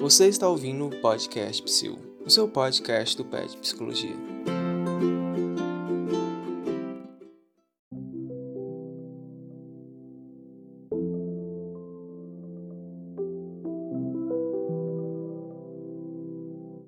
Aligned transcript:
Você 0.00 0.28
está 0.28 0.48
ouvindo 0.48 0.86
o 0.86 0.90
podcast 1.02 1.62
Psil, 1.62 1.98
o 2.24 2.30
seu 2.30 2.48
podcast 2.48 3.14
do 3.18 3.22
PET 3.22 3.54
Psicologia. 3.58 4.16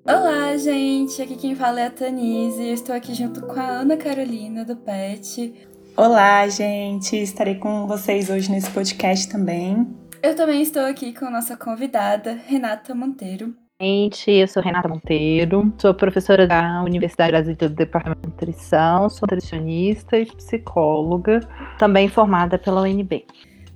Olá, 0.03 0.57
gente! 0.57 1.21
Aqui 1.21 1.35
quem 1.35 1.55
fala 1.55 1.81
é 1.81 1.85
a 1.85 1.91
Tanise. 1.91 2.63
Eu 2.63 2.73
estou 2.73 2.95
aqui 2.95 3.13
junto 3.13 3.41
com 3.41 3.59
a 3.59 3.81
Ana 3.81 3.95
Carolina 3.95 4.65
do 4.65 4.75
PET. 4.75 5.53
Olá, 5.95 6.47
gente! 6.47 7.15
Estarei 7.15 7.59
com 7.59 7.85
vocês 7.85 8.31
hoje 8.31 8.49
nesse 8.49 8.71
podcast 8.71 9.29
também. 9.29 10.01
Eu 10.23 10.37
também 10.37 10.61
estou 10.61 10.83
aqui 10.83 11.11
com 11.11 11.25
a 11.25 11.29
nossa 11.29 11.57
convidada, 11.57 12.39
Renata 12.47 12.95
Monteiro. 12.95 13.53
Gente, 13.81 14.31
eu 14.31 14.47
sou 14.47 14.63
Renata 14.63 14.87
Monteiro, 14.87 15.73
sou 15.77 15.93
professora 15.93 16.47
da 16.47 16.81
Universidade 16.81 17.33
Brasileira 17.33 17.67
do 17.67 17.75
Departamento 17.75 18.21
de 18.21 18.27
Nutrição, 18.29 19.09
sou 19.09 19.27
nutricionista 19.29 20.17
e 20.17 20.25
psicóloga, 20.25 21.41
também 21.77 22.07
formada 22.07 22.57
pela 22.57 22.83
UNB. 22.83 23.25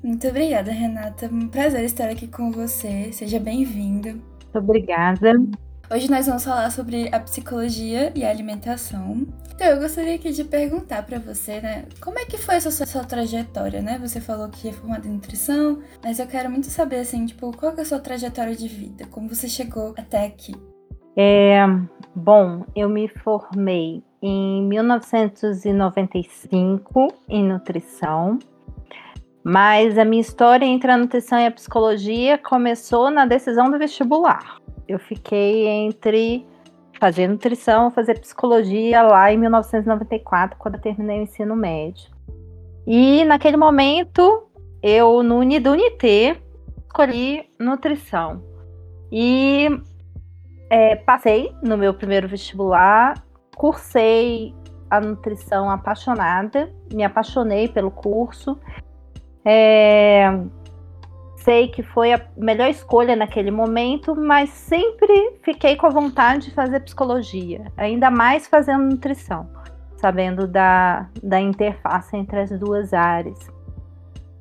Muito 0.01 0.25
obrigada, 0.25 0.71
Renata. 0.71 1.29
Um 1.29 1.49
prazer 1.49 1.83
estar 1.83 2.07
aqui 2.07 2.29
com 2.29 2.49
você. 2.49 3.11
Seja 3.11 3.41
bem-vinda. 3.41 4.13
Muito 4.13 4.57
obrigada. 4.57 5.33
Hoje 5.89 6.11
nós 6.11 6.27
vamos 6.27 6.43
falar 6.43 6.69
sobre 6.69 7.07
a 7.15 7.19
psicologia 7.21 8.11
e 8.13 8.25
a 8.25 8.29
alimentação. 8.29 9.25
Então 9.55 9.67
eu 9.67 9.79
gostaria 9.79 10.15
aqui 10.15 10.33
de 10.33 10.43
perguntar 10.43 11.03
para 11.03 11.17
você, 11.17 11.61
né, 11.61 11.85
como 12.01 12.19
é 12.19 12.25
que 12.25 12.37
foi 12.37 12.55
essa 12.55 12.69
sua, 12.69 12.85
sua, 12.85 13.05
trajetória, 13.05 13.81
né? 13.81 13.97
Você 14.01 14.19
falou 14.19 14.49
que 14.49 14.67
é 14.67 14.73
formada 14.73 15.07
em 15.07 15.11
nutrição, 15.11 15.81
mas 16.03 16.19
eu 16.19 16.27
quero 16.27 16.51
muito 16.51 16.67
saber 16.67 16.97
assim, 16.97 17.25
tipo, 17.25 17.55
qual 17.55 17.73
é 17.73 17.79
a 17.79 17.85
sua 17.85 17.99
trajetória 17.99 18.53
de 18.53 18.67
vida? 18.67 19.05
Como 19.09 19.33
você 19.33 19.47
chegou 19.47 19.93
até 19.97 20.25
aqui? 20.25 20.53
É, 21.15 21.65
bom, 22.13 22.65
eu 22.75 22.89
me 22.89 23.07
formei 23.07 24.03
em 24.21 24.67
1995 24.67 27.07
em 27.29 27.45
nutrição. 27.45 28.39
Mas 29.41 29.97
a 29.97 30.03
minha 30.03 30.19
história 30.19 30.65
entre 30.65 30.91
a 30.91 30.97
nutrição 30.97 31.39
e 31.39 31.45
a 31.45 31.51
psicologia 31.51 32.37
começou 32.37 33.09
na 33.09 33.25
decisão 33.25 33.71
do 33.71 33.79
vestibular 33.79 34.57
eu 34.87 34.99
fiquei 34.99 35.67
entre 35.67 36.45
fazer 36.99 37.27
nutrição 37.27 37.91
fazer 37.91 38.19
psicologia 38.19 39.01
lá 39.03 39.31
em 39.31 39.37
1994, 39.37 40.57
quando 40.57 40.75
eu 40.75 40.81
terminei 40.81 41.19
o 41.19 41.23
ensino 41.23 41.55
médio. 41.55 42.09
E 42.85 43.23
naquele 43.25 43.57
momento, 43.57 44.47
eu 44.81 45.21
no 45.21 45.39
do 45.59 45.71
Unité 45.71 46.37
escolhi 46.85 47.49
nutrição. 47.59 48.43
E 49.11 49.67
é, 50.69 50.95
passei 50.95 51.53
no 51.61 51.77
meu 51.77 51.93
primeiro 51.93 52.27
vestibular, 52.27 53.23
cursei 53.55 54.53
a 54.89 54.99
nutrição 54.99 55.69
apaixonada, 55.69 56.73
me 56.93 57.03
apaixonei 57.03 57.67
pelo 57.67 57.91
curso. 57.91 58.57
É, 59.45 60.27
sei 61.47 61.69
que 61.69 61.81
foi 61.81 62.11
a 62.11 62.19
melhor 62.35 62.69
escolha 62.69 63.15
naquele 63.15 63.51
momento, 63.51 64.13
mas 64.13 64.49
sempre 64.49 65.39
fiquei 65.43 65.77
com 65.77 65.87
a 65.87 65.89
vontade 65.89 66.49
de 66.49 66.53
fazer 66.53 66.81
psicologia, 66.81 67.71
ainda 67.77 68.11
mais 68.11 68.47
fazendo 68.47 68.83
nutrição, 68.83 69.49
sabendo 69.95 70.45
da, 70.45 71.07
da 71.23 71.39
interface 71.39 72.17
entre 72.17 72.41
as 72.41 72.49
duas 72.59 72.93
áreas. 72.93 73.49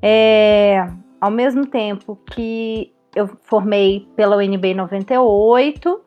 É, 0.01 0.85
ao 1.21 1.31
mesmo 1.31 1.65
tempo 1.65 2.19
que 2.29 2.93
eu 3.15 3.25
formei 3.43 4.05
pela 4.17 4.35
UNB 4.35 4.65
em 4.65 4.75
98, 4.75 6.01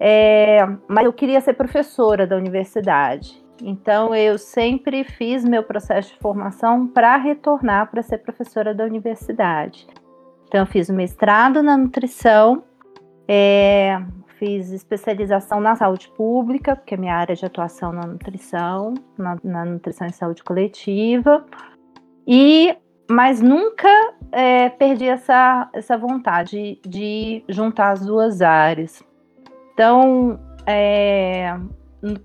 é, 0.00 0.66
mas 0.88 1.04
eu 1.04 1.12
queria 1.12 1.42
ser 1.42 1.52
professora 1.52 2.26
da 2.26 2.34
universidade. 2.34 3.44
Então, 3.62 4.14
eu 4.14 4.38
sempre 4.38 5.04
fiz 5.04 5.44
meu 5.44 5.62
processo 5.62 6.14
de 6.14 6.18
formação 6.18 6.86
para 6.86 7.18
retornar 7.18 7.90
para 7.90 8.02
ser 8.02 8.16
professora 8.16 8.74
da 8.74 8.84
universidade. 8.84 9.86
Então, 10.50 10.62
eu 10.62 10.66
fiz 10.66 10.88
o 10.88 10.92
mestrado 10.92 11.62
na 11.62 11.76
nutrição, 11.76 12.64
é, 13.28 14.02
fiz 14.36 14.72
especialização 14.72 15.60
na 15.60 15.76
saúde 15.76 16.08
pública, 16.16 16.74
porque 16.74 16.94
é 16.94 16.96
minha 16.96 17.14
área 17.14 17.36
de 17.36 17.46
atuação 17.46 17.92
na 17.92 18.04
nutrição, 18.04 18.94
na, 19.16 19.38
na 19.44 19.64
nutrição 19.64 20.08
e 20.08 20.12
saúde 20.12 20.42
coletiva, 20.42 21.46
e 22.26 22.76
mas 23.08 23.40
nunca 23.40 23.88
é, 24.32 24.68
perdi 24.70 25.06
essa, 25.06 25.70
essa 25.72 25.96
vontade 25.96 26.80
de 26.84 27.44
juntar 27.48 27.92
as 27.92 28.04
duas 28.04 28.42
áreas. 28.42 29.04
Então, 29.72 30.36
é, 30.66 31.56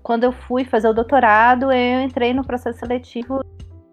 quando 0.02 0.24
eu 0.24 0.32
fui 0.32 0.64
fazer 0.64 0.88
o 0.88 0.92
doutorado, 0.92 1.70
eu 1.70 2.00
entrei 2.00 2.34
no 2.34 2.44
processo 2.44 2.80
seletivo 2.80 3.40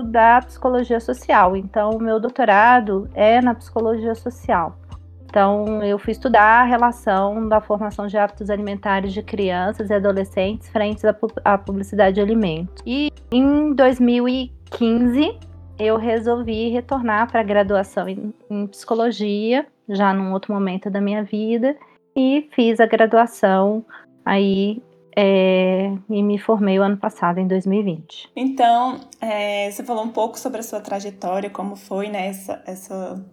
da 0.04 0.42
psicologia 0.42 1.00
social. 1.00 1.56
Então, 1.56 1.92
o 1.92 2.00
meu 2.02 2.20
doutorado 2.20 3.10
é 3.14 3.42
na 3.42 3.56
psicologia 3.56 4.14
social. 4.16 4.78
Então, 5.26 5.84
eu 5.84 5.98
fui 5.98 6.12
estudar 6.12 6.62
a 6.62 6.64
relação 6.64 7.50
da 7.50 7.60
formação 7.60 8.06
de 8.06 8.16
hábitos 8.16 8.52
alimentares 8.52 9.12
de 9.12 9.24
crianças 9.24 9.90
e 9.90 9.94
adolescentes 9.94 10.70
frente 10.70 11.02
à 11.44 11.58
publicidade 11.58 12.16
de 12.16 12.22
alimentos. 12.22 12.84
E 12.86 13.12
em 13.32 13.74
2015, 13.74 15.36
eu 15.80 15.98
resolvi 15.98 16.70
retornar 16.70 17.32
para 17.32 17.40
a 17.40 17.44
graduação 17.44 18.08
em, 18.08 18.32
em 18.48 18.68
psicologia, 18.68 19.66
já 19.90 20.14
num 20.14 20.34
outro 20.34 20.54
momento 20.54 20.88
da 20.90 21.02
minha 21.02 21.24
vida, 21.24 21.76
e 22.16 22.48
fiz 22.54 22.80
a 22.80 22.86
graduação 22.86 23.84
aí 24.24 24.84
é, 25.16 25.92
e 26.10 26.24
me 26.24 26.38
formei 26.38 26.80
o 26.80 26.84
ano 26.84 26.98
passado, 26.98 27.40
em 27.40 27.48
2020. 27.48 28.32
Então, 28.36 29.00
é, 29.22 29.70
você 29.70 29.84
falou 29.84 30.04
um 30.04 30.10
pouco 30.10 30.40
sobre 30.40 30.60
a 30.60 30.64
sua 30.64 30.82
trajetória, 30.82 31.50
como 31.50 31.76
foi 31.76 32.10
né, 32.10 32.28
essa, 32.28 32.64
essa, 32.66 33.26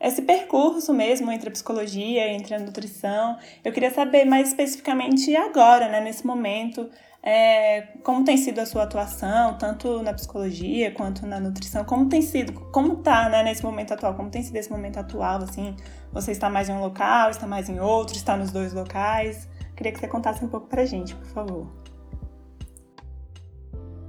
esse 0.00 0.22
percurso 0.22 0.94
mesmo 0.94 1.30
entre 1.30 1.48
a 1.48 1.52
psicologia, 1.52 2.28
entre 2.32 2.54
a 2.54 2.58
nutrição. 2.58 3.36
Eu 3.64 3.72
queria 3.72 3.90
saber 3.90 4.24
mais 4.24 4.48
especificamente 4.48 5.34
agora, 5.34 5.88
né, 5.88 6.00
nesse 6.00 6.26
momento, 6.26 6.88
é, 7.22 7.82
como 8.02 8.24
tem 8.24 8.36
sido 8.36 8.58
a 8.58 8.66
sua 8.66 8.82
atuação, 8.82 9.56
tanto 9.56 10.02
na 10.02 10.12
psicologia 10.12 10.92
quanto 10.92 11.24
na 11.24 11.38
nutrição, 11.38 11.84
como 11.84 12.08
tem 12.08 12.20
sido, 12.20 12.52
como 12.70 12.96
tá, 12.96 13.28
né, 13.28 13.44
nesse 13.44 13.64
momento 13.64 13.94
atual, 13.94 14.14
como 14.14 14.28
tem 14.28 14.42
sido 14.42 14.56
esse 14.56 14.70
momento 14.70 14.98
atual, 14.98 15.42
assim, 15.42 15.76
você 16.12 16.32
está 16.32 16.50
mais 16.50 16.68
em 16.68 16.72
um 16.72 16.80
local, 16.80 17.30
está 17.30 17.46
mais 17.46 17.68
em 17.68 17.78
outro, 17.78 18.16
está 18.16 18.36
nos 18.36 18.50
dois 18.50 18.72
locais? 18.72 19.48
Queria 19.82 19.94
que 19.94 19.98
você 19.98 20.06
contasse 20.06 20.44
um 20.44 20.48
pouco 20.48 20.68
pra 20.68 20.84
gente, 20.84 21.12
por 21.12 21.26
favor. 21.26 21.66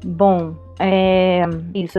Bom, 0.06 0.56
é, 0.79 1.41
isso. 1.73 1.97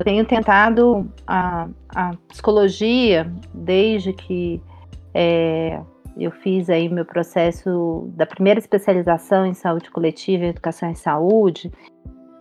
Eu 0.00 0.04
tenho 0.04 0.24
tentado 0.24 1.08
a, 1.24 1.68
a 1.94 2.10
psicologia 2.26 3.32
desde 3.54 4.12
que 4.12 4.60
é, 5.14 5.80
eu 6.18 6.32
fiz 6.32 6.68
aí 6.68 6.88
meu 6.88 7.04
processo 7.04 8.10
da 8.16 8.26
primeira 8.26 8.58
especialização 8.58 9.46
em 9.46 9.54
saúde 9.54 9.92
coletiva 9.92 10.46
educação 10.46 10.90
em 10.90 10.96
saúde. 10.96 11.70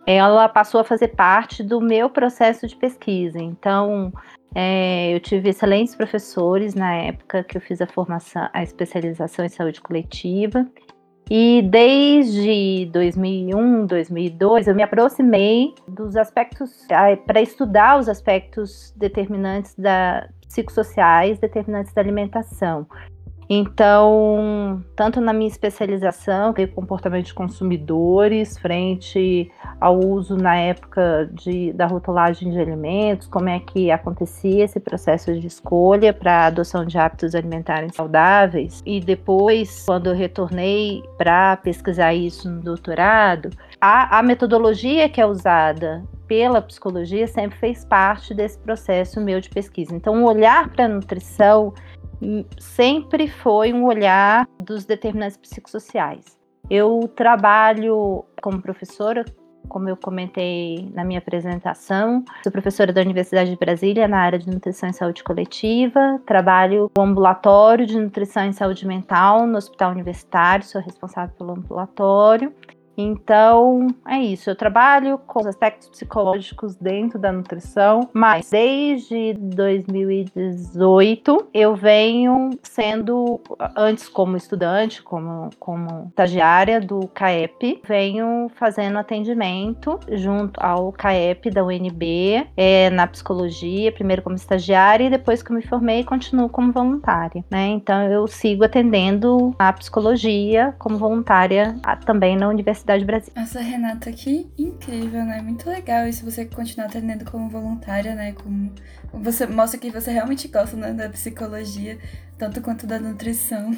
Ela 0.08 0.50
passou 0.50 0.82
a 0.82 0.84
fazer 0.84 1.10
parte 1.10 1.62
do 1.62 1.80
meu 1.80 2.10
processo 2.10 2.66
de 2.66 2.76
pesquisa. 2.76 3.38
Então, 3.38 4.12
é, 4.56 5.16
eu 5.16 5.20
tive 5.20 5.50
excelentes 5.50 5.96
professores 5.96 6.76
na 6.76 6.94
época 6.94 7.44
que 7.44 7.58
eu 7.58 7.62
fiz 7.62 7.82
a 7.82 7.88
formação, 7.88 8.48
a 8.54 8.62
especialização 8.62 9.46
em 9.46 9.50
saúde 9.50 9.82
coletiva. 9.82 10.68
E 11.30 11.62
desde 11.64 12.90
2001, 12.92 13.86
2002, 13.86 14.68
eu 14.68 14.76
me 14.76 14.84
aproximei 14.84 15.74
dos 15.88 16.16
aspectos, 16.16 16.86
para 17.26 17.42
estudar 17.42 17.98
os 17.98 18.10
aspectos 18.10 18.94
determinantes 18.98 19.74
da 19.76 20.28
psicossociais, 20.48 21.40
determinantes 21.40 21.94
da 21.94 22.02
alimentação. 22.02 22.86
Então, 23.50 24.84
tanto 24.96 25.20
na 25.20 25.34
minha 25.34 25.50
especialização, 25.50 26.54
que 26.54 26.62
é 26.62 26.68
comportamento 26.68 27.26
de 27.26 27.34
consumidores, 27.34 28.58
frente 28.58 29.52
ao 29.80 30.00
uso 30.00 30.36
na 30.36 30.56
época 30.56 31.30
de, 31.34 31.74
da 31.74 31.86
rotulagem 31.86 32.52
de 32.52 32.60
alimentos, 32.60 33.28
como 33.28 33.50
é 33.50 33.60
que 33.60 33.92
acontecia 33.92 34.64
esse 34.64 34.80
processo 34.80 35.38
de 35.40 35.48
escolha 35.48 36.14
para 36.14 36.44
a 36.44 36.46
adoção 36.48 36.86
de 36.86 36.98
hábitos 36.98 37.36
alimentares 37.36 37.96
saudáveis, 37.96 38.82
e 38.86 39.00
depois, 39.00 39.84
quando 39.86 40.08
eu 40.08 40.16
retornei 40.16 41.04
para 41.18 41.58
pesquisar 41.58 42.14
isso 42.14 42.50
no 42.50 42.62
doutorado, 42.62 43.50
a, 43.80 44.20
a 44.20 44.24
metodologia 44.24 45.10
que 45.10 45.20
é 45.20 45.26
usada 45.26 46.04
pela 46.28 46.62
psicologia 46.62 47.28
sempre 47.28 47.58
fez 47.60 47.86
parte 47.86 48.34
desse 48.34 48.58
processo 48.58 49.20
meu 49.20 49.40
de 49.40 49.50
pesquisa. 49.50 49.96
Então, 49.96 50.24
o 50.24 50.28
olhar 50.28 50.70
para 50.70 50.86
a 50.86 50.88
nutrição 50.88 51.74
sempre 52.60 53.28
foi 53.28 53.74
um 53.74 53.86
olhar 53.86 54.48
dos 54.64 54.86
determinantes 54.86 55.38
psicossociais. 55.38 56.38
Eu 56.70 57.12
trabalho 57.16 58.26
como 58.42 58.62
professora 58.62 59.26
como 59.68 59.90
eu 59.90 59.98
comentei 59.98 60.92
na 60.94 61.04
minha 61.04 61.20
apresentação, 61.20 62.24
sou 62.44 62.52
professora 62.52 62.92
da 62.92 63.02
Universidade 63.02 63.50
de 63.50 63.56
Brasília 63.56 64.08
na 64.08 64.20
área 64.20 64.38
de 64.38 64.50
nutrição 64.50 64.90
e 64.90 64.94
saúde 64.94 65.24
coletiva, 65.24 66.22
trabalho 66.26 66.92
no 66.96 67.04
ambulatório 67.04 67.86
de 67.86 67.98
nutrição 67.98 68.48
e 68.50 68.54
saúde 68.54 68.86
mental 68.86 69.48
no 69.48 69.58
Hospital 69.58 69.92
Universitário, 69.92 70.66
sou 70.66 70.82
responsável 70.82 71.34
pelo 71.36 71.52
ambulatório 71.52 72.54
então, 72.98 73.88
é 74.08 74.18
isso. 74.18 74.50
Eu 74.50 74.56
trabalho 74.56 75.18
com 75.18 75.40
os 75.40 75.48
aspectos 75.48 75.90
psicológicos 75.90 76.76
dentro 76.76 77.20
da 77.20 77.32
nutrição, 77.32 78.10
mas 78.14 78.50
desde 78.50 79.34
2018 79.34 81.48
eu 81.54 81.76
venho 81.76 82.52
sendo, 82.62 83.40
antes 83.76 84.08
como 84.08 84.38
estudante, 84.38 85.02
como, 85.02 85.50
como 85.60 86.06
estagiária 86.10 86.80
do 86.80 87.08
CAEP, 87.08 87.82
venho 87.88 88.52
fazendo 88.56 89.00
atendimento 89.00 90.00
junto 90.12 90.64
ao 90.64 90.92
CAEP 90.92 91.50
da 91.50 91.64
UNB, 91.64 92.46
é, 92.56 92.92
na 92.92 93.08
psicologia, 93.08 93.92
primeiro 93.92 94.22
como 94.22 94.36
estagiária 94.36 95.06
e 95.06 95.10
depois 95.10 95.42
que 95.42 95.52
eu 95.52 95.56
me 95.56 95.66
formei, 95.66 96.04
continuo 96.04 96.50
como 96.50 96.72
voluntária. 96.72 97.44
Né? 97.50 97.70
Então, 97.70 98.04
eu 98.04 98.28
sigo 98.28 98.64
atendendo 98.64 99.56
a 99.58 99.74
psicologia 99.74 100.76
como 100.78 100.98
voluntária 100.98 101.76
também 102.06 102.36
na 102.36 102.48
Universidade 102.48 102.83
Universidade 102.84 103.06
Brasil. 103.06 103.34
Nossa, 103.36 103.60
Renata, 103.62 104.12
que 104.12 104.52
incrível, 104.58 105.24
né? 105.24 105.42
Muito 105.42 105.70
legal 105.70 106.06
isso 106.08 106.26
você 106.30 106.46
continuar 106.46 106.88
atendendo 106.88 107.30
como 107.30 107.50
voluntária, 107.50 108.14
né? 108.14 108.34
Como 108.34 108.74
você 109.14 109.48
mostra 109.48 109.80
que 109.80 109.90
você 109.90 110.12
realmente 110.12 110.48
gosta 110.50 110.76
né, 110.76 110.92
da 110.92 111.10
psicologia, 111.10 111.98
tanto 112.38 112.62
quanto 112.62 112.86
da 112.86 113.00
nutrição. 113.00 113.72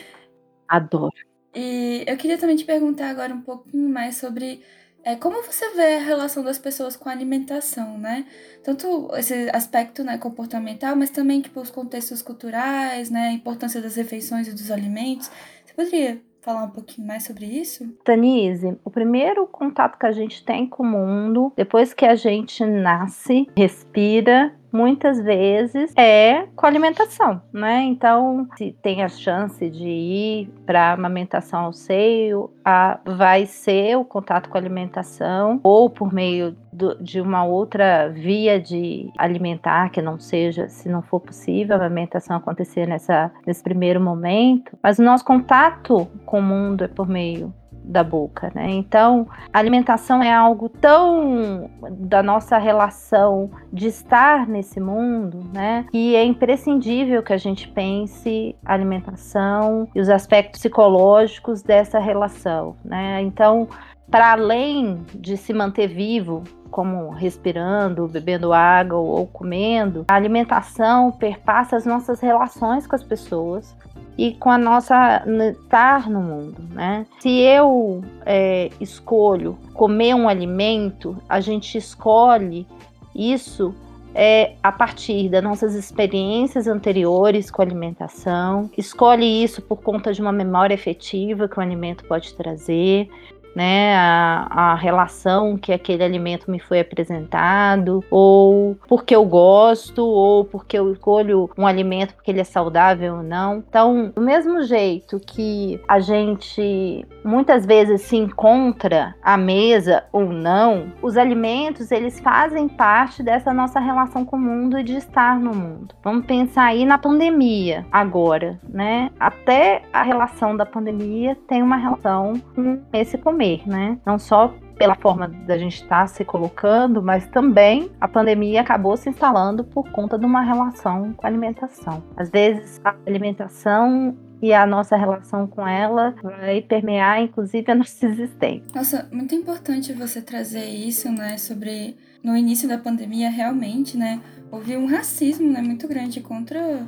Adoro. 0.68 1.12
E 1.54 2.04
eu 2.06 2.16
queria 2.16 2.36
também 2.36 2.56
te 2.56 2.64
perguntar 2.64 3.08
agora 3.10 3.32
um 3.32 3.40
pouquinho 3.40 3.88
mais 3.88 4.16
sobre 4.16 4.62
é, 5.04 5.14
como 5.16 5.42
você 5.42 5.70
vê 5.70 5.94
a 5.94 6.00
relação 6.00 6.42
das 6.42 6.58
pessoas 6.58 6.96
com 6.96 7.08
a 7.08 7.12
alimentação, 7.12 7.96
né? 7.96 8.26
Tanto 8.62 9.10
esse 9.16 9.48
aspecto 9.50 10.04
né, 10.04 10.18
comportamental, 10.18 10.96
mas 10.96 11.10
também 11.10 11.40
tipo, 11.40 11.60
os 11.60 11.70
contextos 11.70 12.20
culturais, 12.20 13.08
né? 13.10 13.28
A 13.28 13.32
importância 13.32 13.80
das 13.80 13.96
refeições 13.96 14.48
e 14.48 14.52
dos 14.52 14.70
alimentos. 14.70 15.30
Você 15.64 15.74
poderia 15.74 16.22
falar 16.44 16.64
um 16.64 16.70
pouquinho 16.70 17.06
mais 17.06 17.24
sobre 17.24 17.46
isso? 17.46 17.88
Tanise, 18.04 18.76
o 18.84 18.90
primeiro 18.90 19.46
contato 19.46 19.98
que 19.98 20.06
a 20.06 20.12
gente 20.12 20.44
tem 20.44 20.66
com 20.66 20.82
o 20.82 20.86
mundo, 20.86 21.52
depois 21.56 21.94
que 21.94 22.04
a 22.04 22.14
gente 22.14 22.64
nasce, 22.64 23.48
respira, 23.56 24.54
muitas 24.74 25.20
vezes 25.20 25.92
é 25.96 26.48
com 26.56 26.66
alimentação, 26.66 27.40
né? 27.52 27.82
Então, 27.82 28.48
se 28.56 28.76
tem 28.82 29.04
a 29.04 29.08
chance 29.08 29.70
de 29.70 29.88
ir 29.88 30.50
para 30.66 30.92
amamentação 30.92 31.66
ao 31.66 31.72
seio, 31.72 32.50
a, 32.64 32.98
vai 33.06 33.46
ser 33.46 33.96
o 33.96 34.04
contato 34.04 34.48
com 34.48 34.58
a 34.58 34.60
alimentação 34.60 35.60
ou 35.62 35.88
por 35.88 36.12
meio 36.12 36.56
do, 36.72 37.00
de 37.00 37.20
uma 37.20 37.44
outra 37.44 38.08
via 38.08 38.60
de 38.60 39.10
alimentar 39.16 39.90
que 39.90 40.02
não 40.02 40.18
seja, 40.18 40.68
se 40.68 40.88
não 40.88 41.02
for 41.02 41.20
possível, 41.20 41.76
a 41.76 41.78
amamentação 41.78 42.36
acontecer 42.36 42.86
nessa, 42.88 43.30
nesse 43.46 43.62
primeiro 43.62 44.00
momento. 44.00 44.76
Mas 44.82 44.98
o 44.98 45.02
nosso 45.04 45.24
contato 45.24 46.08
com 46.26 46.40
o 46.40 46.42
mundo 46.42 46.82
é 46.82 46.88
por 46.88 47.08
meio 47.08 47.54
da 47.84 48.02
boca, 48.02 48.50
né? 48.54 48.70
Então, 48.70 49.28
alimentação 49.52 50.22
é 50.22 50.32
algo 50.32 50.68
tão 50.68 51.70
da 51.90 52.22
nossa 52.22 52.56
relação 52.56 53.50
de 53.72 53.86
estar 53.86 54.48
nesse 54.48 54.80
mundo, 54.80 55.44
né? 55.52 55.84
Que 55.90 56.16
é 56.16 56.24
imprescindível 56.24 57.22
que 57.22 57.32
a 57.32 57.36
gente 57.36 57.68
pense 57.68 58.56
a 58.64 58.72
alimentação 58.72 59.86
e 59.94 60.00
os 60.00 60.08
aspectos 60.08 60.60
psicológicos 60.60 61.62
dessa 61.62 61.98
relação, 61.98 62.76
né? 62.84 63.20
Então, 63.22 63.68
para 64.10 64.32
além 64.32 65.02
de 65.14 65.36
se 65.36 65.52
manter 65.52 65.88
vivo, 65.88 66.42
como 66.70 67.10
respirando, 67.10 68.08
bebendo 68.08 68.52
água 68.52 68.98
ou 68.98 69.26
comendo, 69.26 70.04
a 70.08 70.14
alimentação 70.14 71.12
perpassa 71.12 71.76
as 71.76 71.86
nossas 71.86 72.20
relações 72.20 72.86
com 72.86 72.96
as 72.96 73.02
pessoas, 73.04 73.76
e 74.16 74.32
com 74.34 74.50
a 74.50 74.58
nossa 74.58 75.24
estar 75.50 76.08
no 76.08 76.20
mundo, 76.20 76.62
né? 76.70 77.06
Se 77.20 77.40
eu 77.40 78.02
é, 78.24 78.70
escolho 78.80 79.58
comer 79.72 80.14
um 80.14 80.28
alimento, 80.28 81.16
a 81.28 81.40
gente 81.40 81.76
escolhe 81.76 82.66
isso 83.14 83.74
é, 84.14 84.54
a 84.62 84.70
partir 84.70 85.28
das 85.28 85.42
nossas 85.42 85.74
experiências 85.74 86.68
anteriores 86.68 87.50
com 87.50 87.60
alimentação, 87.60 88.70
escolhe 88.78 89.42
isso 89.42 89.60
por 89.60 89.82
conta 89.82 90.12
de 90.12 90.22
uma 90.22 90.32
memória 90.32 90.74
efetiva 90.74 91.48
que 91.48 91.58
o 91.58 91.60
alimento 91.60 92.04
pode 92.04 92.32
trazer, 92.34 93.08
né, 93.54 93.94
a, 93.96 94.46
a 94.50 94.74
relação 94.74 95.56
que 95.56 95.72
aquele 95.72 96.02
alimento 96.02 96.50
me 96.50 96.58
foi 96.58 96.80
apresentado, 96.80 98.04
ou 98.10 98.76
porque 98.88 99.14
eu 99.14 99.24
gosto, 99.24 100.04
ou 100.04 100.44
porque 100.44 100.78
eu 100.78 100.92
escolho 100.92 101.50
um 101.56 101.66
alimento 101.66 102.14
porque 102.14 102.30
ele 102.30 102.40
é 102.40 102.44
saudável 102.44 103.16
ou 103.16 103.22
não. 103.22 103.62
Então, 103.68 104.12
do 104.14 104.20
mesmo 104.20 104.62
jeito 104.62 105.20
que 105.20 105.80
a 105.86 106.00
gente 106.00 107.06
muitas 107.24 107.64
vezes 107.64 108.02
se 108.02 108.16
encontra 108.16 109.14
à 109.22 109.36
mesa 109.36 110.04
ou 110.12 110.26
não, 110.26 110.92
os 111.00 111.16
alimentos 111.16 111.90
eles 111.90 112.20
fazem 112.20 112.68
parte 112.68 113.22
dessa 113.22 113.52
nossa 113.52 113.80
relação 113.80 114.24
com 114.24 114.36
o 114.36 114.40
mundo 114.40 114.78
e 114.78 114.82
de 114.82 114.96
estar 114.96 115.38
no 115.38 115.54
mundo. 115.54 115.94
Vamos 116.02 116.26
pensar 116.26 116.64
aí 116.64 116.84
na 116.84 116.98
pandemia 116.98 117.86
agora, 117.90 118.58
né? 118.68 119.10
Até 119.18 119.82
a 119.92 120.02
relação 120.02 120.56
da 120.56 120.66
pandemia 120.66 121.36
tem 121.48 121.62
uma 121.62 121.76
relação 121.76 122.34
com 122.54 122.80
esse 122.92 123.16
comer 123.16 123.43
comer, 123.44 123.68
né? 123.68 123.98
Não 124.06 124.18
só 124.18 124.54
pela 124.76 124.96
forma 124.96 125.28
da 125.28 125.56
gente 125.56 125.74
estar 125.82 126.00
tá 126.00 126.06
se 126.06 126.24
colocando, 126.24 127.02
mas 127.02 127.26
também 127.28 127.90
a 128.00 128.08
pandemia 128.08 128.60
acabou 128.60 128.96
se 128.96 129.08
instalando 129.08 129.62
por 129.62 129.88
conta 129.92 130.18
de 130.18 130.26
uma 130.26 130.42
relação 130.42 131.12
com 131.12 131.26
a 131.26 131.30
alimentação. 131.30 132.02
Às 132.16 132.30
vezes 132.30 132.80
a 132.84 132.94
alimentação 133.06 134.16
e 134.42 134.52
a 134.52 134.66
nossa 134.66 134.96
relação 134.96 135.46
com 135.46 135.66
ela 135.66 136.14
vai 136.22 136.60
permear, 136.60 137.22
inclusive, 137.22 137.70
a 137.70 137.74
nossa 137.76 138.04
existência. 138.04 138.64
Nossa, 138.74 139.08
muito 139.12 139.34
importante 139.34 139.92
você 139.92 140.20
trazer 140.20 140.66
isso, 140.66 141.10
né, 141.10 141.38
sobre 141.38 141.96
no 142.22 142.36
início 142.36 142.68
da 142.68 142.76
pandemia, 142.76 143.30
realmente, 143.30 143.96
né, 143.96 144.20
houve 144.50 144.76
um 144.76 144.86
racismo, 144.86 145.50
né, 145.50 145.62
muito 145.62 145.86
grande 145.86 146.20
contra 146.20 146.86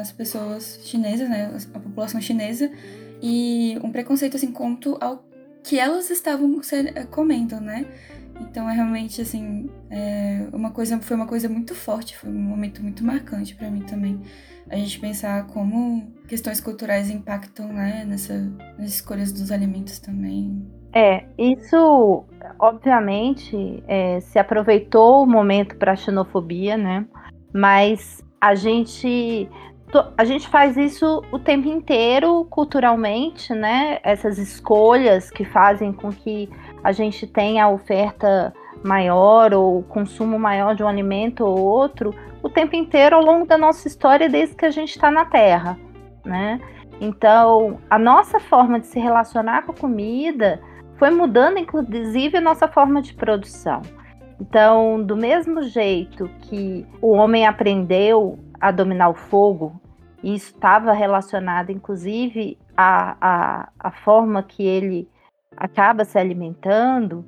as 0.00 0.10
pessoas 0.10 0.80
chinesas, 0.82 1.28
né, 1.28 1.56
a 1.72 1.78
população 1.78 2.20
chinesa, 2.20 2.70
e 3.22 3.78
um 3.82 3.90
preconceito, 3.90 4.36
assim, 4.36 4.50
quanto 4.50 4.98
ao 5.00 5.22
que 5.64 5.78
elas 5.80 6.10
estavam 6.10 6.60
eh, 6.72 7.04
comendo, 7.04 7.58
né? 7.60 7.86
Então 8.40 8.68
é 8.68 8.74
realmente 8.74 9.20
assim, 9.20 9.70
é 9.90 10.46
uma 10.52 10.70
coisa 10.70 11.00
foi 11.00 11.16
uma 11.16 11.26
coisa 11.26 11.48
muito 11.48 11.74
forte, 11.74 12.16
foi 12.16 12.30
um 12.30 12.42
momento 12.42 12.82
muito 12.82 13.02
marcante 13.02 13.54
para 13.54 13.70
mim 13.70 13.80
também. 13.80 14.20
A 14.68 14.76
gente 14.76 15.00
pensar 15.00 15.46
como 15.46 16.12
questões 16.28 16.60
culturais 16.60 17.10
impactam, 17.10 17.72
né, 17.72 18.04
nessa, 18.06 18.34
nas 18.78 18.88
escolhas 18.90 19.32
dos 19.32 19.50
alimentos 19.50 19.98
também. 19.98 20.66
É, 20.92 21.24
isso 21.38 22.24
obviamente 22.58 23.82
é, 23.86 24.20
se 24.20 24.38
aproveitou 24.38 25.22
o 25.22 25.26
momento 25.26 25.76
para 25.76 25.96
xenofobia, 25.96 26.76
né? 26.76 27.06
Mas 27.52 28.22
a 28.40 28.54
gente 28.54 29.48
a 30.16 30.24
gente 30.24 30.48
faz 30.48 30.76
isso 30.76 31.22
o 31.30 31.38
tempo 31.38 31.68
inteiro 31.68 32.44
culturalmente, 32.46 33.52
né? 33.52 33.98
Essas 34.02 34.38
escolhas 34.38 35.30
que 35.30 35.44
fazem 35.44 35.92
com 35.92 36.10
que 36.10 36.48
a 36.82 36.92
gente 36.92 37.26
tenha 37.26 37.68
oferta 37.68 38.52
maior 38.82 39.54
ou 39.54 39.82
consumo 39.82 40.38
maior 40.38 40.74
de 40.74 40.82
um 40.82 40.88
alimento 40.88 41.44
ou 41.44 41.58
outro 41.58 42.14
o 42.42 42.50
tempo 42.50 42.76
inteiro 42.76 43.16
ao 43.16 43.22
longo 43.22 43.46
da 43.46 43.56
nossa 43.56 43.88
história 43.88 44.28
desde 44.28 44.54
que 44.54 44.66
a 44.66 44.70
gente 44.70 44.90
está 44.90 45.10
na 45.10 45.24
Terra, 45.24 45.78
né? 46.24 46.60
Então, 47.00 47.78
a 47.88 47.98
nossa 47.98 48.38
forma 48.38 48.78
de 48.78 48.86
se 48.86 48.98
relacionar 48.98 49.62
com 49.62 49.72
a 49.72 49.74
comida 49.74 50.60
foi 50.96 51.10
mudando, 51.10 51.58
inclusive, 51.58 52.36
a 52.36 52.40
nossa 52.40 52.68
forma 52.68 53.02
de 53.02 53.14
produção. 53.14 53.82
Então, 54.40 55.02
do 55.02 55.16
mesmo 55.16 55.62
jeito 55.62 56.28
que 56.42 56.86
o 57.00 57.12
homem 57.12 57.46
aprendeu 57.46 58.38
a 58.60 58.70
dominar 58.70 59.08
o 59.08 59.14
fogo 59.14 59.80
e 60.24 60.34
isso 60.34 60.54
estava 60.54 60.94
relacionado, 60.94 61.70
inclusive, 61.70 62.56
à, 62.74 63.16
à, 63.20 63.68
à 63.78 63.90
forma 63.90 64.42
que 64.42 64.62
ele 64.66 65.06
acaba 65.54 66.02
se 66.06 66.18
alimentando, 66.18 67.22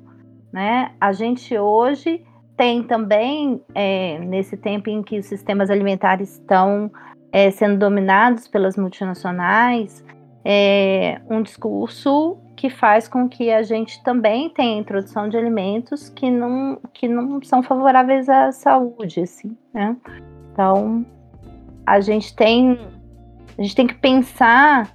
né? 0.51 0.91
A 0.99 1.13
gente 1.13 1.55
hoje 1.55 2.25
tem 2.57 2.81
também, 2.81 3.61
é, 3.75 4.17
nesse 4.17 4.57
tempo 4.57 4.89
em 4.89 5.03
que 5.03 5.19
os 5.19 5.27
sistemas 5.27 5.69
alimentares 5.69 6.39
estão 6.39 6.91
é, 7.31 7.51
sendo 7.51 7.77
dominados 7.77 8.47
pelas 8.47 8.75
multinacionais, 8.75 10.03
é, 10.43 11.21
um 11.29 11.43
discurso 11.43 12.35
que 12.55 12.67
faz 12.67 13.07
com 13.07 13.29
que 13.29 13.51
a 13.51 13.61
gente 13.61 14.03
também 14.03 14.49
tenha 14.49 14.75
a 14.75 14.79
introdução 14.79 15.29
de 15.29 15.37
alimentos 15.37 16.09
que 16.09 16.31
não, 16.31 16.79
que 16.91 17.07
não 17.07 17.39
são 17.43 17.61
favoráveis 17.61 18.27
à 18.27 18.51
saúde, 18.51 19.21
assim, 19.21 19.55
né? 19.71 19.95
Então, 20.51 21.05
a 21.87 22.01
gente 22.01 22.35
tem 22.35 22.77
a 23.57 23.61
gente 23.61 23.75
tem 23.75 23.87
que 23.87 23.95
pensar 23.95 24.93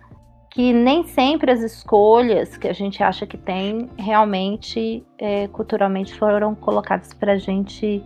que 0.51 0.73
nem 0.75 1.05
sempre 1.05 1.51
as 1.51 1.61
escolhas 1.61 2.59
que 2.59 2.69
a 2.69 2.73
gente 2.75 3.03
acha 3.03 3.27
que 3.27 3.39
tem 3.39 3.89
realmente 3.99 5.05
é, 5.19 5.49
culturalmente 5.49 6.15
foram 6.15 6.55
colocadas 6.55 7.15
para 7.15 7.33
a 7.33 7.39
gente 7.39 8.05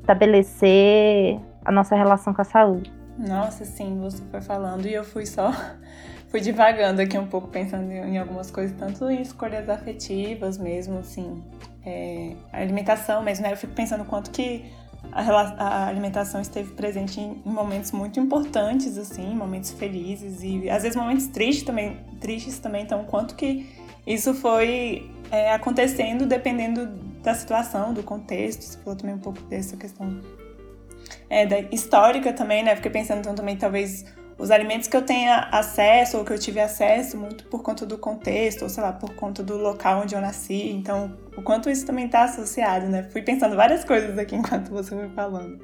estabelecer 0.00 1.40
a 1.64 1.70
nossa 1.70 1.94
relação 1.94 2.34
com 2.34 2.42
a 2.42 2.44
saúde. 2.44 2.92
Nossa, 3.16 3.64
sim, 3.64 3.98
você 4.00 4.22
foi 4.30 4.40
falando 4.40 4.86
e 4.86 4.92
eu 4.92 5.04
fui 5.04 5.24
só 5.24 5.52
fui 6.28 6.40
divagando 6.40 7.00
aqui 7.00 7.16
um 7.16 7.26
pouco 7.26 7.46
pensando 7.48 7.90
em 7.90 8.18
algumas 8.18 8.50
coisas, 8.50 8.76
tanto 8.76 9.08
em 9.08 9.22
escolhas 9.22 9.68
afetivas 9.68 10.58
mesmo, 10.58 10.98
assim, 10.98 11.42
é, 11.86 12.34
alimentação 12.52 13.22
mesmo, 13.22 13.44
né? 13.44 13.52
Eu 13.52 13.56
fico 13.56 13.72
pensando 13.72 14.04
quanto 14.04 14.30
que 14.32 14.70
a, 15.12 15.86
alimentação 15.86 16.40
esteve 16.40 16.72
presente 16.72 17.20
em, 17.20 17.42
em, 17.44 17.50
momentos 17.50 17.92
muito 17.92 18.20
importantes, 18.20 18.96
assim, 18.98 19.34
momentos 19.34 19.70
felizes 19.70 20.42
e 20.42 20.68
às 20.70 20.82
vezes 20.82 20.96
momentos 20.96 21.26
tristes 21.28 21.64
também, 21.64 21.96
tristes 22.20 22.58
também, 22.58 22.82
então 22.82 23.04
quanto 23.04 23.34
que 23.34 23.66
isso 24.06 24.34
foi 24.34 25.10
é, 25.30 25.52
acontecendo 25.52 26.26
dependendo 26.26 26.86
da 27.22 27.34
situação, 27.34 27.92
do 27.92 28.02
contexto, 28.02 28.62
você 28.62 28.78
falou 28.78 28.96
também 28.96 29.14
um 29.14 29.20
pouco 29.20 29.40
dessa 29.42 29.76
questão 29.76 30.20
é, 31.28 31.46
da 31.46 31.60
histórica 31.60 32.32
também, 32.32 32.62
né? 32.62 32.74
Fiquei 32.76 32.90
pensando 32.90 33.20
então, 33.20 33.34
também 33.34 33.56
talvez 33.56 34.04
os 34.38 34.52
alimentos 34.52 34.86
que 34.86 34.96
eu 34.96 35.02
tenha 35.02 35.48
acesso 35.50 36.16
ou 36.16 36.24
que 36.24 36.32
eu 36.32 36.38
tive 36.38 36.60
acesso 36.60 37.16
muito 37.16 37.44
por 37.46 37.62
conta 37.62 37.84
do 37.84 37.98
contexto, 37.98 38.62
ou 38.62 38.68
sei 38.68 38.82
lá, 38.82 38.92
por 38.92 39.14
conta 39.14 39.42
do 39.42 39.56
local 39.56 40.02
onde 40.02 40.14
eu 40.14 40.20
nasci. 40.20 40.70
Então, 40.70 41.12
o 41.36 41.42
quanto 41.42 41.68
isso 41.68 41.84
também 41.84 42.06
está 42.06 42.22
associado, 42.22 42.86
né? 42.86 43.02
Fui 43.10 43.20
pensando 43.20 43.56
várias 43.56 43.84
coisas 43.84 44.16
aqui 44.16 44.36
enquanto 44.36 44.70
você 44.70 44.94
foi 44.94 45.08
falando. 45.08 45.58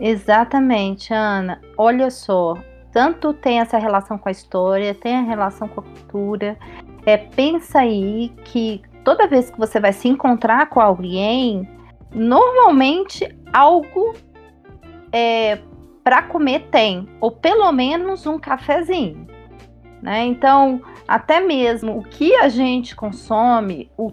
Exatamente, 0.00 1.12
Ana. 1.12 1.60
Olha 1.76 2.08
só, 2.08 2.56
tanto 2.92 3.34
tem 3.34 3.58
essa 3.58 3.78
relação 3.78 4.16
com 4.16 4.28
a 4.28 4.32
história, 4.32 4.94
tem 4.94 5.16
a 5.16 5.22
relação 5.22 5.66
com 5.66 5.80
a 5.80 5.82
cultura. 5.82 6.56
É, 7.04 7.16
pensa 7.16 7.80
aí 7.80 8.28
que 8.44 8.80
toda 9.02 9.26
vez 9.26 9.50
que 9.50 9.58
você 9.58 9.80
vai 9.80 9.92
se 9.92 10.06
encontrar 10.06 10.68
com 10.68 10.80
alguém, 10.80 11.68
normalmente 12.14 13.28
algo 13.52 14.14
é, 15.10 15.58
para 16.02 16.22
comer 16.22 16.68
tem, 16.70 17.08
ou 17.20 17.30
pelo 17.30 17.70
menos 17.72 18.26
um 18.26 18.38
cafezinho. 18.38 19.26
Né? 20.02 20.24
Então, 20.24 20.82
até 21.06 21.40
mesmo 21.40 21.98
o 21.98 22.02
que 22.02 22.34
a 22.34 22.48
gente 22.48 22.96
consome, 22.96 23.90
o, 23.96 24.10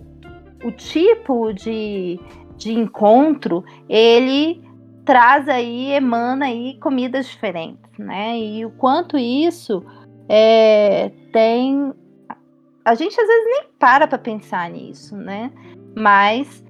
o 0.64 0.72
tipo 0.72 1.52
de, 1.52 2.20
de 2.56 2.74
encontro, 2.74 3.64
ele 3.88 4.62
traz 5.04 5.50
aí, 5.50 5.92
emana 5.92 6.46
aí 6.46 6.78
comidas 6.80 7.26
diferentes, 7.26 7.92
né? 7.98 8.38
E 8.38 8.64
o 8.64 8.70
quanto 8.70 9.18
isso 9.18 9.84
é, 10.30 11.12
tem. 11.34 11.92
A 12.86 12.94
gente 12.94 13.20
às 13.20 13.28
vezes 13.28 13.46
nem 13.46 13.64
para 13.80 14.08
para 14.08 14.20
pensar 14.20 14.70
nisso, 14.70 15.16
né? 15.18 15.52
Mas 15.96 16.64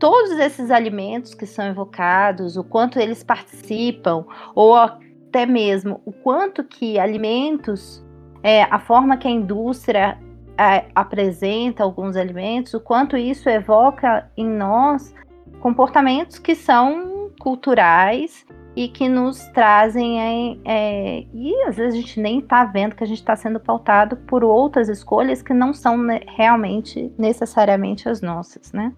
todos 0.00 0.32
esses 0.32 0.70
alimentos 0.70 1.34
que 1.34 1.46
são 1.46 1.66
evocados, 1.66 2.56
o 2.56 2.64
quanto 2.64 2.98
eles 2.98 3.22
participam, 3.22 4.24
ou 4.54 4.74
até 4.74 5.44
mesmo 5.44 6.00
o 6.06 6.10
quanto 6.10 6.64
que 6.64 6.98
alimentos, 6.98 8.02
é, 8.42 8.62
a 8.62 8.78
forma 8.80 9.18
que 9.18 9.28
a 9.28 9.30
indústria 9.30 10.18
é, 10.58 10.86
apresenta 10.94 11.84
alguns 11.84 12.16
alimentos, 12.16 12.72
o 12.72 12.80
quanto 12.80 13.16
isso 13.16 13.48
evoca 13.48 14.28
em 14.36 14.48
nós 14.48 15.14
comportamentos 15.60 16.38
que 16.38 16.54
são 16.54 17.30
culturais 17.38 18.46
e 18.74 18.88
que 18.88 19.06
nos 19.06 19.44
trazem 19.48 20.18
é, 20.18 20.56
é, 20.64 21.26
e 21.34 21.54
às 21.64 21.76
vezes 21.76 21.94
a 21.94 22.00
gente 22.00 22.20
nem 22.20 22.38
está 22.38 22.64
vendo 22.64 22.94
que 22.94 23.04
a 23.04 23.06
gente 23.06 23.18
está 23.18 23.36
sendo 23.36 23.60
pautado 23.60 24.16
por 24.16 24.42
outras 24.42 24.88
escolhas 24.88 25.42
que 25.42 25.52
não 25.52 25.74
são 25.74 25.98
né, 25.98 26.20
realmente 26.26 27.12
necessariamente 27.18 28.08
as 28.08 28.22
nossas, 28.22 28.72
né? 28.72 28.94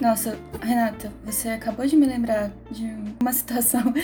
Nossa, 0.00 0.38
Renata, 0.60 1.12
você 1.24 1.50
acabou 1.50 1.86
de 1.86 1.96
me 1.96 2.06
lembrar 2.06 2.50
de 2.70 2.84
uma 3.20 3.32
situação. 3.32 3.94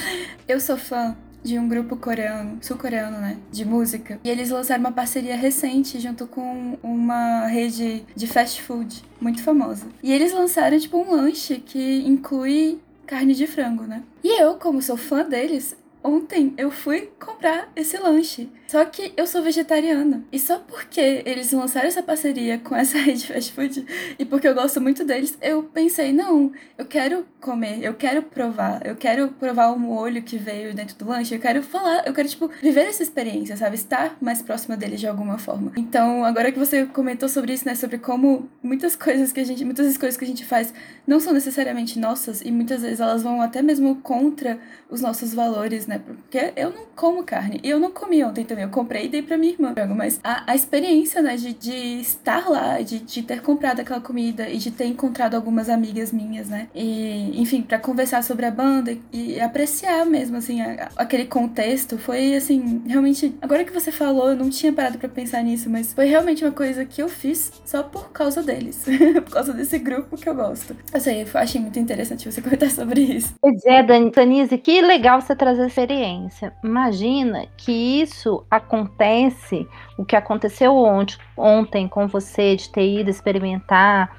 Eu 0.47 0.61
sou 0.61 0.77
fã 0.77 1.17
de 1.43 1.59
um 1.59 1.69
grupo 1.69 1.97
coreano, 1.97 2.59
sul-coreano, 2.61 3.19
né, 3.19 3.39
de 3.51 3.65
música. 3.65 4.21
E 4.23 4.29
eles 4.29 4.51
lançaram 4.51 4.81
uma 4.81 4.93
parceria 4.93 5.37
recente 5.37 5.99
junto 5.99 6.27
com 6.27 6.79
uma 6.83 7.47
rede 7.47 8.05
de 8.15 8.27
fast 8.27 8.63
food 8.63 9.03
muito 9.21 9.43
famosa. 9.43 9.87
E 10.03 10.13
eles 10.13 10.33
lançaram 10.33 10.79
tipo 10.79 10.99
um 10.99 11.11
lanche 11.11 11.57
que 11.57 12.05
inclui 12.07 12.79
carne 13.07 13.35
de 13.35 13.47
frango, 13.47 13.85
né? 13.85 14.03
E 14.23 14.41
eu, 14.41 14.55
como 14.55 14.81
sou 14.81 14.97
fã 14.97 15.25
deles, 15.25 15.77
ontem 16.03 16.55
eu 16.57 16.71
fui 16.71 17.11
comprar 17.19 17.71
esse 17.75 17.97
lanche. 17.99 18.49
Só 18.71 18.85
que 18.85 19.13
eu 19.17 19.27
sou 19.27 19.43
vegetariana. 19.43 20.25
E 20.31 20.39
só 20.39 20.61
porque 20.61 21.23
eles 21.27 21.51
lançaram 21.51 21.89
essa 21.89 22.03
parceria 22.03 22.59
com 22.59 22.77
essa 22.77 22.99
rede 23.03 23.27
fast 23.27 23.53
food 23.53 23.85
e 24.17 24.25
porque 24.25 24.47
eu 24.47 24.55
gosto 24.55 24.81
muito 24.81 25.05
deles, 25.05 25.37
eu 25.43 25.65
pensei, 25.65 26.13
não, 26.13 26.53
eu 26.79 26.87
quero 26.87 27.27
comer, 27.41 27.83
eu 27.83 27.95
quero 27.95 28.23
provar, 28.23 28.87
eu 28.87 28.95
quero 28.95 29.29
provar 29.29 29.71
o 29.71 29.79
molho 29.79 30.23
que 30.23 30.37
veio 30.37 30.73
dentro 30.73 30.97
do 30.97 31.09
lanche, 31.09 31.35
eu 31.35 31.41
quero 31.41 31.63
falar, 31.63 32.07
eu 32.07 32.13
quero, 32.13 32.29
tipo, 32.29 32.49
viver 32.63 32.87
essa 32.87 33.03
experiência, 33.03 33.57
sabe? 33.57 33.75
Estar 33.75 34.17
mais 34.21 34.41
próxima 34.41 34.77
deles 34.77 35.01
de 35.01 35.09
alguma 35.09 35.37
forma. 35.37 35.73
Então, 35.77 36.25
agora 36.25 36.53
que 36.53 36.59
você 36.59 36.87
comentou 36.87 37.29
sobre 37.29 37.53
isso, 37.53 37.67
né? 37.67 37.75
Sobre 37.75 37.99
como 37.99 38.49
muitas 38.63 38.95
coisas 38.95 39.33
que 39.33 39.41
a 39.41 39.45
gente, 39.45 39.65
muitas 39.65 39.97
coisas 39.99 40.17
que 40.17 40.25
a 40.25 40.29
gente 40.29 40.45
faz 40.45 40.73
não 41.07 41.19
são 41.19 41.33
necessariamente 41.33 41.99
nossas 41.99 42.41
e 42.41 42.53
muitas 42.53 42.83
vezes 42.83 43.01
elas 43.01 43.23
vão 43.23 43.41
até 43.43 43.63
mesmo 43.63 43.97
contra 43.97 44.61
os 44.89 45.01
nossos 45.01 45.35
valores, 45.35 45.89
né? 45.91 46.01
Porque 46.05 46.53
eu 46.57 46.71
não 46.71 46.87
como 46.95 47.25
carne. 47.25 47.61
E 47.63 47.69
eu 47.69 47.81
não 47.81 47.91
comi 47.91 48.23
ontem 48.23 48.45
também. 48.45 48.65
Eu 48.65 48.71
comprei 48.71 49.07
e 49.07 49.09
dei 49.09 49.23
pra 49.23 49.37
minha 49.37 49.53
irmã. 49.53 49.75
Mas 49.97 50.21
a, 50.23 50.53
a 50.53 50.55
experiência, 50.55 51.21
né, 51.21 51.37
de, 51.37 51.53
de 51.53 52.01
estar 52.01 52.49
lá, 52.49 52.81
de, 52.81 53.01
de 53.01 53.23
ter 53.23 53.43
comprado 53.43 53.81
aquela 53.81 54.01
comida 54.01 54.49
e 54.49 54.59
de 54.59 54.71
ter 54.71 54.87
encontrado 54.87 55.35
algumas 55.35 55.69
amigas 55.69 56.13
minhas, 56.13 56.49
né? 56.49 56.69
E, 56.75 57.41
enfim, 57.41 57.63
para 57.63 57.79
conversar 57.79 58.23
sobre 58.23 58.47
a 58.47 58.51
banda 58.51 58.93
e, 58.93 59.01
e 59.13 59.41
apreciar 59.41 60.07
mesmo, 60.07 60.37
assim, 60.37 60.61
a, 60.61 60.89
aquele 60.97 61.25
contexto. 61.25 61.99
Foi, 61.99 62.35
assim, 62.35 62.83
realmente. 62.87 63.35
Agora 63.43 63.65
que 63.65 63.73
você 63.73 63.91
falou, 63.91 64.29
eu 64.29 64.37
não 64.37 64.51
tinha 64.51 64.73
parado 64.73 64.99
para 64.99 65.09
pensar 65.09 65.43
nisso, 65.43 65.69
mas 65.69 65.93
foi 65.93 66.07
realmente 66.07 66.45
uma 66.45 66.53
coisa 66.53 66.85
que 66.85 67.03
eu 67.03 67.09
fiz 67.09 67.51
só 67.65 67.83
por 67.83 68.11
causa 68.13 68.43
deles. 68.43 68.85
por 69.25 69.33
causa 69.33 69.53
desse 69.53 69.79
grupo 69.79 70.17
que 70.17 70.29
eu 70.29 70.35
gosto. 70.35 70.77
Eu 70.93 71.01
sei, 71.01 71.23
eu 71.23 71.27
achei 71.35 71.61
muito 71.61 71.79
interessante 71.79 72.31
você 72.31 72.41
comentar 72.43 72.71
sobre 72.71 73.01
isso. 73.01 73.35
Pois 73.41 73.65
é, 73.65 73.83
Danise, 73.83 74.59
que 74.59 74.81
legal 74.81 75.21
você 75.21 75.35
trazer 75.35 75.71
experiência. 75.81 76.53
Imagina 76.63 77.47
que 77.57 77.73
isso 77.73 78.45
acontece, 78.51 79.67
o 79.97 80.05
que 80.05 80.15
aconteceu 80.15 80.77
ontem, 80.77 81.19
ontem 81.37 81.89
com 81.89 82.07
você 82.07 82.57
de 82.57 82.69
ter 82.69 83.01
ido 83.01 83.11
experimentar 83.11 84.15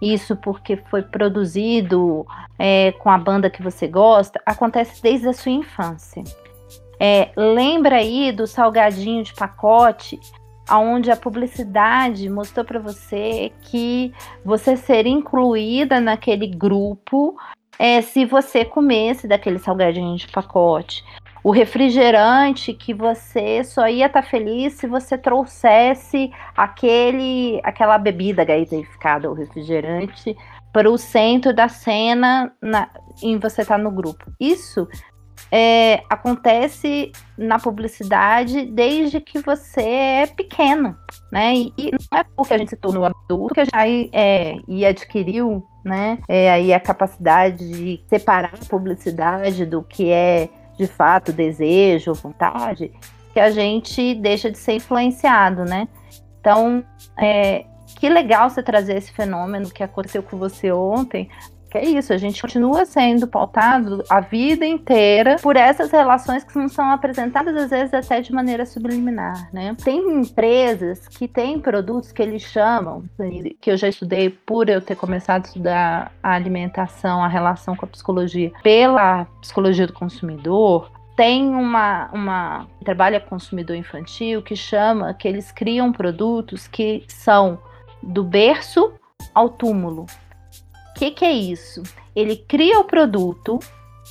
isso 0.00 0.36
porque 0.36 0.76
foi 0.76 1.02
produzido 1.02 2.26
é, 2.58 2.92
com 2.92 3.08
a 3.08 3.16
banda 3.16 3.48
que 3.48 3.62
você 3.62 3.88
gosta, 3.88 4.40
acontece 4.44 5.02
desde 5.02 5.28
a 5.28 5.32
sua 5.32 5.52
infância. 5.52 6.22
É, 7.00 7.30
lembra 7.36 7.96
aí 7.96 8.30
do 8.30 8.46
salgadinho 8.46 9.24
de 9.24 9.32
pacote, 9.34 10.20
onde 10.70 11.10
a 11.10 11.16
publicidade 11.16 12.28
mostrou 12.28 12.64
para 12.64 12.78
você 12.78 13.52
que 13.62 14.12
você 14.44 14.76
seria 14.76 15.12
incluída 15.12 16.00
naquele 16.00 16.46
grupo 16.46 17.36
é, 17.78 18.00
se 18.02 18.24
você 18.24 18.64
comesse 18.64 19.28
daquele 19.28 19.58
salgadinho 19.58 20.16
de 20.16 20.28
pacote 20.28 21.04
o 21.46 21.52
refrigerante 21.52 22.72
que 22.74 22.92
você 22.92 23.62
só 23.62 23.88
ia 23.88 24.06
estar 24.06 24.20
tá 24.20 24.28
feliz 24.28 24.72
se 24.72 24.88
você 24.88 25.16
trouxesse 25.16 26.28
aquele 26.56 27.60
aquela 27.62 27.96
bebida 27.98 28.44
gaseificada, 28.44 29.30
o 29.30 29.32
refrigerante, 29.32 30.36
para 30.72 30.90
o 30.90 30.98
centro 30.98 31.54
da 31.54 31.68
cena 31.68 32.52
na, 32.60 32.90
em 33.22 33.38
você 33.38 33.62
estar 33.62 33.76
tá 33.76 33.80
no 33.80 33.92
grupo. 33.92 34.24
Isso 34.40 34.88
é, 35.50 36.02
acontece 36.08 37.12
na 37.36 37.58
publicidade 37.58 38.64
desde 38.66 39.20
que 39.20 39.38
você 39.38 39.80
é 39.80 40.26
pequeno, 40.26 40.96
né? 41.30 41.54
E, 41.54 41.72
e 41.76 41.90
não 41.92 42.18
é 42.18 42.24
porque 42.24 42.54
a 42.54 42.58
gente 42.58 42.70
se 42.70 42.76
tornou 42.76 43.04
adulto 43.04 43.54
que 43.54 43.64
já 43.64 43.88
é, 43.88 44.56
e 44.66 44.84
adquiriu, 44.84 45.64
né? 45.84 46.18
É, 46.28 46.50
aí 46.50 46.72
a 46.72 46.80
capacidade 46.80 47.68
de 47.68 48.04
separar 48.08 48.54
a 48.54 48.66
publicidade 48.66 49.64
do 49.64 49.82
que 49.82 50.10
é 50.10 50.48
de 50.76 50.86
fato 50.86 51.32
desejo, 51.32 52.12
vontade, 52.12 52.92
que 53.32 53.40
a 53.40 53.50
gente 53.50 54.14
deixa 54.14 54.50
de 54.50 54.58
ser 54.58 54.74
influenciado, 54.74 55.64
né? 55.64 55.88
Então, 56.40 56.84
é, 57.18 57.64
que 57.98 58.08
legal 58.08 58.50
você 58.50 58.62
trazer 58.62 58.96
esse 58.96 59.12
fenômeno 59.12 59.70
que 59.70 59.82
aconteceu 59.82 60.22
com 60.22 60.36
você 60.36 60.70
ontem, 60.70 61.28
que 61.76 61.86
é 61.86 61.90
isso, 61.90 62.12
a 62.12 62.16
gente 62.16 62.40
continua 62.40 62.86
sendo 62.86 63.26
pautado 63.26 64.02
a 64.08 64.20
vida 64.20 64.64
inteira 64.64 65.36
por 65.42 65.56
essas 65.56 65.90
relações 65.90 66.42
que 66.42 66.56
não 66.56 66.68
são 66.68 66.90
apresentadas, 66.90 67.54
às 67.54 67.70
vezes, 67.70 67.92
até 67.92 68.20
de 68.20 68.32
maneira 68.32 68.64
subliminar, 68.64 69.50
né? 69.52 69.76
Tem 69.84 69.98
empresas 70.20 71.06
que 71.06 71.28
têm 71.28 71.60
produtos 71.60 72.12
que 72.12 72.22
eles 72.22 72.42
chamam, 72.42 73.04
que 73.60 73.70
eu 73.70 73.76
já 73.76 73.88
estudei 73.88 74.30
por 74.30 74.68
eu 74.70 74.80
ter 74.80 74.96
começado 74.96 75.44
a 75.44 75.48
estudar 75.48 76.12
a 76.22 76.32
alimentação, 76.32 77.22
a 77.22 77.28
relação 77.28 77.76
com 77.76 77.84
a 77.84 77.88
psicologia, 77.88 78.50
pela 78.62 79.26
psicologia 79.42 79.86
do 79.86 79.92
consumidor, 79.92 80.90
tem 81.14 81.48
uma, 81.48 82.08
uma 82.12 82.66
trabalha 82.84 83.20
consumidor 83.20 83.76
infantil 83.76 84.42
que 84.42 84.56
chama 84.56 85.12
que 85.14 85.26
eles 85.28 85.52
criam 85.52 85.92
produtos 85.92 86.66
que 86.66 87.04
são 87.08 87.58
do 88.02 88.22
berço 88.22 88.92
ao 89.34 89.48
túmulo. 89.48 90.06
Que, 90.96 91.10
que 91.10 91.26
é 91.26 91.32
isso? 91.32 91.82
Ele 92.14 92.36
cria 92.36 92.80
o 92.80 92.84
produto 92.84 93.58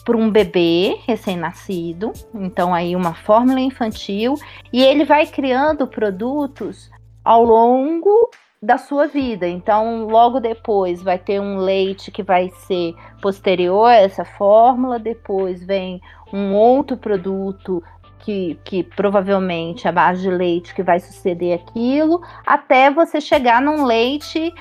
para 0.06 0.15
um 0.15 0.30
bebê 0.30 1.00
recém-nascido, 1.08 2.13
então 2.32 2.75
aí 2.75 2.96
uma 2.96 3.15
fórmula 3.15 3.60
infantil, 3.60 4.36
e 4.72 4.84
ele 4.84 5.04
vai 5.04 5.25
criando 5.25 5.88
produtos 5.88 6.92
ao 7.24 7.44
longo 7.44 8.30
da 8.62 8.77
sua 8.77 9.08
vida. 9.08 9.48
Então, 9.48 10.06
logo 10.06 10.39
depois 10.39 11.01
vai 11.01 11.18
ter 11.18 11.42
um 11.42 11.58
leite 11.58 12.12
que 12.12 12.22
vai 12.22 12.51
ser 12.68 12.94
posterior 13.20 13.88
a 13.88 13.96
essa 13.96 14.24
fórmula, 14.24 15.00
depois 15.00 15.65
vem 15.65 16.00
um 16.32 16.54
outro 16.54 16.98
produto 16.98 17.82
que, 18.20 18.60
que 18.63 18.84
provavelmente 18.84 19.88
a 19.88 19.92
base 19.92 20.22
de 20.22 20.30
leite 20.30 20.75
que 20.75 20.84
vai 20.84 21.00
suceder 21.00 21.60
aquilo, 21.60 22.22
até 22.46 22.92
você 22.92 23.20
chegar 23.20 23.60
num 23.60 23.86
leite 23.86 24.54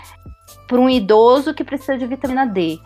para 0.74 0.80
um 0.80 0.90
idoso 0.90 1.54
que 1.54 1.62
precisa 1.62 1.96
de 1.96 2.04
vitamina 2.04 2.44
D. 2.44 2.80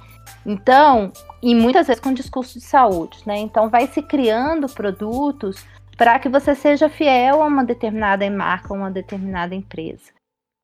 Então, 0.45 1.11
e 1.42 1.54
muitas 1.54 1.87
vezes 1.87 2.02
com 2.02 2.12
discurso 2.12 2.59
de 2.59 2.64
saúde, 2.66 3.18
né? 3.25 3.38
Então, 3.38 3.71
vai 3.71 3.87
se 3.87 4.02
criando 4.02 4.68
produtos 4.68 5.64
para 5.97 6.18
que 6.18 6.28
você 6.28 6.54
seja 6.54 6.90
fiel 6.90 7.42
a 7.42 7.47
uma 7.47 7.64
determinada 7.64 8.30
marca, 8.30 8.75
a 8.75 8.76
uma 8.76 8.90
determinada 8.90 9.54
empresa. 9.54 10.12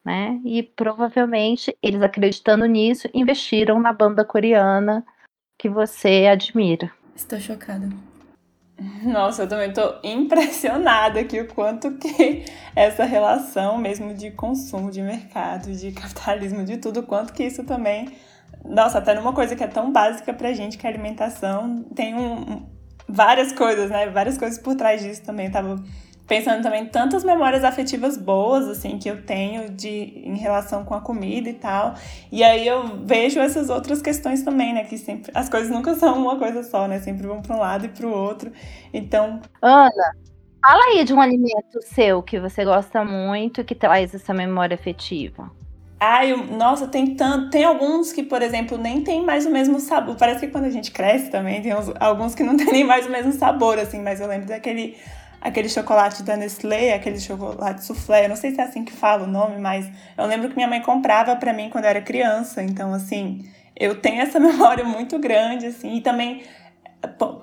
Né? 0.05 0.39
E 0.45 0.63
provavelmente 0.63 1.75
eles 1.83 2.03
acreditando 2.03 2.67
nisso 2.67 3.09
investiram 3.15 3.81
na 3.81 3.91
banda 3.91 4.23
coreana 4.23 5.03
que 5.59 5.67
você 5.67 6.27
admira. 6.31 6.93
Estou 7.17 7.41
chocada. 7.41 7.89
Nossa, 9.03 9.43
eu 9.43 9.49
também 9.49 9.69
estou 9.69 9.99
impressionada 10.03 11.21
aqui 11.21 11.41
o 11.41 11.49
quanto 11.49 11.93
que 11.93 12.45
essa 12.75 13.05
relação 13.05 13.79
mesmo 13.79 14.15
de 14.15 14.31
consumo, 14.31 14.91
de 14.91 15.03
mercado, 15.03 15.73
de 15.73 15.93
capitalismo, 15.93 16.65
de 16.65 16.77
tudo, 16.77 17.03
quanto 17.03 17.33
que 17.33 17.45
isso 17.45 17.65
também 17.65 18.13
nossa, 18.65 18.99
até 18.99 19.15
numa 19.15 19.33
coisa 19.35 19.55
que 19.55 19.63
é 19.63 19.67
tão 19.67 19.93
básica 19.93 20.33
pra 20.33 20.55
gente, 20.55 20.79
que 20.79 20.87
é 20.87 20.91
a 20.91 20.93
alimentação, 20.93 21.85
tem 21.95 22.15
um, 22.15 22.65
várias 23.07 23.53
coisas, 23.53 23.91
né? 23.91 24.09
Várias 24.09 24.39
coisas 24.39 24.59
por 24.59 24.75
trás 24.75 25.03
disso 25.03 25.23
também. 25.23 25.51
Tava 25.51 25.83
pensando 26.27 26.63
também 26.63 26.87
tantas 26.87 27.23
memórias 27.23 27.65
afetivas 27.65 28.17
boas, 28.17 28.69
assim, 28.69 28.99
que 28.99 29.09
eu 29.09 29.23
tenho 29.25 29.71
de, 29.71 29.89
em 30.25 30.37
relação 30.37 30.85
com 30.85 30.95
a 30.95 31.01
comida 31.01 31.49
e 31.49 31.55
tal. 31.55 31.95
E 32.33 32.43
aí 32.43 32.67
eu 32.67 33.05
vejo 33.05 33.41
essas 33.41 33.69
outras 33.69 34.01
questões 34.01 34.43
também, 34.43 34.73
né? 34.73 34.85
Que 34.85 34.97
sempre. 34.97 35.31
As 35.35 35.49
coisas 35.49 35.71
nunca 35.71 35.95
são 35.97 36.19
uma 36.19 36.37
coisa 36.37 36.63
só, 36.63 36.89
né? 36.89 36.99
Sempre 37.01 37.27
vão 37.27 37.43
para 37.43 37.57
um 37.57 37.61
lado 37.61 37.87
e 37.87 37.89
para 37.89 38.07
o 38.07 38.11
outro. 38.11 38.51
Então. 38.93 39.41
Ana, 39.61 40.17
fala 40.63 40.85
aí 40.93 41.05
de 41.05 41.13
um 41.13 41.21
alimento 41.21 41.81
seu 41.83 42.23
que 42.23 42.41
você 42.41 42.65
gosta 42.65 43.05
muito 43.05 43.61
e 43.61 43.65
que 43.65 43.75
traz 43.75 44.15
essa 44.15 44.33
memória 44.33 44.75
afetiva. 44.75 45.51
Ai, 46.01 46.35
nossa, 46.51 46.87
tem 46.87 47.15
tanto. 47.15 47.51
Tem 47.51 47.65
alguns 47.65 48.13
que, 48.13 48.23
por 48.23 48.43
exemplo, 48.43 48.77
nem 48.77 49.03
tem 49.03 49.25
mais 49.25 49.47
o 49.47 49.51
mesmo 49.51 49.81
sabor. 49.81 50.17
Parece 50.17 50.41
que 50.41 50.53
quando 50.53 50.65
a 50.65 50.71
gente 50.71 50.91
cresce 50.91 51.31
também, 51.31 51.63
tem 51.63 51.75
uns, 51.75 51.91
alguns 52.01 52.35
que 52.35 52.43
não 52.43 52.57
tem 52.59 52.67
nem 52.67 52.85
mais 52.85 53.07
o 53.07 53.11
mesmo 53.11 53.33
sabor, 53.33 53.79
assim, 53.79 54.03
mas 54.03 54.21
eu 54.21 54.27
lembro 54.27 54.49
daquele 54.49 54.97
aquele 55.45 55.69
chocolate 55.69 56.23
da 56.23 56.37
Nestlé, 56.39 56.95
aquele 56.95 57.21
chocolate 57.21 57.85
soufflé, 57.85 58.25
eu 58.25 58.31
não 58.31 58.37
sei 58.37 58.55
se 58.55 58.61
é 58.61 58.65
assim 58.65 58.83
que 58.83 58.93
fala 58.93 59.25
o 59.25 59.27
nome, 59.27 59.59
mas 59.59 59.87
eu 60.17 60.25
lembro 60.25 60.49
que 60.49 60.57
minha 60.57 60.67
mãe 60.67 60.81
comprava 60.81 61.37
para 61.37 61.53
mim 61.53 61.69
quando 61.69 61.85
eu 61.85 61.91
era 61.91 62.01
criança, 62.01 62.63
então 62.63 62.95
assim, 62.95 63.45
eu 63.77 64.01
tenho 64.01 64.23
essa 64.23 64.41
memória 64.41 64.85
muito 64.85 65.19
grande 65.19 65.67
assim, 65.67 65.97
e 65.97 66.01
também 66.01 66.43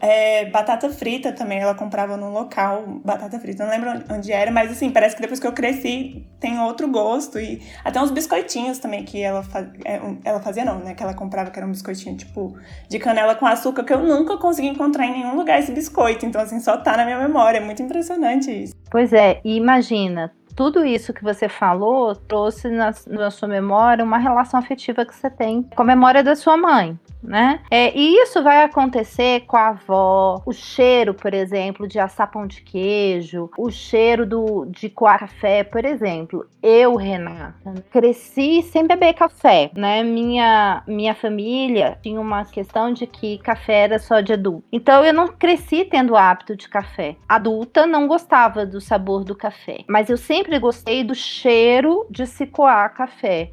é, 0.02 0.46
batata 0.46 0.90
frita 0.90 1.32
também, 1.32 1.60
ela 1.60 1.76
comprava 1.76 2.18
num 2.18 2.32
local, 2.32 2.84
batata 3.04 3.40
frita, 3.40 3.64
não 3.64 3.72
lembro 3.72 3.92
onde 4.10 4.32
era, 4.32 4.52
mas 4.52 4.72
assim, 4.72 4.90
parece 4.92 5.16
que 5.16 5.22
depois 5.22 5.40
que 5.40 5.48
eu 5.48 5.54
cresci 5.54 6.26
tem 6.40 6.60
outro 6.60 6.88
gosto. 6.90 7.40
E 7.40 7.62
até 7.84 8.02
uns 8.02 8.12
biscoitinhos 8.12 8.80
também 8.80 9.04
que 9.04 9.22
ela, 9.22 9.44
faz, 9.44 9.68
é, 9.86 10.00
ela 10.24 10.40
fazia, 10.42 10.66
não, 10.66 10.80
né? 10.80 10.94
Que 10.94 11.04
ela 11.04 11.14
comprava, 11.14 11.52
que 11.52 11.60
era 11.60 11.68
um 11.68 11.72
biscoitinho 11.72 12.18
tipo 12.18 12.58
de 12.90 13.00
canela 13.00 13.36
com 13.36 13.46
açúcar, 13.46 13.84
que 13.84 13.94
eu 13.94 14.00
nunca 14.00 14.38
consegui 14.38 14.68
encontrar 14.68 15.06
em 15.06 15.12
nenhum 15.12 15.36
lugar 15.36 15.60
esse 15.60 15.72
biscoito. 15.72 16.26
Então, 16.26 16.42
assim, 16.42 16.60
só 16.60 16.78
tá 16.78 16.98
na 16.98 17.06
minha 17.06 17.20
memória. 17.20 17.60
É 17.60 17.62
muito 17.62 17.82
impressionante 17.82 18.52
isso. 18.52 18.74
Pois 18.90 19.14
é, 19.14 19.40
e 19.44 19.56
imagina, 19.56 20.32
tudo 20.56 20.86
isso 20.86 21.14
que 21.14 21.24
você 21.24 21.48
falou 21.48 22.16
trouxe 22.16 22.70
na, 22.70 22.92
na, 23.08 23.32
sua 23.32 23.48
memória 23.48 24.04
uma 24.04 24.18
relação 24.18 24.60
afetiva 24.60 25.06
que 25.06 25.16
você 25.16 25.30
tem 25.30 25.64
com 25.64 25.82
a 25.82 25.86
memória 25.86 26.24
da 26.24 26.36
sua 26.36 26.58
mãe 26.58 27.00
né? 27.22 27.62
É, 27.70 27.96
e 27.98 28.22
isso 28.22 28.42
vai 28.42 28.64
acontecer 28.64 29.42
com 29.42 29.58
a 29.58 29.70
avó, 29.70 30.42
o 30.46 30.52
cheiro, 30.52 31.14
por 31.14 31.34
exemplo, 31.34 31.88
de 31.88 32.00
assar 32.00 32.30
pão 32.30 32.48
de 32.48 32.62
queijo, 32.62 33.50
o 33.58 33.70
cheiro 33.70 34.26
do, 34.26 34.66
de 34.66 34.90
coar 34.90 35.20
café, 35.20 35.64
por 35.64 35.86
exemplo. 35.86 36.46
Eu, 36.62 36.96
Renata, 36.96 37.74
cresci 37.92 38.62
sem 38.64 38.88
beber 38.88 39.14
café, 39.14 39.72
né? 39.76 40.04
Minha, 40.04 40.84
minha 40.88 41.14
família 41.14 41.98
tinha 42.02 42.20
uma 42.20 42.46
questão 42.46 42.94
de 42.94 43.06
que 43.06 43.38
café 43.40 43.84
era 43.84 44.00
só 44.00 44.22
de 44.22 44.34
adulto. 44.34 44.64
Então 44.72 45.04
eu 45.04 45.14
não 45.14 45.28
cresci 45.28 45.86
tendo 45.86 46.16
hábito 46.16 46.56
de 46.56 46.68
café. 46.68 47.16
Adulta 47.28 47.86
não 47.86 48.08
gostava 48.08 48.66
do 48.66 48.82
sabor 48.82 49.24
do 49.24 49.36
café, 49.36 49.80
mas 49.88 50.10
eu 50.10 50.18
sempre 50.18 50.58
gostei 50.60 51.04
do 51.04 51.16
cheiro 51.16 52.06
de 52.10 52.26
se 52.26 52.46
coar 52.46 52.94
café 52.94 53.52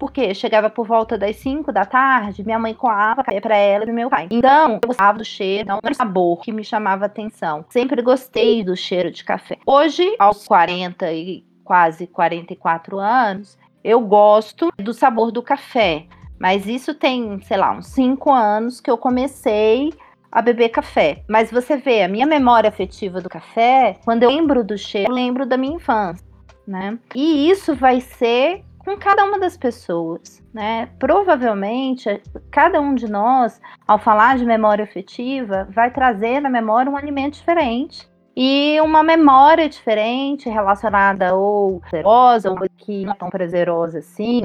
porque 0.00 0.34
chegava 0.34 0.70
por 0.70 0.86
volta 0.86 1.18
das 1.18 1.36
5 1.36 1.70
da 1.70 1.84
tarde, 1.84 2.42
minha 2.42 2.58
mãe 2.58 2.72
coava 2.72 3.22
café 3.22 3.38
para 3.38 3.56
ela 3.56 3.84
e 3.84 3.92
meu 3.92 4.08
pai. 4.08 4.28
Então, 4.30 4.80
eu 4.82 4.88
gostava 4.88 5.18
do 5.18 5.24
cheiro, 5.24 5.68
não 5.68 5.78
era 5.84 5.94
sabor 5.94 6.40
que 6.40 6.50
me 6.50 6.64
chamava 6.64 7.04
atenção. 7.04 7.66
Sempre 7.68 8.00
gostei 8.00 8.64
do 8.64 8.74
cheiro 8.74 9.10
de 9.10 9.22
café. 9.22 9.58
Hoje, 9.66 10.16
aos 10.18 10.48
40 10.48 11.12
e 11.12 11.44
quase 11.62 12.06
44 12.06 12.98
anos, 12.98 13.58
eu 13.84 14.00
gosto 14.00 14.72
do 14.78 14.94
sabor 14.94 15.30
do 15.30 15.42
café. 15.42 16.06
Mas 16.38 16.66
isso 16.66 16.94
tem, 16.94 17.38
sei 17.42 17.58
lá, 17.58 17.70
uns 17.70 17.88
5 17.88 18.32
anos 18.32 18.80
que 18.80 18.90
eu 18.90 18.96
comecei 18.96 19.92
a 20.32 20.40
beber 20.40 20.70
café. 20.70 21.22
Mas 21.28 21.50
você 21.50 21.76
vê, 21.76 22.02
a 22.02 22.08
minha 22.08 22.26
memória 22.26 22.68
afetiva 22.68 23.20
do 23.20 23.28
café, 23.28 23.98
quando 24.02 24.22
eu 24.22 24.30
lembro 24.30 24.64
do 24.64 24.78
cheiro, 24.78 25.10
eu 25.10 25.14
lembro 25.14 25.44
da 25.44 25.58
minha 25.58 25.76
infância, 25.76 26.24
né? 26.66 26.98
E 27.14 27.50
isso 27.50 27.74
vai 27.74 28.00
ser 28.00 28.64
com 28.90 28.98
cada 28.98 29.24
uma 29.24 29.38
das 29.38 29.56
pessoas, 29.56 30.42
né? 30.52 30.86
Provavelmente, 30.98 32.20
cada 32.50 32.80
um 32.80 32.94
de 32.94 33.08
nós, 33.08 33.60
ao 33.86 34.00
falar 34.00 34.36
de 34.36 34.44
memória 34.44 34.82
afetiva, 34.82 35.68
vai 35.70 35.92
trazer 35.92 36.40
na 36.40 36.50
memória 36.50 36.90
um 36.90 36.96
alimento 36.96 37.34
diferente 37.34 38.10
e 38.36 38.80
uma 38.80 39.02
memória 39.04 39.68
diferente 39.68 40.48
relacionada 40.48 41.34
ou 41.36 41.78
prazerosa, 41.80 42.50
ou 42.50 42.58
que 42.76 43.04
não 43.04 43.12
é 43.12 43.16
tão 43.16 43.30
prazerosa 43.30 43.98
assim, 43.98 44.42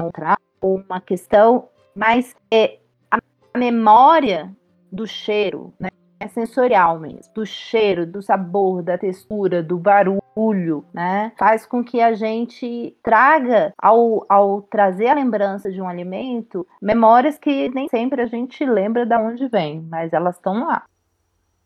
ou 0.62 0.84
uma 0.88 1.02
questão, 1.02 1.68
mas 1.96 2.36
é 2.52 2.78
a 3.10 3.18
memória 3.58 4.52
do 4.92 5.08
cheiro, 5.08 5.74
né? 5.80 5.90
É 6.20 6.28
sensorial 6.28 7.00
mesmo, 7.00 7.34
do 7.34 7.46
cheiro, 7.46 8.06
do 8.06 8.22
sabor, 8.22 8.82
da 8.82 8.98
textura, 8.98 9.62
do 9.62 9.78
barulho, 9.78 10.22
né? 10.94 11.32
Faz 11.38 11.66
com 11.66 11.84
que 11.84 12.02
a 12.02 12.14
gente 12.14 12.96
traga, 13.02 13.74
ao, 13.78 14.26
ao 14.30 14.62
trazer 14.62 15.08
a 15.08 15.14
lembrança 15.14 15.72
de 15.72 15.82
um 15.82 15.88
alimento, 15.88 16.68
memórias 16.82 17.38
que 17.38 17.70
nem 17.70 17.88
sempre 17.88 18.22
a 18.22 18.26
gente 18.26 18.66
lembra 18.66 19.06
de 19.06 19.16
onde 19.16 19.48
vem, 19.48 19.82
mas 19.90 20.14
elas 20.14 20.36
estão 20.36 20.66
lá. 20.66 20.84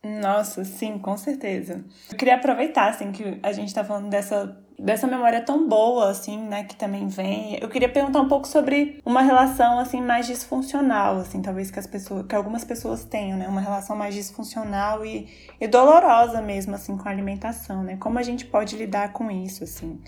Nossa, 0.01 0.63
sim, 0.63 0.97
com 0.97 1.17
certeza. 1.17 1.83
Eu 2.09 2.17
queria 2.17 2.35
aproveitar, 2.35 2.89
assim, 2.89 3.11
que 3.11 3.37
a 3.43 3.51
gente 3.51 3.73
tá 3.73 3.83
falando 3.83 4.09
dessa, 4.09 4.57
dessa 4.77 5.05
memória 5.05 5.41
tão 5.41 5.67
boa, 5.67 6.09
assim, 6.09 6.41
né, 6.41 6.63
que 6.63 6.75
também 6.75 7.07
vem. 7.07 7.57
Eu 7.61 7.67
queria 7.67 7.89
perguntar 7.89 8.21
um 8.21 8.27
pouco 8.29 8.47
sobre 8.47 9.01
uma 9.05 9.21
relação, 9.21 9.77
assim, 9.77 10.01
mais 10.01 10.25
disfuncional, 10.25 11.17
assim, 11.17 11.41
talvez 11.41 11.69
que 11.69 11.79
as 11.79 11.85
pessoas, 11.85 12.25
que 12.25 12.33
algumas 12.33 12.63
pessoas 12.63 13.03
tenham, 13.03 13.37
né, 13.37 13.47
uma 13.49 13.59
relação 13.59 13.93
mais 13.93 14.15
disfuncional 14.15 15.05
e, 15.05 15.27
e 15.59 15.67
dolorosa 15.67 16.41
mesmo, 16.41 16.75
assim, 16.75 16.95
com 16.95 17.07
a 17.07 17.11
alimentação, 17.11 17.83
né? 17.83 17.97
Como 17.97 18.17
a 18.17 18.23
gente 18.23 18.45
pode 18.45 18.77
lidar 18.77 19.11
com 19.11 19.29
isso, 19.29 19.65
assim? 19.65 20.01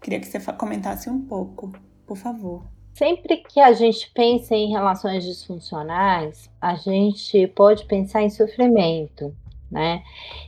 Queria 0.00 0.18
que 0.18 0.26
você 0.26 0.40
comentasse 0.52 1.08
um 1.08 1.20
pouco, 1.20 1.72
por 2.04 2.16
favor. 2.16 2.64
Sempre 2.98 3.36
que 3.36 3.60
a 3.60 3.72
gente 3.72 4.10
pensa 4.12 4.56
em 4.56 4.72
relações 4.72 5.22
disfuncionais, 5.22 6.50
a 6.60 6.74
gente 6.74 7.46
pode 7.46 7.84
pensar 7.84 8.22
em 8.22 8.28
sofrimento, 8.28 9.32
né? 9.70 10.02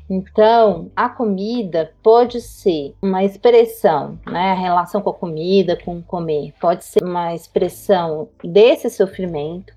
Então, 0.08 0.90
a 0.96 1.08
comida 1.08 1.94
pode 2.02 2.40
ser 2.40 2.92
uma 3.00 3.22
expressão, 3.22 4.18
né? 4.26 4.50
A 4.50 4.54
relação 4.54 5.00
com 5.00 5.10
a 5.10 5.14
comida, 5.14 5.76
com 5.76 6.02
comer, 6.02 6.52
pode 6.60 6.84
ser 6.84 7.04
uma 7.04 7.32
expressão 7.36 8.28
desse 8.42 8.90
sofrimento 8.90 9.72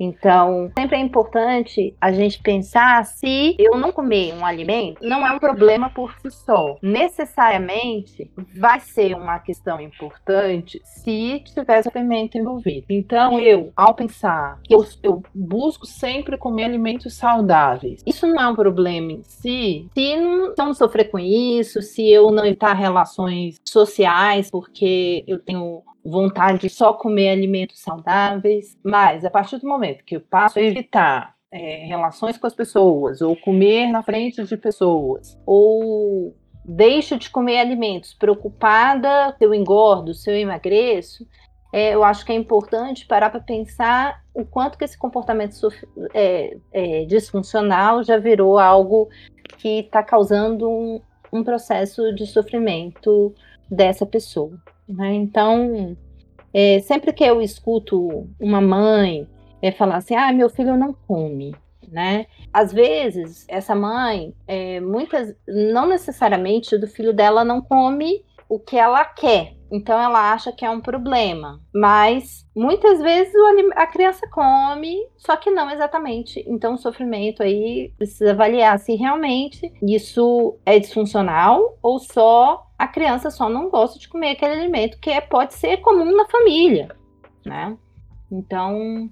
Então, 0.00 0.72
sempre 0.76 0.96
é 0.96 1.00
importante 1.00 1.94
a 2.00 2.10
gente 2.10 2.42
pensar 2.42 3.04
se 3.04 3.54
eu 3.58 3.76
não 3.76 3.92
comer 3.92 4.32
um 4.34 4.46
alimento, 4.46 5.06
não 5.06 5.26
é 5.26 5.30
um 5.30 5.38
problema 5.38 5.90
por 5.90 6.14
si 6.18 6.30
só. 6.30 6.78
Necessariamente 6.82 8.30
vai 8.56 8.80
ser 8.80 9.14
uma 9.14 9.38
questão 9.38 9.78
importante 9.78 10.80
se 10.82 11.42
tiver 11.44 11.82
sofrimento 11.82 12.38
envolvido. 12.38 12.86
Então, 12.88 13.38
eu, 13.38 13.72
ao 13.76 13.94
pensar 13.94 14.58
que 14.64 14.74
eu, 14.74 14.86
eu 15.02 15.22
busco 15.34 15.86
sempre 15.86 16.38
comer 16.38 16.64
alimentos 16.64 17.14
saudáveis, 17.14 18.02
isso 18.06 18.26
não 18.26 18.40
é 18.40 18.48
um 18.48 18.54
problema 18.54 19.12
em 19.12 19.22
si, 19.22 19.88
se 19.92 20.16
não, 20.16 20.54
não 20.56 20.74
sofrer 20.74 21.10
com 21.10 21.18
isso, 21.18 21.82
se 21.82 22.08
eu 22.10 22.30
não 22.30 22.46
evitar 22.46 22.72
relações 22.72 23.60
sociais, 23.64 24.50
porque 24.50 25.24
eu 25.26 25.38
tenho 25.38 25.82
vontade 26.04 26.58
de 26.58 26.70
só 26.70 26.92
comer 26.92 27.30
alimentos 27.30 27.80
saudáveis, 27.80 28.78
mas 28.84 29.24
a 29.24 29.30
partir 29.30 29.58
do 29.58 29.68
momento 29.68 30.04
que 30.04 30.16
eu 30.16 30.20
passo 30.20 30.58
a 30.58 30.62
evitar 30.62 31.34
é, 31.52 31.86
relações 31.86 32.38
com 32.38 32.46
as 32.46 32.54
pessoas, 32.54 33.20
ou 33.20 33.36
comer 33.36 33.88
na 33.88 34.02
frente 34.02 34.42
de 34.44 34.56
pessoas, 34.56 35.38
ou 35.44 36.34
deixo 36.64 37.18
de 37.18 37.28
comer 37.30 37.58
alimentos 37.58 38.14
preocupada 38.14 39.34
se 39.36 39.44
eu 39.44 39.52
engordo, 39.52 40.14
se 40.14 40.30
eu 40.30 40.36
emagreço, 40.36 41.26
é, 41.72 41.94
eu 41.94 42.02
acho 42.02 42.24
que 42.24 42.32
é 42.32 42.34
importante 42.34 43.06
parar 43.06 43.30
para 43.30 43.40
pensar 43.40 44.22
o 44.34 44.44
quanto 44.44 44.76
que 44.76 44.84
esse 44.84 44.98
comportamento 44.98 45.54
é, 46.12 46.56
é, 46.72 47.04
disfuncional 47.04 48.02
já 48.02 48.16
virou 48.16 48.58
algo 48.58 49.08
que 49.58 49.80
está 49.80 50.02
causando 50.02 50.68
um, 50.68 51.00
um 51.32 51.44
processo 51.44 52.12
de 52.14 52.26
sofrimento 52.26 53.32
dessa 53.70 54.04
pessoa. 54.04 54.58
Né? 54.90 55.14
Então, 55.14 55.96
é, 56.52 56.80
sempre 56.80 57.12
que 57.12 57.22
eu 57.22 57.40
escuto 57.40 58.28
uma 58.40 58.60
mãe 58.60 59.26
é, 59.62 59.70
falar 59.70 59.96
assim, 59.96 60.16
ah, 60.16 60.32
meu 60.32 60.50
filho 60.50 60.76
não 60.76 60.92
come, 60.92 61.54
né? 61.88 62.26
Às 62.52 62.72
vezes, 62.72 63.44
essa 63.48 63.74
mãe, 63.74 64.34
é, 64.48 64.80
muitas, 64.80 65.34
não 65.46 65.86
necessariamente 65.86 66.76
do 66.76 66.88
filho 66.88 67.12
dela 67.12 67.44
não 67.44 67.60
come 67.60 68.24
o 68.50 68.58
que 68.58 68.76
ela 68.76 69.04
quer, 69.04 69.54
então 69.70 69.98
ela 69.98 70.32
acha 70.32 70.50
que 70.50 70.64
é 70.64 70.70
um 70.70 70.80
problema. 70.80 71.60
Mas 71.72 72.44
muitas 72.54 73.00
vezes 73.00 73.32
a 73.76 73.86
criança 73.86 74.28
come, 74.28 74.98
só 75.16 75.36
que 75.36 75.52
não 75.52 75.70
exatamente. 75.70 76.44
Então 76.48 76.74
o 76.74 76.78
sofrimento 76.78 77.44
aí 77.44 77.92
precisa 77.96 78.32
avaliar 78.32 78.76
se 78.80 78.96
realmente 78.96 79.72
isso 79.80 80.58
é 80.66 80.80
disfuncional 80.80 81.78
ou 81.80 82.00
só 82.00 82.66
a 82.76 82.88
criança 82.88 83.30
só 83.30 83.48
não 83.48 83.70
gosta 83.70 83.98
de 84.00 84.08
comer 84.08 84.32
aquele 84.32 84.54
alimento 84.54 84.98
que 84.98 85.10
é, 85.10 85.20
pode 85.20 85.54
ser 85.54 85.76
comum 85.76 86.16
na 86.16 86.26
família, 86.26 86.96
né? 87.46 87.76
Então, 88.32 89.08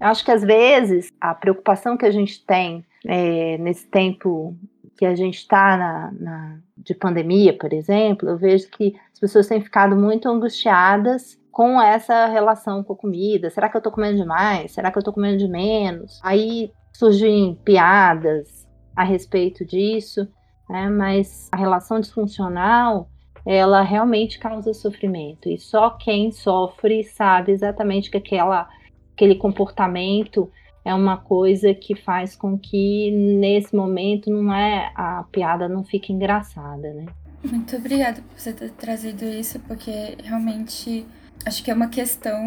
acho 0.00 0.24
que 0.24 0.32
às 0.32 0.42
vezes 0.42 1.12
a 1.20 1.34
preocupação 1.34 1.96
que 1.96 2.06
a 2.06 2.10
gente 2.10 2.44
tem 2.44 2.84
é, 3.06 3.58
nesse 3.58 3.86
tempo 3.86 4.56
que 4.96 5.06
a 5.06 5.14
gente 5.14 5.38
está 5.38 5.76
na, 5.76 6.12
na, 6.12 6.58
de 6.76 6.94
pandemia, 6.94 7.56
por 7.56 7.72
exemplo, 7.72 8.28
eu 8.28 8.36
vejo 8.36 8.68
que 8.70 8.94
as 9.12 9.18
pessoas 9.18 9.46
têm 9.46 9.60
ficado 9.60 9.96
muito 9.96 10.28
angustiadas 10.28 11.38
com 11.50 11.80
essa 11.80 12.26
relação 12.26 12.82
com 12.82 12.92
a 12.92 12.96
comida. 12.96 13.50
Será 13.50 13.68
que 13.68 13.76
eu 13.76 13.80
estou 13.80 13.92
comendo 13.92 14.18
demais? 14.18 14.72
Será 14.72 14.90
que 14.90 14.98
eu 14.98 15.00
estou 15.00 15.14
comendo 15.14 15.38
de 15.38 15.48
menos? 15.48 16.20
Aí 16.22 16.72
surgem 16.92 17.58
piadas 17.64 18.68
a 18.94 19.04
respeito 19.04 19.64
disso, 19.64 20.28
né? 20.68 20.88
mas 20.88 21.48
a 21.52 21.56
relação 21.56 21.98
disfuncional 21.98 23.08
ela 23.46 23.80
realmente 23.82 24.38
causa 24.38 24.74
sofrimento 24.74 25.48
e 25.48 25.58
só 25.58 25.90
quem 25.90 26.30
sofre 26.30 27.02
sabe 27.04 27.52
exatamente 27.52 28.10
que 28.10 28.18
aquela, 28.18 28.68
aquele 29.14 29.34
comportamento 29.34 30.50
é 30.84 30.94
uma 30.94 31.16
coisa 31.16 31.74
que 31.74 31.94
faz 31.94 32.34
com 32.34 32.58
que 32.58 33.10
nesse 33.10 33.74
momento 33.74 34.30
não 34.30 34.52
é 34.54 34.92
a 34.94 35.24
piada 35.30 35.68
não 35.68 35.84
fique 35.84 36.12
engraçada, 36.12 36.92
né? 36.92 37.06
Muito 37.42 37.76
obrigada 37.76 38.20
por 38.22 38.38
você 38.38 38.52
ter 38.52 38.70
trazido 38.72 39.24
isso, 39.24 39.58
porque 39.60 40.16
realmente 40.22 41.06
acho 41.46 41.62
que 41.64 41.70
é 41.70 41.74
uma 41.74 41.88
questão 41.88 42.38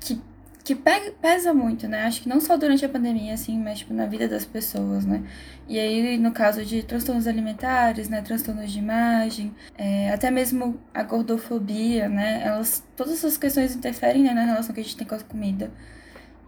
que, 0.00 0.20
que 0.62 0.74
pesa 0.74 1.54
muito, 1.54 1.88
né? 1.88 2.04
Acho 2.04 2.22
que 2.22 2.28
não 2.28 2.40
só 2.40 2.56
durante 2.56 2.84
a 2.84 2.88
pandemia, 2.88 3.32
assim, 3.32 3.58
mas 3.58 3.78
tipo, 3.78 3.94
na 3.94 4.04
vida 4.06 4.28
das 4.28 4.44
pessoas, 4.44 5.06
né? 5.06 5.22
E 5.66 5.78
aí, 5.78 6.18
no 6.18 6.32
caso 6.32 6.64
de 6.64 6.82
transtornos 6.82 7.26
alimentares, 7.26 8.08
né? 8.08 8.20
Transtornos 8.20 8.70
de 8.70 8.78
imagem, 8.78 9.54
é, 9.78 10.12
até 10.12 10.30
mesmo 10.30 10.78
a 10.92 11.02
gordofobia, 11.02 12.08
né? 12.08 12.42
Elas, 12.44 12.84
todas 12.96 13.14
essas 13.14 13.38
questões 13.38 13.74
interferem 13.74 14.22
né, 14.22 14.34
na 14.34 14.44
relação 14.44 14.74
que 14.74 14.80
a 14.80 14.84
gente 14.84 14.96
tem 14.96 15.06
com 15.06 15.14
a 15.14 15.20
comida. 15.20 15.70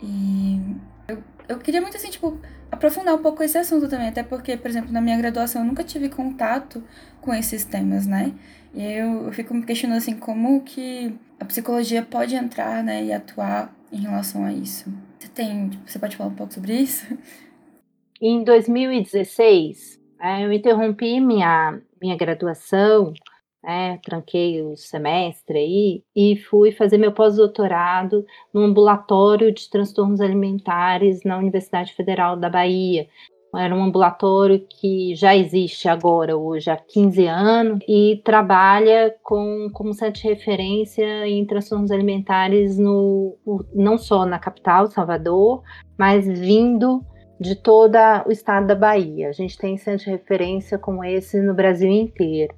E 0.02 0.60
eu, 1.08 1.22
eu 1.48 1.58
queria 1.58 1.80
muito, 1.80 1.96
assim, 1.96 2.10
tipo, 2.10 2.38
aprofundar 2.70 3.14
um 3.14 3.22
pouco 3.22 3.42
esse 3.42 3.58
assunto 3.58 3.88
também, 3.88 4.08
até 4.08 4.22
porque, 4.22 4.56
por 4.56 4.70
exemplo, 4.70 4.92
na 4.92 5.00
minha 5.00 5.16
graduação 5.16 5.62
eu 5.62 5.66
nunca 5.66 5.84
tive 5.84 6.08
contato 6.08 6.82
com 7.20 7.34
esses 7.34 7.64
temas, 7.64 8.06
né? 8.06 8.32
E 8.74 8.82
eu, 8.82 9.26
eu 9.26 9.32
fico 9.32 9.54
me 9.54 9.64
questionando, 9.64 9.98
assim, 9.98 10.16
como 10.16 10.62
que 10.62 11.14
a 11.38 11.44
psicologia 11.44 12.02
pode 12.02 12.34
entrar, 12.34 12.82
né, 12.82 13.04
e 13.04 13.12
atuar 13.12 13.74
em 13.92 14.00
relação 14.00 14.44
a 14.44 14.52
isso. 14.52 14.92
Você 15.18 15.28
tem, 15.28 15.68
tipo, 15.68 15.90
você 15.90 15.98
pode 15.98 16.16
falar 16.16 16.30
um 16.30 16.34
pouco 16.34 16.54
sobre 16.54 16.74
isso? 16.74 17.06
Em 18.20 18.44
2016, 18.44 20.00
é, 20.20 20.44
eu 20.44 20.52
interrompi 20.52 21.20
minha, 21.20 21.80
minha 22.00 22.16
graduação 22.16 23.12
né, 23.62 23.98
tranquei 24.02 24.62
o 24.62 24.76
semestre 24.76 25.58
aí 25.58 26.02
e 26.16 26.36
fui 26.36 26.72
fazer 26.72 26.98
meu 26.98 27.12
pós-doutorado 27.12 28.26
no 28.52 28.62
ambulatório 28.62 29.52
de 29.52 29.70
transtornos 29.70 30.20
alimentares 30.20 31.20
na 31.24 31.38
Universidade 31.38 31.94
Federal 31.94 32.36
da 32.36 32.50
Bahia. 32.50 33.06
Era 33.54 33.76
um 33.76 33.84
ambulatório 33.84 34.66
que 34.66 35.14
já 35.14 35.36
existe 35.36 35.86
agora, 35.86 36.34
hoje, 36.34 36.70
há 36.70 36.76
15 36.76 37.26
anos, 37.26 37.78
e 37.86 38.20
trabalha 38.24 39.14
com, 39.22 39.68
como 39.74 39.92
centro 39.92 40.22
de 40.22 40.28
referência 40.28 41.28
em 41.28 41.44
transtornos 41.44 41.90
alimentares 41.90 42.78
no, 42.78 43.36
não 43.74 43.98
só 43.98 44.24
na 44.24 44.38
capital, 44.38 44.90
Salvador, 44.90 45.62
mas 45.98 46.26
vindo 46.26 47.04
de 47.38 47.54
todo 47.54 47.98
o 48.26 48.32
estado 48.32 48.68
da 48.68 48.74
Bahia. 48.74 49.28
A 49.28 49.32
gente 49.32 49.58
tem 49.58 49.76
centro 49.76 50.06
de 50.06 50.10
referência 50.12 50.78
como 50.78 51.04
esse 51.04 51.38
no 51.42 51.52
Brasil 51.52 51.90
inteiro. 51.90 52.54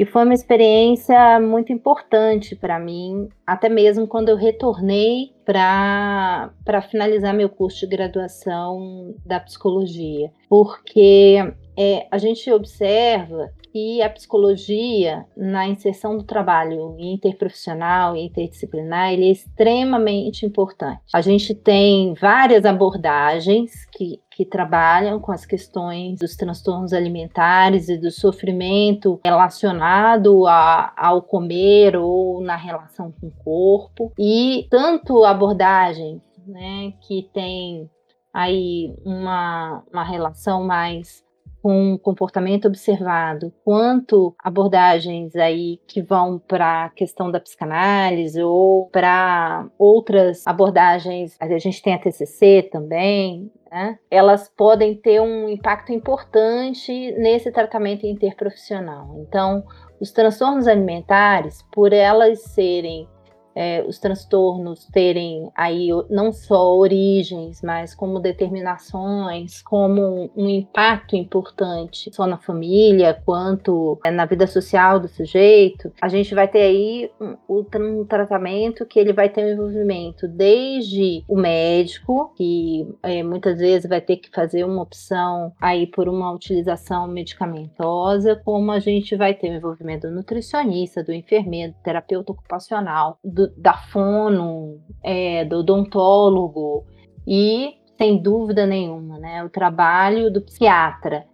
E 0.00 0.06
foi 0.06 0.24
uma 0.24 0.32
experiência 0.32 1.38
muito 1.38 1.74
importante 1.74 2.56
para 2.56 2.78
mim, 2.78 3.28
até 3.46 3.68
mesmo 3.68 4.08
quando 4.08 4.30
eu 4.30 4.36
retornei 4.36 5.34
para 5.44 6.80
finalizar 6.90 7.34
meu 7.34 7.50
curso 7.50 7.80
de 7.80 7.96
graduação 7.96 9.14
da 9.26 9.38
psicologia, 9.38 10.32
porque 10.48 11.52
é, 11.82 12.06
a 12.10 12.18
gente 12.18 12.52
observa 12.52 13.50
que 13.72 14.02
a 14.02 14.10
psicologia 14.10 15.24
na 15.34 15.66
inserção 15.66 16.18
do 16.18 16.24
trabalho 16.24 16.94
interprofissional 16.98 18.14
e 18.14 18.26
interdisciplinar 18.26 19.14
ele 19.14 19.28
é 19.28 19.30
extremamente 19.30 20.44
importante. 20.44 21.00
A 21.14 21.22
gente 21.22 21.54
tem 21.54 22.12
várias 22.12 22.66
abordagens 22.66 23.86
que, 23.92 24.20
que 24.30 24.44
trabalham 24.44 25.18
com 25.18 25.32
as 25.32 25.46
questões 25.46 26.18
dos 26.18 26.36
transtornos 26.36 26.92
alimentares 26.92 27.88
e 27.88 27.96
do 27.96 28.10
sofrimento 28.10 29.18
relacionado 29.24 30.46
a, 30.46 30.92
ao 30.94 31.22
comer 31.22 31.96
ou 31.96 32.42
na 32.42 32.56
relação 32.56 33.10
com 33.18 33.28
o 33.28 33.42
corpo. 33.42 34.12
E 34.18 34.66
tanto 34.68 35.24
abordagens 35.24 36.20
né, 36.46 36.92
que 37.00 37.30
tem 37.32 37.88
aí 38.34 38.94
uma, 39.02 39.82
uma 39.90 40.04
relação 40.04 40.62
mais 40.62 41.24
com 41.62 41.98
comportamento 41.98 42.66
observado, 42.66 43.52
quanto 43.64 44.34
abordagens 44.38 45.36
aí 45.36 45.78
que 45.86 46.00
vão 46.02 46.38
para 46.38 46.86
a 46.86 46.90
questão 46.90 47.30
da 47.30 47.40
psicanálise 47.40 48.42
ou 48.42 48.86
para 48.86 49.68
outras 49.78 50.46
abordagens, 50.46 51.36
a 51.38 51.58
gente 51.58 51.82
tem 51.82 51.94
a 51.94 51.98
TCC 51.98 52.68
também, 52.70 53.50
né? 53.70 53.98
elas 54.10 54.48
podem 54.56 54.94
ter 54.94 55.20
um 55.20 55.48
impacto 55.48 55.92
importante 55.92 57.12
nesse 57.12 57.52
tratamento 57.52 58.06
interprofissional. 58.06 59.16
Então, 59.18 59.64
os 60.00 60.10
transtornos 60.10 60.66
alimentares, 60.66 61.62
por 61.70 61.92
elas 61.92 62.42
serem 62.42 63.06
é, 63.54 63.82
os 63.86 63.98
transtornos 63.98 64.86
terem 64.86 65.50
aí 65.54 65.88
não 66.08 66.32
só 66.32 66.76
origens, 66.76 67.62
mas 67.62 67.94
como 67.94 68.20
determinações, 68.20 69.62
como 69.62 70.30
um 70.36 70.48
impacto 70.48 71.16
importante, 71.16 72.10
só 72.14 72.26
na 72.26 72.38
família 72.38 73.20
quanto 73.24 73.98
é, 74.04 74.10
na 74.10 74.24
vida 74.24 74.46
social 74.46 75.00
do 75.00 75.08
sujeito, 75.08 75.92
a 76.00 76.08
gente 76.08 76.34
vai 76.34 76.48
ter 76.48 76.62
aí 76.62 77.10
um, 77.20 77.36
um 77.48 78.04
tratamento 78.04 78.86
que 78.86 78.98
ele 78.98 79.12
vai 79.12 79.28
ter 79.28 79.44
um 79.44 79.52
envolvimento 79.52 80.28
desde 80.28 81.24
o 81.28 81.36
médico, 81.36 82.32
que 82.36 82.86
é, 83.02 83.22
muitas 83.22 83.58
vezes 83.58 83.88
vai 83.88 84.00
ter 84.00 84.16
que 84.16 84.30
fazer 84.30 84.64
uma 84.64 84.82
opção 84.82 85.52
aí 85.60 85.86
por 85.86 86.08
uma 86.08 86.32
utilização 86.32 87.06
medicamentosa, 87.08 88.40
como 88.44 88.70
a 88.72 88.78
gente 88.78 89.16
vai 89.16 89.34
ter 89.34 89.50
o 89.50 89.54
envolvimento 89.54 90.08
do 90.08 90.14
nutricionista, 90.14 91.02
do 91.02 91.12
enfermeiro, 91.12 91.72
do 91.72 91.82
terapeuta 91.82 92.32
ocupacional, 92.32 93.18
do 93.24 93.39
do, 93.46 93.54
da 93.56 93.74
fono, 93.74 94.80
é, 95.02 95.44
do 95.44 95.58
odontólogo. 95.58 96.84
E, 97.26 97.74
sem 97.96 98.20
dúvida 98.20 98.66
nenhuma, 98.66 99.18
né, 99.18 99.44
o 99.44 99.50
trabalho 99.50 100.32
do 100.32 100.40
psiquiatra 100.40 101.26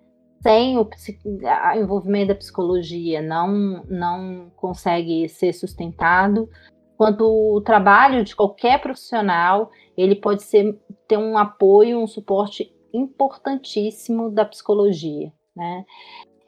sem 0.46 0.78
o 0.78 0.88
envolvimento 1.74 2.28
da 2.28 2.34
psicologia 2.36 3.20
não, 3.20 3.82
não 3.88 4.52
consegue 4.54 5.28
ser 5.28 5.52
sustentado, 5.52 6.48
quanto 6.96 7.24
o 7.24 7.60
trabalho 7.60 8.24
de 8.24 8.36
qualquer 8.36 8.80
profissional, 8.80 9.72
ele 9.96 10.14
pode 10.14 10.44
ser, 10.44 10.78
ter 11.08 11.16
um 11.16 11.36
apoio, 11.36 11.98
um 11.98 12.06
suporte 12.06 12.72
importantíssimo 12.94 14.30
da 14.30 14.44
psicologia, 14.44 15.32
né? 15.54 15.84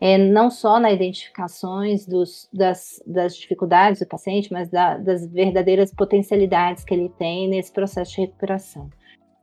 É, 0.01 0.17
não 0.17 0.51
só 0.51 0.79
na 0.79 0.93
identificações 0.93 2.07
dos, 2.07 2.49
das, 2.53 3.03
das, 3.05 3.37
dificuldades 3.37 4.01
do 4.01 4.07
paciente, 4.07 4.53
mas 4.53 4.69
da, 4.69 4.97
das 4.97 5.27
verdadeiras 5.27 5.93
potencialidades 5.93 6.85
que 6.85 6.95
ele 6.95 7.09
tem 7.19 7.49
nesse 7.49 7.73
processo 7.73 8.13
de 8.13 8.21
recuperação, 8.21 8.89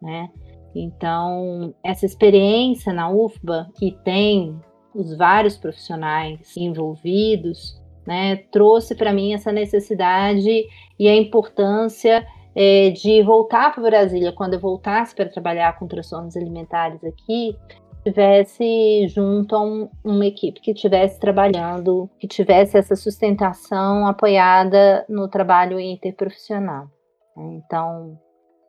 né? 0.02 0.30
Então, 0.74 1.74
essa 1.84 2.06
experiência 2.06 2.92
na 2.92 3.10
UFBA, 3.10 3.70
que 3.78 3.98
tem 4.04 4.60
os 4.94 5.16
vários 5.18 5.58
profissionais 5.58 6.56
envolvidos, 6.56 7.82
né, 8.06 8.38
trouxe 8.52 8.94
para 8.96 9.12
mim 9.12 9.34
essa 9.34 9.52
necessidade 9.52 10.66
e 11.00 11.08
a 11.08 11.16
importância 11.16 12.26
é, 12.56 12.90
de 12.92 13.22
voltar 13.24 13.74
para 13.74 13.84
Brasília, 13.84 14.32
quando 14.32 14.54
eu 14.54 14.60
voltasse 14.60 15.14
para 15.14 15.28
trabalhar 15.28 15.78
com 15.78 15.88
transtornos 15.88 16.38
alimentares 16.38 17.04
aqui, 17.04 17.58
tivesse 18.06 19.08
junto 19.08 19.56
a 19.56 19.62
um, 19.62 19.90
uma 20.04 20.26
equipe 20.26 20.62
que 20.62 20.72
estivesse 20.72 21.20
trabalhando, 21.20 22.08
que 22.20 22.28
tivesse 22.28 22.78
essa 22.78 22.96
sustentação 22.96 24.06
apoiada 24.06 25.04
no 25.10 25.28
trabalho 25.28 25.80
interprofissional. 25.80 26.88
Né. 27.36 27.62
Então, 27.66 28.20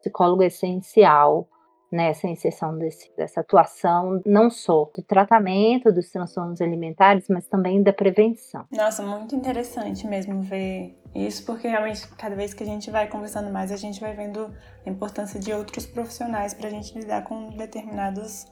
psicólogo 0.01 0.43
é 0.43 0.47
essencial 0.47 1.47
nessa 1.93 2.27
inserção 2.27 2.77
desse, 2.79 3.15
dessa 3.17 3.41
atuação, 3.41 4.21
não 4.25 4.51
só 4.51 4.91
do 4.95 5.03
tratamento 5.03 5.93
dos 5.93 6.11
transtornos 6.11 6.61
alimentares, 6.61 7.27
mas 7.29 7.47
também 7.47 7.83
da 7.83 7.93
prevenção. 7.93 8.65
Nossa, 8.73 9.03
muito 9.03 9.37
interessante 9.37 10.07
mesmo 10.07 10.43
ver 10.43 10.99
isso, 11.15 11.45
porque 11.45 11.69
realmente 11.69 12.09
cada 12.17 12.35
vez 12.35 12.53
que 12.55 12.63
a 12.63 12.67
gente 12.67 12.91
vai 12.91 13.07
conversando 13.07 13.53
mais, 13.53 13.71
a 13.71 13.77
gente 13.77 14.01
vai 14.01 14.15
vendo 14.15 14.53
a 14.85 14.91
importância 14.91 15.39
de 15.39 15.53
outros 15.53 15.87
profissionais 15.87 16.55
para 16.55 16.67
a 16.67 16.71
gente 16.71 16.99
lidar 16.99 17.23
com 17.23 17.51
determinados 17.51 18.47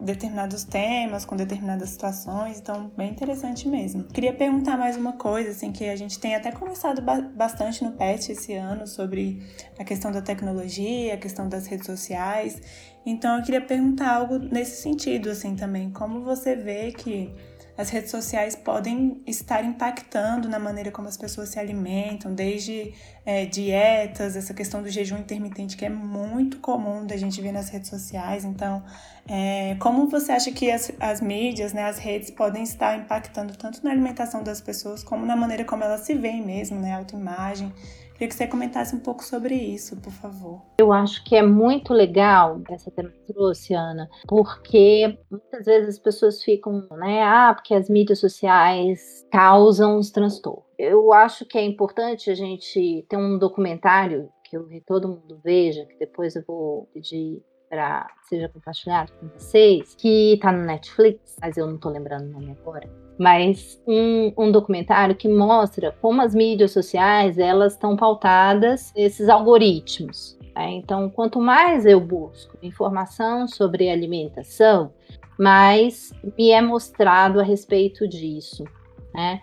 determinados 0.00 0.62
temas, 0.64 1.24
com 1.24 1.36
determinadas 1.36 1.90
situações, 1.90 2.60
então 2.60 2.90
bem 2.96 3.10
interessante 3.10 3.68
mesmo. 3.68 4.04
Queria 4.04 4.32
perguntar 4.32 4.76
mais 4.76 4.96
uma 4.96 5.14
coisa, 5.14 5.50
assim, 5.50 5.72
que 5.72 5.88
a 5.88 5.96
gente 5.96 6.18
tem 6.18 6.34
até 6.34 6.52
conversado 6.52 7.02
ba 7.02 7.20
bastante 7.20 7.82
no 7.82 7.92
PET 7.92 8.32
esse 8.32 8.54
ano 8.54 8.86
sobre 8.86 9.42
a 9.78 9.84
questão 9.84 10.12
da 10.12 10.22
tecnologia, 10.22 11.14
a 11.14 11.16
questão 11.16 11.48
das 11.48 11.66
redes 11.66 11.86
sociais. 11.86 12.60
Então 13.04 13.38
eu 13.38 13.42
queria 13.42 13.60
perguntar 13.60 14.14
algo 14.14 14.38
nesse 14.38 14.82
sentido, 14.82 15.30
assim, 15.30 15.56
também, 15.56 15.90
como 15.90 16.22
você 16.22 16.54
vê 16.54 16.92
que 16.92 17.32
as 17.78 17.90
redes 17.90 18.10
sociais 18.10 18.56
podem 18.56 19.22
estar 19.24 19.64
impactando 19.64 20.48
na 20.48 20.58
maneira 20.58 20.90
como 20.90 21.06
as 21.06 21.16
pessoas 21.16 21.50
se 21.50 21.60
alimentam, 21.60 22.34
desde 22.34 22.92
é, 23.24 23.46
dietas, 23.46 24.34
essa 24.34 24.52
questão 24.52 24.82
do 24.82 24.90
jejum 24.90 25.16
intermitente 25.16 25.76
que 25.76 25.84
é 25.84 25.88
muito 25.88 26.58
comum 26.58 27.06
da 27.06 27.16
gente 27.16 27.40
ver 27.40 27.52
nas 27.52 27.68
redes 27.68 27.88
sociais. 27.88 28.44
Então, 28.44 28.82
é, 29.28 29.76
como 29.78 30.08
você 30.08 30.32
acha 30.32 30.50
que 30.50 30.68
as, 30.72 30.90
as 30.98 31.20
mídias, 31.20 31.72
né, 31.72 31.84
as 31.84 31.98
redes 31.98 32.32
podem 32.32 32.64
estar 32.64 32.98
impactando 32.98 33.56
tanto 33.56 33.82
na 33.84 33.92
alimentação 33.92 34.42
das 34.42 34.60
pessoas 34.60 35.04
como 35.04 35.24
na 35.24 35.36
maneira 35.36 35.64
como 35.64 35.84
elas 35.84 36.00
se 36.00 36.14
veem 36.14 36.44
mesmo, 36.44 36.80
né, 36.80 36.94
autoimagem? 36.94 37.72
Queria 38.18 38.30
que 38.30 38.34
você 38.34 38.48
comentasse 38.48 38.96
um 38.96 38.98
pouco 38.98 39.22
sobre 39.22 39.54
isso, 39.54 39.96
por 40.00 40.12
favor. 40.12 40.60
Eu 40.80 40.92
acho 40.92 41.22
que 41.22 41.36
é 41.36 41.42
muito 41.42 41.94
legal 41.94 42.60
essa 42.68 42.90
que 42.90 43.32
trouxe, 43.32 43.74
Ana, 43.74 44.10
porque 44.26 45.16
muitas 45.30 45.64
vezes 45.64 45.90
as 45.90 45.98
pessoas 46.00 46.42
ficam, 46.42 46.84
né, 46.96 47.22
ah, 47.22 47.54
porque 47.54 47.72
as 47.72 47.88
mídias 47.88 48.18
sociais 48.18 49.24
causam 49.30 49.98
os 49.98 50.10
transtornos. 50.10 50.64
Eu 50.76 51.12
acho 51.12 51.46
que 51.46 51.56
é 51.56 51.64
importante 51.64 52.28
a 52.28 52.34
gente 52.34 53.06
ter 53.08 53.16
um 53.16 53.38
documentário 53.38 54.28
que 54.42 54.56
eu, 54.56 54.68
todo 54.84 55.06
mundo 55.06 55.40
veja, 55.44 55.86
que 55.86 55.96
depois 55.96 56.34
eu 56.34 56.42
vou 56.44 56.90
pedir 56.92 57.40
para 57.70 58.04
seja 58.28 58.48
compartilhado 58.48 59.12
com 59.12 59.28
vocês, 59.28 59.94
que 59.94 60.34
está 60.34 60.50
no 60.50 60.64
Netflix, 60.64 61.36
mas 61.40 61.56
eu 61.56 61.68
não 61.68 61.76
estou 61.76 61.92
lembrando 61.92 62.24
o 62.24 62.32
nome 62.32 62.50
agora 62.50 63.07
mas 63.18 63.82
um, 63.86 64.32
um, 64.38 64.52
documentário 64.52 65.16
que 65.16 65.28
mostra 65.28 65.94
como 66.00 66.22
as 66.22 66.34
mídias 66.34 66.70
sociais 66.70 67.36
elas 67.36 67.72
estão 67.72 67.96
pautadas 67.96 68.92
nesses 68.96 69.28
algoritmos. 69.28 70.38
Né? 70.54 70.72
Então, 70.72 71.10
quanto 71.10 71.40
mais 71.40 71.84
eu 71.84 72.00
busco 72.00 72.56
informação 72.62 73.48
sobre 73.48 73.90
alimentação, 73.90 74.92
mais 75.38 76.12
me 76.36 76.50
é 76.50 76.62
mostrado 76.62 77.40
a 77.40 77.42
respeito 77.42 78.06
disso. 78.06 78.64
Né? 79.12 79.40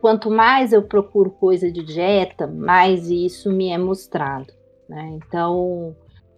Quanto 0.00 0.30
mais 0.30 0.72
eu 0.72 0.82
procuro 0.82 1.30
coisa 1.30 1.70
de 1.70 1.82
dieta, 1.84 2.46
mais 2.46 3.10
isso 3.10 3.52
me 3.52 3.68
é 3.68 3.76
mostrado. 3.76 4.52
Né? 4.88 5.18
Então, 5.22 5.94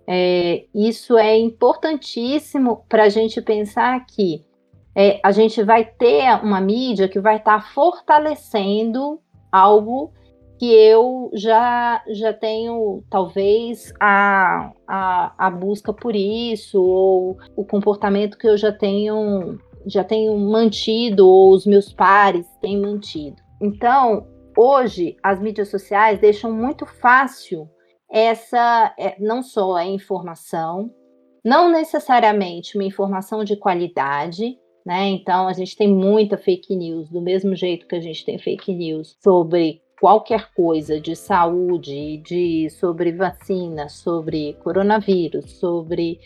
é, 0.06 0.64
isso 0.74 1.16
é 1.16 1.38
importantíssimo 1.38 2.84
para 2.88 3.04
a 3.04 3.08
gente 3.08 3.40
pensar 3.40 4.04
que 4.06 4.44
é, 4.94 5.20
a 5.22 5.30
gente 5.32 5.62
vai 5.62 5.84
ter 5.84 6.28
uma 6.42 6.60
mídia 6.60 7.08
que 7.08 7.20
vai 7.20 7.36
estar 7.36 7.62
tá 7.62 7.66
fortalecendo 7.68 9.20
algo 9.52 10.12
que 10.58 10.70
eu 10.74 11.30
já, 11.32 12.02
já 12.08 12.34
tenho, 12.34 13.02
talvez, 13.08 13.94
a, 13.98 14.70
a, 14.86 15.46
a 15.46 15.50
busca 15.50 15.90
por 15.90 16.14
isso, 16.14 16.82
ou 16.82 17.38
o 17.56 17.64
comportamento 17.64 18.36
que 18.36 18.46
eu 18.46 18.58
já 18.58 18.70
tenho, 18.70 19.58
já 19.86 20.04
tenho 20.04 20.36
mantido, 20.38 21.26
ou 21.26 21.54
os 21.54 21.64
meus 21.64 21.94
pares 21.94 22.46
têm 22.60 22.78
mantido. 22.78 23.40
Então, 23.58 24.26
hoje, 24.54 25.16
as 25.22 25.40
mídias 25.40 25.70
sociais 25.70 26.20
deixam 26.20 26.52
muito 26.52 26.84
fácil 26.84 27.66
essa, 28.10 28.94
é, 28.98 29.16
não 29.18 29.42
só 29.42 29.76
a 29.76 29.86
informação, 29.86 30.90
não 31.42 31.70
necessariamente 31.70 32.76
uma 32.76 32.84
informação 32.84 33.44
de 33.44 33.56
qualidade, 33.56 34.58
né? 34.90 35.06
Então 35.10 35.46
a 35.46 35.52
gente 35.52 35.76
tem 35.76 35.86
muita 35.86 36.36
fake 36.36 36.74
news, 36.74 37.08
do 37.08 37.20
mesmo 37.20 37.54
jeito 37.54 37.86
que 37.86 37.94
a 37.94 38.00
gente 38.00 38.24
tem 38.24 38.36
fake 38.40 38.74
news 38.74 39.16
sobre 39.22 39.80
qualquer 40.00 40.52
coisa 40.52 41.00
de 41.00 41.14
saúde, 41.14 42.16
de 42.16 42.68
sobre 42.70 43.12
vacina, 43.12 43.88
sobre 43.88 44.54
coronavírus, 44.64 45.48
sobre 45.60 46.18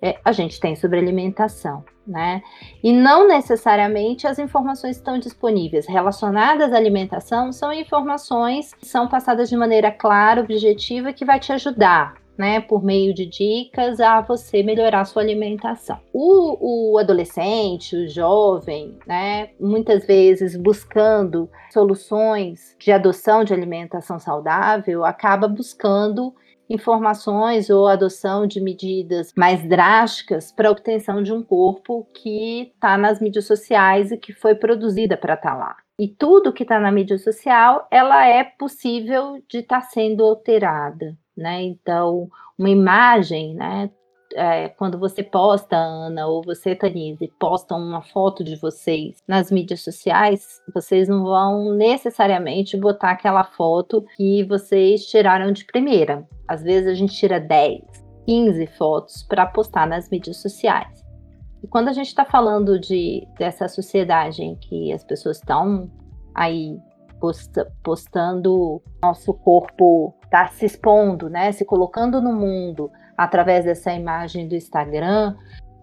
é, 0.00 0.20
a 0.24 0.30
gente 0.30 0.60
tem 0.60 0.76
sobre 0.76 1.00
alimentação, 1.00 1.84
né? 2.06 2.40
E 2.80 2.92
não 2.92 3.26
necessariamente 3.26 4.24
as 4.24 4.38
informações 4.38 4.98
estão 4.98 5.18
disponíveis 5.18 5.88
relacionadas 5.88 6.72
à 6.72 6.76
alimentação 6.76 7.50
são 7.50 7.72
informações 7.72 8.72
que 8.72 8.86
são 8.86 9.08
passadas 9.08 9.48
de 9.48 9.56
maneira 9.56 9.90
clara, 9.90 10.42
objetiva, 10.42 11.12
que 11.12 11.24
vai 11.24 11.40
te 11.40 11.52
ajudar 11.52 12.14
né, 12.36 12.60
por 12.60 12.82
meio 12.82 13.14
de 13.14 13.26
dicas 13.26 14.00
a 14.00 14.20
você 14.20 14.62
melhorar 14.62 15.04
sua 15.04 15.22
alimentação. 15.22 15.98
O, 16.12 16.92
o 16.94 16.98
adolescente, 16.98 17.96
o 17.96 18.08
jovem, 18.08 18.98
né, 19.06 19.50
muitas 19.60 20.06
vezes 20.06 20.56
buscando 20.56 21.48
soluções 21.70 22.76
de 22.78 22.92
adoção 22.92 23.44
de 23.44 23.52
alimentação 23.52 24.18
saudável, 24.18 25.04
acaba 25.04 25.46
buscando 25.48 26.34
informações 26.68 27.68
ou 27.68 27.86
adoção 27.86 28.46
de 28.46 28.60
medidas 28.60 29.32
mais 29.36 29.66
drásticas 29.68 30.50
para 30.50 30.68
a 30.68 30.72
obtenção 30.72 31.22
de 31.22 31.32
um 31.32 31.42
corpo 31.42 32.06
que 32.14 32.72
está 32.74 32.96
nas 32.96 33.20
mídias 33.20 33.46
sociais 33.46 34.10
e 34.10 34.16
que 34.16 34.32
foi 34.32 34.54
produzida 34.54 35.16
para 35.16 35.34
estar 35.34 35.50
tá 35.50 35.56
lá. 35.56 35.76
E 35.98 36.08
tudo 36.08 36.52
que 36.52 36.62
está 36.62 36.80
na 36.80 36.90
mídia 36.90 37.18
social, 37.18 37.86
ela 37.90 38.26
é 38.26 38.42
possível 38.42 39.42
de 39.48 39.58
estar 39.58 39.80
tá 39.80 39.86
sendo 39.86 40.24
alterada 40.24 41.16
né? 41.36 41.62
Então, 41.62 42.28
uma 42.58 42.70
imagem, 42.70 43.54
né? 43.54 43.90
É, 44.34 44.70
quando 44.70 44.98
você 44.98 45.22
posta, 45.22 45.76
Ana, 45.76 46.26
ou 46.26 46.42
você, 46.42 46.74
Tanise, 46.74 47.30
postam 47.38 47.78
uma 47.78 48.00
foto 48.00 48.42
de 48.42 48.56
vocês 48.56 49.18
nas 49.28 49.50
mídias 49.50 49.82
sociais, 49.82 50.62
vocês 50.72 51.06
não 51.06 51.22
vão 51.22 51.74
necessariamente 51.74 52.74
botar 52.74 53.10
aquela 53.10 53.44
foto 53.44 54.02
que 54.16 54.42
vocês 54.44 55.04
tiraram 55.06 55.52
de 55.52 55.66
primeira. 55.66 56.26
Às 56.48 56.62
vezes 56.62 56.88
a 56.88 56.94
gente 56.94 57.14
tira 57.14 57.38
10, 57.38 57.82
15 58.24 58.66
fotos 58.78 59.22
para 59.22 59.44
postar 59.44 59.86
nas 59.86 60.08
mídias 60.08 60.40
sociais. 60.40 61.02
E 61.62 61.66
quando 61.68 61.88
a 61.88 61.92
gente 61.92 62.08
está 62.08 62.24
falando 62.24 62.78
de, 62.78 63.26
dessa 63.38 63.68
sociedade 63.68 64.42
em 64.42 64.56
que 64.56 64.92
as 64.92 65.04
pessoas 65.04 65.36
estão 65.36 65.90
aí 66.34 66.76
posta, 67.22 67.72
postando 67.84 68.82
nosso 69.00 69.32
corpo 69.32 70.12
está 70.24 70.48
se 70.48 70.66
expondo, 70.66 71.30
né, 71.30 71.52
se 71.52 71.64
colocando 71.64 72.20
no 72.20 72.32
mundo 72.32 72.90
através 73.16 73.64
dessa 73.64 73.92
imagem 73.92 74.48
do 74.48 74.56
Instagram, 74.56 75.36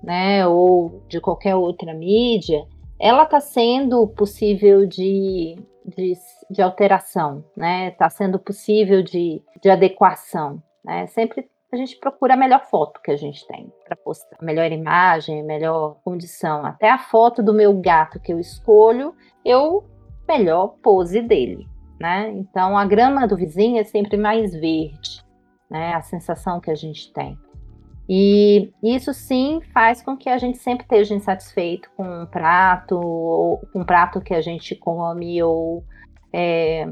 né, 0.03 0.45
ou 0.45 1.01
de 1.07 1.21
qualquer 1.21 1.55
outra 1.55 1.93
mídia, 1.93 2.65
ela 2.99 3.23
está 3.23 3.39
sendo 3.39 4.05
possível 4.05 4.85
de, 4.85 5.55
de, 5.85 6.13
de 6.51 6.61
alteração, 6.61 7.45
né, 7.55 7.87
está 7.87 8.09
sendo 8.09 8.37
possível 8.37 9.01
de, 9.01 9.41
de 9.61 9.69
adequação, 9.69 10.61
né, 10.83 11.07
sempre 11.07 11.49
a 11.71 11.77
gente 11.77 11.95
procura 11.97 12.33
a 12.33 12.37
melhor 12.37 12.65
foto 12.65 12.99
que 12.99 13.11
a 13.11 13.15
gente 13.15 13.47
tem 13.47 13.71
para 13.85 13.95
postar, 13.95 14.35
a 14.41 14.43
melhor 14.43 14.69
imagem, 14.71 15.41
a 15.41 15.43
melhor 15.43 15.97
condição. 16.03 16.65
Até 16.65 16.89
a 16.89 16.97
foto 16.97 17.43
do 17.43 17.53
meu 17.53 17.79
gato 17.79 18.19
que 18.19 18.33
eu 18.33 18.39
escolho, 18.39 19.13
eu 19.45 19.85
melhor 20.29 20.75
pose 20.83 21.21
dele, 21.21 21.67
né? 21.99 22.31
Então 22.35 22.77
a 22.77 22.85
grama 22.85 23.27
do 23.27 23.35
vizinho 23.35 23.79
é 23.79 23.83
sempre 23.83 24.15
mais 24.15 24.53
verde, 24.53 25.23
né? 25.69 25.93
A 25.95 26.01
sensação 26.01 26.59
que 26.61 26.69
a 26.69 26.75
gente 26.75 27.11
tem. 27.11 27.37
E 28.11 28.71
isso 28.81 29.13
sim 29.13 29.61
faz 29.71 30.01
com 30.01 30.17
que 30.17 30.29
a 30.29 30.37
gente 30.39 30.57
sempre 30.57 30.83
esteja 30.83 31.13
insatisfeito 31.13 31.89
com 31.95 32.03
um 32.03 32.25
prato, 32.25 32.95
ou 32.95 33.57
com 33.71 33.81
um 33.81 33.85
prato 33.85 34.19
que 34.19 34.33
a 34.33 34.41
gente 34.41 34.75
come, 34.75 35.41
ou 35.43 35.83
é, 36.33 36.87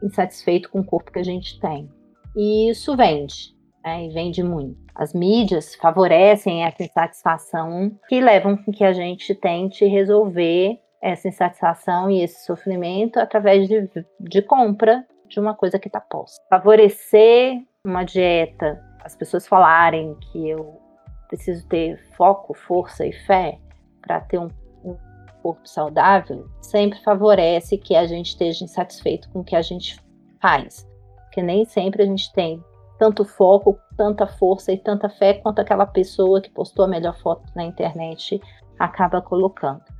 insatisfeito 0.00 0.70
com 0.70 0.80
o 0.80 0.84
corpo 0.84 1.10
que 1.10 1.18
a 1.18 1.24
gente 1.24 1.58
tem. 1.58 1.90
E 2.36 2.70
isso 2.70 2.96
vende, 2.96 3.52
né, 3.84 4.06
e 4.06 4.10
vende 4.10 4.44
muito. 4.44 4.78
As 4.94 5.12
mídias 5.12 5.74
favorecem 5.74 6.64
essa 6.64 6.84
insatisfação 6.84 7.90
que 8.08 8.20
levam 8.20 8.56
com 8.56 8.70
que 8.70 8.84
a 8.84 8.92
gente 8.92 9.34
tente 9.34 9.84
resolver 9.84 10.78
essa 11.04 11.28
insatisfação 11.28 12.10
e 12.10 12.22
esse 12.22 12.44
sofrimento 12.46 13.18
através 13.18 13.68
de, 13.68 13.88
de 14.18 14.42
compra 14.42 15.04
de 15.28 15.38
uma 15.38 15.54
coisa 15.54 15.78
que 15.78 15.88
está 15.88 16.00
posta. 16.00 16.42
Favorecer 16.48 17.62
uma 17.84 18.04
dieta 18.04 18.82
as 19.04 19.14
pessoas 19.14 19.46
falarem 19.46 20.14
que 20.14 20.48
eu 20.48 20.80
preciso 21.28 21.66
ter 21.68 21.98
foco, 22.16 22.54
força 22.54 23.04
e 23.04 23.12
fé 23.12 23.58
para 24.00 24.20
ter 24.22 24.38
um, 24.38 24.48
um, 24.82 24.96
corpo 25.42 25.68
saudável, 25.68 26.48
sempre 26.62 26.98
favorece 27.00 27.76
que 27.76 27.94
a 27.94 28.06
gente 28.06 28.28
esteja 28.28 28.64
insatisfeito 28.64 29.28
com 29.28 29.40
o 29.40 29.44
que 29.44 29.54
a 29.54 29.60
gente 29.60 30.00
faz. 30.40 30.88
Porque 31.24 31.42
nem 31.42 31.66
sempre 31.66 32.02
a 32.02 32.06
gente 32.06 32.32
tem 32.32 32.64
tanto 32.98 33.26
foco, 33.26 33.78
tanta 33.94 34.26
força 34.26 34.72
e 34.72 34.78
tanta 34.78 35.10
fé 35.10 35.34
quanto 35.34 35.58
aquela 35.58 35.84
pessoa 35.84 36.40
que 36.40 36.48
postou 36.48 36.86
a 36.86 36.88
melhor 36.88 37.18
foto 37.18 37.44
na 37.54 37.62
internet 37.62 38.40
acaba 38.78 39.20
colocando. 39.20 39.93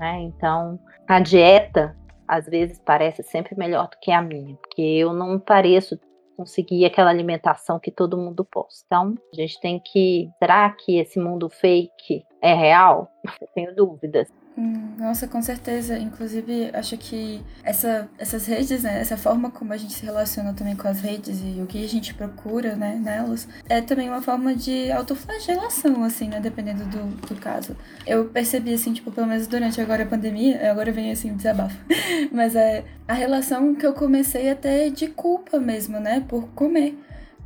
Né? 0.00 0.22
Então, 0.22 0.80
a 1.06 1.20
dieta 1.20 1.94
às 2.26 2.46
vezes 2.46 2.80
parece 2.82 3.22
sempre 3.22 3.54
melhor 3.54 3.88
do 3.88 3.98
que 4.00 4.10
a 4.10 4.22
minha, 4.22 4.56
porque 4.56 4.80
eu 4.80 5.12
não 5.12 5.38
pareço 5.38 6.00
conseguir 6.36 6.86
aquela 6.86 7.10
alimentação 7.10 7.78
que 7.78 7.90
todo 7.90 8.16
mundo 8.16 8.42
posta. 8.42 8.82
Então, 8.86 9.14
a 9.30 9.36
gente 9.36 9.60
tem 9.60 9.78
que. 9.78 10.30
Será 10.38 10.70
que 10.70 10.98
esse 10.98 11.18
mundo 11.18 11.50
fake 11.50 12.24
é 12.40 12.54
real? 12.54 13.12
Eu 13.42 13.48
tenho 13.54 13.76
dúvidas. 13.76 14.32
Hum, 14.56 14.94
nossa, 14.98 15.26
com 15.28 15.40
certeza. 15.40 15.98
Inclusive, 15.98 16.70
acho 16.72 16.96
que 16.98 17.42
essa, 17.62 18.08
essas 18.18 18.46
redes, 18.46 18.82
né, 18.82 19.00
essa 19.00 19.16
forma 19.16 19.50
como 19.50 19.72
a 19.72 19.76
gente 19.76 19.94
se 19.94 20.04
relaciona 20.04 20.52
também 20.52 20.76
com 20.76 20.88
as 20.88 21.00
redes 21.00 21.40
e 21.42 21.60
o 21.62 21.66
que 21.66 21.82
a 21.84 21.88
gente 21.88 22.12
procura, 22.14 22.74
né, 22.76 23.00
nelas, 23.02 23.48
é 23.68 23.80
também 23.80 24.08
uma 24.08 24.20
forma 24.20 24.54
de 24.54 24.90
autoflagelação, 24.90 26.02
assim, 26.04 26.28
né, 26.28 26.40
dependendo 26.40 26.84
do, 26.84 27.04
do 27.26 27.34
caso. 27.36 27.76
Eu 28.06 28.26
percebi, 28.26 28.74
assim, 28.74 28.92
tipo, 28.92 29.10
pelo 29.10 29.26
menos 29.26 29.46
durante 29.46 29.80
agora 29.80 30.02
a 30.02 30.06
pandemia, 30.06 30.70
agora 30.70 30.92
vem, 30.92 31.12
assim, 31.12 31.34
desabafo, 31.34 31.78
mas 32.32 32.54
é 32.54 32.84
a 33.06 33.14
relação 33.14 33.74
que 33.74 33.86
eu 33.86 33.92
comecei 33.92 34.50
até 34.50 34.90
de 34.90 35.06
culpa 35.08 35.58
mesmo, 35.58 35.98
né, 36.00 36.24
por 36.28 36.48
comer 36.48 36.98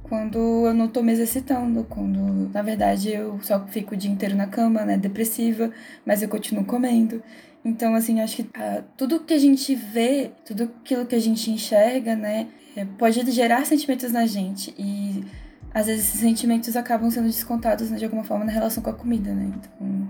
quando 0.05 0.39
eu 0.67 0.75
não 0.75 0.87
tô 0.87 1.03
me 1.03 1.13
exercitando, 1.13 1.85
quando 1.85 2.51
na 2.53 2.63
verdade 2.63 3.11
eu 3.11 3.41
só 3.43 3.67
fico 3.67 3.95
o 3.95 3.97
dia 3.97 4.11
inteiro 4.11 4.37
na 4.37 4.47
cama, 4.47 4.85
né, 4.85 4.97
depressiva, 4.97 5.71
mas 6.05 6.23
eu 6.23 6.29
continuo 6.29 6.65
comendo. 6.65 7.23
Então, 7.65 7.95
assim, 7.95 8.21
acho 8.21 8.37
que 8.37 8.43
uh, 8.43 8.85
tudo 8.97 9.21
que 9.21 9.33
a 9.33 9.39
gente 9.39 9.75
vê, 9.75 10.31
tudo 10.45 10.65
aquilo 10.65 11.07
que 11.07 11.15
a 11.15 11.19
gente 11.19 11.51
enxerga, 11.51 12.15
né, 12.15 12.49
é, 12.77 12.85
pode 12.85 13.29
gerar 13.31 13.65
sentimentos 13.65 14.13
na 14.13 14.27
gente 14.27 14.75
e 14.79 15.25
às 15.73 15.87
vezes 15.87 16.07
esses 16.07 16.21
sentimentos 16.21 16.77
acabam 16.77 17.11
sendo 17.11 17.27
descontados 17.27 17.91
né, 17.91 17.97
de 17.97 18.05
alguma 18.05 18.25
forma 18.25 18.45
na 18.45 18.53
relação 18.53 18.83
com 18.83 18.91
a 18.91 18.95
comida, 18.95 19.33
né? 19.33 19.53
Então, 19.57 20.09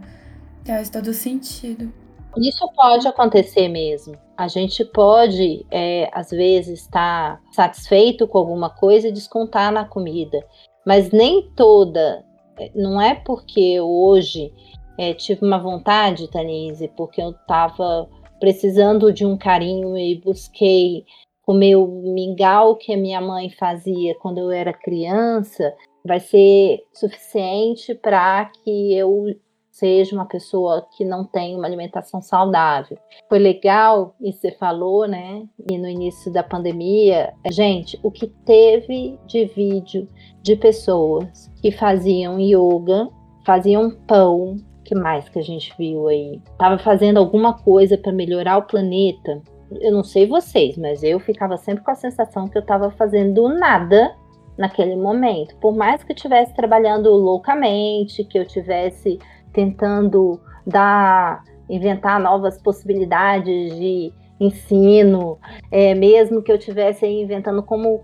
faz 0.67 0.91
todo 0.91 1.15
sentido. 1.15 1.93
Isso 2.37 2.69
pode 2.75 3.07
acontecer 3.07 3.69
mesmo. 3.69 4.17
A 4.37 4.49
gente 4.49 4.85
pode, 4.85 5.65
é, 5.71 6.11
às 6.13 6.31
vezes, 6.31 6.81
estar 6.81 7.41
satisfeito 7.53 8.27
com 8.27 8.39
alguma 8.39 8.69
coisa 8.69 9.09
e 9.09 9.13
descontar 9.13 9.73
na 9.73 9.85
comida, 9.85 10.45
mas 10.85 11.11
nem 11.11 11.51
toda. 11.55 12.25
É, 12.59 12.71
não 12.75 13.01
é 13.01 13.15
porque 13.15 13.81
hoje 13.81 14.53
é, 14.99 15.15
tive 15.15 15.45
uma 15.45 15.59
vontade, 15.59 16.31
Tanise, 16.31 16.89
porque 16.97 17.23
eu 17.23 17.31
estava 17.31 18.09
precisando 18.41 19.13
de 19.13 19.25
um 19.25 19.37
carinho 19.37 19.97
e 19.97 20.17
busquei 20.17 21.05
comer 21.43 21.77
o 21.77 21.87
mingau 21.87 22.77
que 22.77 22.93
a 22.93 22.97
minha 22.97 23.21
mãe 23.21 23.51
fazia 23.51 24.15
quando 24.17 24.39
eu 24.39 24.51
era 24.51 24.73
criança, 24.73 25.75
vai 26.05 26.21
ser 26.21 26.85
suficiente 26.93 27.95
para 27.95 28.47
que 28.47 28.95
eu 28.95 29.27
seja 29.75 30.15
uma 30.15 30.25
pessoa 30.25 30.87
que 30.97 31.05
não 31.05 31.25
tem 31.25 31.57
uma 31.57 31.67
alimentação 31.67 32.23
saudável. 32.23 32.97
Foi 33.29 33.41
legal, 33.41 34.15
e 34.21 34.33
você 34.33 34.53
falou, 34.53 35.09
né? 35.09 35.43
E 35.69 35.77
no 35.77 35.89
início 35.89 36.33
da 36.33 36.45
pandemia, 36.45 37.35
gente, 37.51 37.99
o 38.01 38.11
que 38.11 38.29
teve 38.29 39.19
de 39.27 39.47
vídeo 39.47 40.09
de 40.43 40.55
pessoas 40.55 41.51
que 41.61 41.73
faziam 41.73 42.39
yoga, 42.39 43.09
faziam 43.45 43.91
pão, 44.07 44.57
que 44.85 44.95
mais 44.95 45.29
que 45.29 45.41
a 45.41 45.43
gente 45.43 45.75
viu 45.77 46.07
aí? 46.07 46.41
Tava 46.57 46.79
fazendo 46.79 47.19
alguma 47.19 47.55
coisa 47.55 47.99
para 47.99 48.13
melhorar 48.13 48.59
o 48.59 48.67
planeta. 48.67 49.43
Eu 49.81 49.93
não 49.93 50.05
sei 50.05 50.25
vocês, 50.25 50.79
mas 50.79 51.03
eu 51.03 51.19
ficava 51.19 51.57
sempre 51.57 51.83
com 51.83 51.91
a 51.91 51.97
sensação 51.97 52.47
que 52.47 52.57
eu 52.57 52.63
estava 52.63 52.93
fazendo 52.93 53.49
nada 53.49 54.15
naquele 54.57 54.95
momento. 54.95 55.57
Por 55.57 55.75
mais 55.75 56.05
que 56.05 56.13
eu 56.13 56.15
estivesse 56.15 56.55
trabalhando 56.55 57.11
loucamente, 57.11 58.23
que 58.25 58.39
eu 58.39 58.47
tivesse 58.47 59.19
tentando 59.55 60.39
dar, 60.67 61.43
inventar 61.71 62.21
novas 62.21 62.61
possibilidades 62.61 63.75
de 63.79 64.13
ensino, 64.39 65.39
é, 65.71 65.95
mesmo 65.95 66.43
que 66.43 66.53
eu 66.53 66.57
estivesse 66.57 67.07
inventando 67.07 67.63
como 67.63 68.03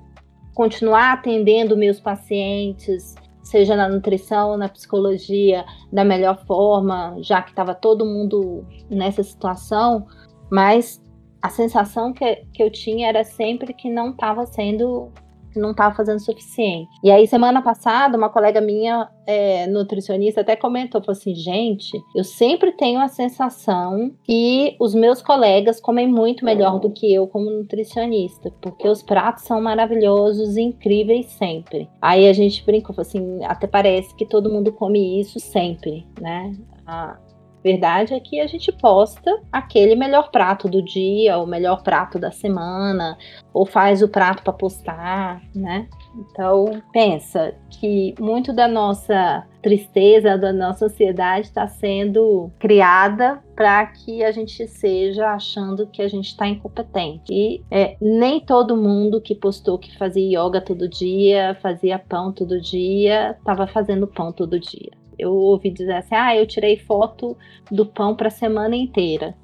continuar 0.54 1.14
atendendo 1.14 1.76
meus 1.76 2.00
pacientes, 2.00 3.14
seja 3.42 3.74
na 3.74 3.88
nutrição, 3.88 4.56
na 4.56 4.68
psicologia, 4.68 5.64
da 5.92 6.04
melhor 6.04 6.44
forma, 6.46 7.16
já 7.20 7.42
que 7.42 7.50
estava 7.50 7.74
todo 7.74 8.06
mundo 8.06 8.64
nessa 8.88 9.22
situação, 9.22 10.06
mas 10.50 11.02
a 11.42 11.48
sensação 11.48 12.12
que, 12.12 12.44
que 12.52 12.62
eu 12.62 12.70
tinha 12.70 13.08
era 13.08 13.24
sempre 13.24 13.72
que 13.72 13.90
não 13.90 14.10
estava 14.10 14.46
sendo 14.46 15.10
não 15.58 15.72
estava 15.72 15.94
fazendo 15.94 16.16
o 16.16 16.20
suficiente. 16.20 16.90
E 17.02 17.10
aí, 17.10 17.26
semana 17.26 17.62
passada, 17.62 18.16
uma 18.16 18.28
colega 18.28 18.60
minha, 18.60 19.08
é, 19.26 19.66
nutricionista, 19.66 20.40
até 20.40 20.56
comentou, 20.56 21.00
falou 21.00 21.18
assim, 21.18 21.34
gente, 21.34 21.98
eu 22.14 22.24
sempre 22.24 22.72
tenho 22.72 23.00
a 23.00 23.08
sensação 23.08 24.12
que 24.24 24.76
os 24.80 24.94
meus 24.94 25.22
colegas 25.22 25.80
comem 25.80 26.06
muito 26.06 26.44
melhor 26.44 26.78
do 26.78 26.90
que 26.90 27.12
eu 27.12 27.26
como 27.26 27.50
nutricionista, 27.50 28.52
porque 28.60 28.88
os 28.88 29.02
pratos 29.02 29.44
são 29.44 29.60
maravilhosos 29.60 30.56
incríveis 30.56 31.26
sempre. 31.26 31.88
Aí 32.00 32.28
a 32.28 32.32
gente 32.32 32.64
brincou, 32.64 32.94
falou 32.94 33.08
assim, 33.08 33.44
até 33.44 33.66
parece 33.66 34.14
que 34.16 34.26
todo 34.26 34.50
mundo 34.50 34.72
come 34.72 35.20
isso 35.20 35.38
sempre, 35.38 36.06
né? 36.20 36.52
Ah, 36.86 37.16
Verdade 37.62 38.14
é 38.14 38.20
que 38.20 38.40
a 38.40 38.46
gente 38.46 38.72
posta 38.72 39.38
aquele 39.52 39.94
melhor 39.94 40.30
prato 40.30 40.68
do 40.68 40.82
dia, 40.82 41.38
o 41.38 41.46
melhor 41.46 41.82
prato 41.82 42.18
da 42.18 42.30
semana, 42.30 43.18
ou 43.52 43.66
faz 43.66 44.02
o 44.02 44.08
prato 44.08 44.42
para 44.42 44.52
postar, 44.52 45.42
né? 45.54 45.86
Então, 46.16 46.82
pensa 46.92 47.54
que 47.68 48.14
muito 48.18 48.52
da 48.52 48.66
nossa 48.66 49.46
tristeza, 49.62 50.38
da 50.38 50.52
nossa 50.52 50.86
ansiedade 50.86 51.46
está 51.46 51.66
sendo 51.66 52.50
criada 52.58 53.42
para 53.54 53.84
que 53.86 54.24
a 54.24 54.32
gente 54.32 54.66
seja 54.66 55.28
achando 55.28 55.86
que 55.86 56.00
a 56.00 56.08
gente 56.08 56.28
está 56.28 56.48
incompetente. 56.48 57.30
E 57.30 57.62
é, 57.70 57.96
nem 58.00 58.40
todo 58.40 58.76
mundo 58.76 59.20
que 59.20 59.34
postou 59.34 59.78
que 59.78 59.96
fazia 59.98 60.40
yoga 60.40 60.60
todo 60.60 60.88
dia, 60.88 61.56
fazia 61.60 61.98
pão 61.98 62.32
todo 62.32 62.60
dia, 62.60 63.36
estava 63.38 63.66
fazendo 63.66 64.06
pão 64.06 64.32
todo 64.32 64.58
dia 64.58 64.99
eu 65.20 65.32
ouvi 65.32 65.70
dizer 65.70 65.96
assim: 65.96 66.14
ah, 66.14 66.36
eu 66.36 66.46
tirei 66.46 66.76
foto 66.76 67.36
do 67.70 67.86
pão 67.86 68.14
para 68.14 68.28
a 68.28 68.30
semana 68.30 68.76
inteira. 68.76 69.36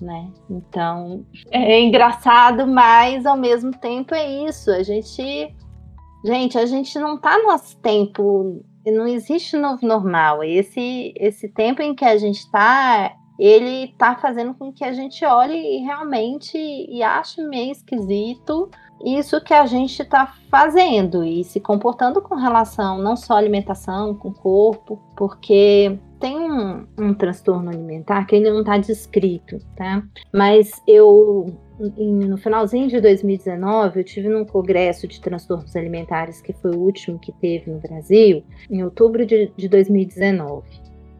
Né? 0.00 0.30
Então 0.50 1.24
é 1.50 1.80
engraçado, 1.80 2.66
mas 2.66 3.24
ao 3.24 3.36
mesmo 3.36 3.72
tempo 3.72 4.14
é 4.14 4.46
isso. 4.46 4.70
A 4.70 4.82
gente, 4.82 5.54
gente, 6.24 6.58
a 6.58 6.66
gente 6.66 6.98
não 6.98 7.18
tá 7.18 7.38
no 7.38 7.46
nosso 7.46 7.78
tempo, 7.78 8.62
não 8.86 9.06
existe 9.06 9.56
novo 9.56 9.86
normal. 9.86 10.44
Esse 10.44 11.14
esse 11.16 11.48
tempo 11.48 11.80
em 11.80 11.94
que 11.94 12.04
a 12.04 12.18
gente 12.18 12.40
está, 12.40 13.14
ele 13.38 13.88
tá 13.96 14.14
fazendo 14.16 14.52
com 14.54 14.70
que 14.70 14.84
a 14.84 14.92
gente 14.92 15.24
olhe 15.24 15.78
realmente 15.78 16.58
e 16.58 17.02
ache 17.02 17.42
meio 17.42 17.72
esquisito 17.72 18.70
isso 19.04 19.40
que 19.40 19.54
a 19.54 19.66
gente 19.66 20.02
está 20.02 20.34
fazendo 20.50 21.24
e 21.24 21.44
se 21.44 21.60
comportando 21.60 22.20
com 22.20 22.34
relação 22.34 22.98
não 22.98 23.16
só 23.16 23.34
à 23.34 23.38
alimentação, 23.38 24.14
com 24.14 24.28
o 24.28 24.34
corpo, 24.34 25.00
porque 25.16 25.98
tem 26.18 26.36
um, 26.36 26.86
um 26.98 27.14
transtorno 27.14 27.70
alimentar 27.70 28.24
que 28.24 28.36
ele 28.36 28.50
não 28.50 28.60
está 28.60 28.78
descrito, 28.78 29.58
tá? 29.76 30.02
Mas 30.32 30.82
eu 30.86 31.54
no 31.78 32.38
finalzinho 32.38 32.88
de 32.88 33.00
2019, 33.00 34.00
eu 34.00 34.04
tive 34.04 34.28
num 34.28 34.44
congresso 34.44 35.06
de 35.06 35.20
transtornos 35.20 35.76
alimentares, 35.76 36.40
que 36.40 36.54
foi 36.54 36.70
o 36.70 36.78
último 36.78 37.18
que 37.18 37.32
teve 37.32 37.70
no 37.70 37.78
Brasil, 37.78 38.42
em 38.70 38.82
outubro 38.82 39.26
de, 39.26 39.52
de 39.54 39.68
2019. 39.68 40.66